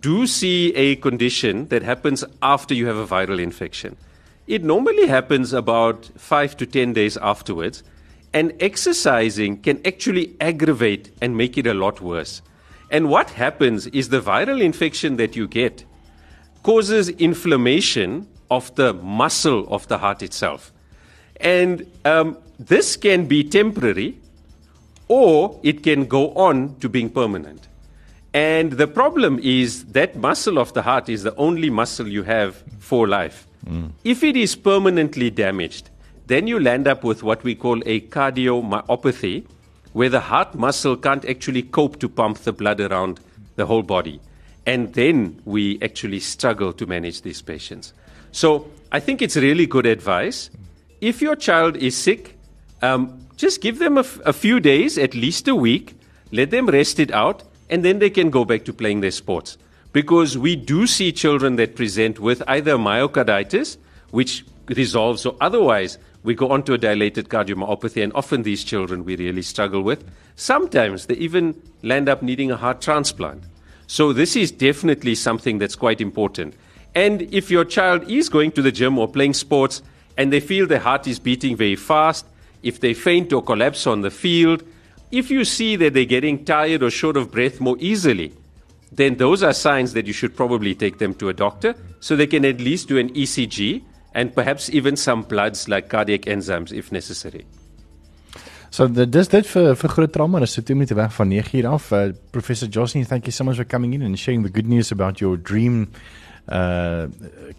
do 0.00 0.26
see 0.26 0.74
a 0.74 0.96
condition 0.96 1.68
that 1.68 1.82
happens 1.82 2.24
after 2.40 2.72
you 2.72 2.86
have 2.86 2.96
a 2.96 3.06
viral 3.06 3.38
infection. 3.38 3.94
It 4.46 4.64
normally 4.64 5.06
happens 5.06 5.52
about 5.52 6.08
five 6.16 6.56
to 6.56 6.64
10 6.64 6.94
days 6.94 7.18
afterwards, 7.18 7.82
and 8.32 8.54
exercising 8.58 9.60
can 9.60 9.86
actually 9.86 10.34
aggravate 10.40 11.10
and 11.20 11.36
make 11.36 11.58
it 11.58 11.66
a 11.66 11.74
lot 11.74 12.00
worse. 12.00 12.40
And 12.90 13.08
what 13.08 13.30
happens 13.30 13.86
is 13.88 14.08
the 14.08 14.20
viral 14.20 14.60
infection 14.60 15.16
that 15.16 15.36
you 15.36 15.46
get 15.46 15.84
causes 16.62 17.08
inflammation 17.08 18.26
of 18.50 18.74
the 18.74 18.92
muscle 18.92 19.66
of 19.72 19.86
the 19.88 19.98
heart 19.98 20.22
itself. 20.22 20.72
And 21.40 21.86
um, 22.04 22.36
this 22.58 22.96
can 22.96 23.26
be 23.26 23.44
temporary 23.44 24.18
or 25.08 25.58
it 25.62 25.82
can 25.82 26.04
go 26.06 26.32
on 26.34 26.76
to 26.80 26.88
being 26.88 27.10
permanent. 27.10 27.68
And 28.32 28.72
the 28.72 28.86
problem 28.86 29.40
is 29.42 29.84
that 29.86 30.16
muscle 30.16 30.58
of 30.58 30.72
the 30.72 30.82
heart 30.82 31.08
is 31.08 31.22
the 31.22 31.34
only 31.36 31.70
muscle 31.70 32.06
you 32.06 32.22
have 32.22 32.62
for 32.78 33.08
life. 33.08 33.46
Mm. 33.66 33.90
If 34.04 34.22
it 34.22 34.36
is 34.36 34.54
permanently 34.54 35.30
damaged, 35.30 35.90
then 36.26 36.46
you'll 36.46 36.68
end 36.68 36.86
up 36.86 37.02
with 37.02 37.22
what 37.22 37.42
we 37.42 37.56
call 37.56 37.82
a 37.86 38.00
cardiomyopathy, 38.02 39.46
where 39.92 40.08
the 40.08 40.20
heart 40.20 40.54
muscle 40.54 40.96
can't 40.96 41.24
actually 41.24 41.62
cope 41.62 41.98
to 42.00 42.08
pump 42.08 42.38
the 42.38 42.52
blood 42.52 42.80
around 42.80 43.20
the 43.56 43.66
whole 43.66 43.82
body. 43.82 44.20
And 44.66 44.92
then 44.94 45.40
we 45.44 45.80
actually 45.82 46.20
struggle 46.20 46.72
to 46.74 46.86
manage 46.86 47.22
these 47.22 47.42
patients. 47.42 47.92
So 48.32 48.68
I 48.92 49.00
think 49.00 49.22
it's 49.22 49.36
really 49.36 49.66
good 49.66 49.86
advice. 49.86 50.50
If 51.00 51.22
your 51.22 51.34
child 51.34 51.76
is 51.76 51.96
sick, 51.96 52.38
um, 52.82 53.26
just 53.36 53.60
give 53.60 53.78
them 53.78 53.98
a, 53.98 54.04
a 54.24 54.32
few 54.32 54.60
days, 54.60 54.98
at 54.98 55.14
least 55.14 55.48
a 55.48 55.54
week, 55.54 55.94
let 56.30 56.50
them 56.50 56.66
rest 56.66 57.00
it 57.00 57.10
out, 57.10 57.42
and 57.68 57.84
then 57.84 57.98
they 57.98 58.10
can 58.10 58.30
go 58.30 58.44
back 58.44 58.64
to 58.66 58.72
playing 58.72 59.00
their 59.00 59.10
sports. 59.10 59.56
Because 59.92 60.38
we 60.38 60.54
do 60.54 60.86
see 60.86 61.10
children 61.10 61.56
that 61.56 61.74
present 61.74 62.20
with 62.20 62.42
either 62.46 62.76
myocarditis, 62.76 63.76
which 64.10 64.44
resolves, 64.68 65.26
or 65.26 65.36
otherwise 65.40 65.98
we 66.22 66.34
go 66.34 66.50
on 66.50 66.62
to 66.64 66.74
a 66.74 66.78
dilated 66.78 67.28
cardiomyopathy, 67.28 68.02
and 68.02 68.12
often 68.14 68.42
these 68.42 68.64
children 68.64 69.04
we 69.04 69.16
really 69.16 69.42
struggle 69.42 69.82
with. 69.82 70.04
Sometimes 70.36 71.06
they 71.06 71.14
even 71.14 71.60
land 71.82 72.08
up 72.08 72.22
needing 72.22 72.50
a 72.50 72.56
heart 72.56 72.80
transplant. 72.80 73.44
So, 73.86 74.12
this 74.12 74.36
is 74.36 74.52
definitely 74.52 75.14
something 75.14 75.58
that's 75.58 75.74
quite 75.74 76.00
important. 76.00 76.54
And 76.94 77.22
if 77.22 77.50
your 77.50 77.64
child 77.64 78.08
is 78.10 78.28
going 78.28 78.52
to 78.52 78.62
the 78.62 78.72
gym 78.72 78.98
or 78.98 79.08
playing 79.08 79.34
sports 79.34 79.82
and 80.16 80.32
they 80.32 80.40
feel 80.40 80.66
their 80.66 80.80
heart 80.80 81.06
is 81.06 81.18
beating 81.18 81.56
very 81.56 81.76
fast, 81.76 82.26
if 82.62 82.80
they 82.80 82.94
faint 82.94 83.32
or 83.32 83.42
collapse 83.42 83.86
on 83.86 84.02
the 84.02 84.10
field, 84.10 84.62
if 85.10 85.30
you 85.30 85.44
see 85.44 85.76
that 85.76 85.94
they're 85.94 86.04
getting 86.04 86.44
tired 86.44 86.82
or 86.82 86.90
short 86.90 87.16
of 87.16 87.32
breath 87.32 87.60
more 87.60 87.76
easily, 87.80 88.32
then 88.92 89.16
those 89.16 89.42
are 89.42 89.52
signs 89.52 89.92
that 89.94 90.06
you 90.06 90.12
should 90.12 90.36
probably 90.36 90.74
take 90.74 90.98
them 90.98 91.14
to 91.14 91.28
a 91.28 91.32
doctor 91.32 91.74
so 92.00 92.14
they 92.14 92.26
can 92.26 92.44
at 92.44 92.60
least 92.60 92.88
do 92.88 92.98
an 92.98 93.12
ECG 93.14 93.82
and 94.14 94.34
perhaps 94.34 94.70
even 94.70 94.96
some 94.96 95.22
bloods 95.22 95.68
like 95.68 95.88
cardiac 95.88 96.22
enzymes 96.22 96.72
if 96.72 96.92
necessary. 96.92 97.44
So 98.70 98.86
the, 98.86 99.06
dis 99.06 99.28
dit 99.28 99.46
vir 99.46 99.74
vir 99.74 99.90
groot 99.90 100.12
trauma 100.12 100.40
is 100.42 100.52
so 100.54 100.62
2 100.62 100.74
minute 100.74 100.94
weg 100.94 101.12
van 101.12 101.28
9 101.28 101.58
uur 101.58 101.66
af. 101.68 101.92
Uh, 101.92 102.12
Professor 102.30 102.68
Josie, 102.68 103.04
thank 103.04 103.26
you 103.26 103.32
so 103.32 103.44
much 103.44 103.56
for 103.56 103.64
coming 103.64 103.94
in 103.94 104.02
and 104.02 104.18
sharing 104.18 104.44
the 104.44 104.50
good 104.50 104.68
news 104.68 104.92
about 104.92 105.20
your 105.20 105.36
dream 105.36 105.88
uh 106.48 107.06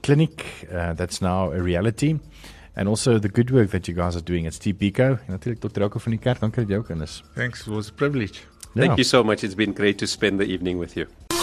clinic 0.01 0.67
uh, 0.73 0.93
that's 0.93 1.21
now 1.21 1.51
a 1.51 1.61
reality 1.61 2.17
and 2.75 2.87
also 2.87 3.19
the 3.19 3.29
good 3.29 3.51
work 3.51 3.69
that 3.69 3.87
you 3.87 3.93
guys 3.93 4.15
are 4.15 4.21
doing 4.23 4.47
at 4.47 4.53
Steve 4.53 4.77
Biko. 4.77 5.19
Natuurlik 5.27 5.59
Dr. 5.59 5.81
Rauko 5.81 5.99
van 5.99 6.11
die 6.11 6.19
kerk. 6.19 6.39
Dankie 6.39 6.63
dat 6.63 6.69
jy 6.69 6.79
ook 6.79 6.89
in 6.89 7.01
is. 7.01 7.21
Thanks, 7.35 7.67
it 7.67 7.73
was 7.73 7.89
a 7.89 7.93
privilege. 7.93 8.47
Thank 8.73 8.91
yeah. 8.91 8.97
you 8.97 9.03
so 9.03 9.23
much. 9.23 9.43
It's 9.43 9.55
been 9.55 9.73
great 9.73 9.97
to 9.97 10.07
spend 10.07 10.39
the 10.39 10.45
evening 10.45 10.79
with 10.79 10.95
you. 10.95 11.07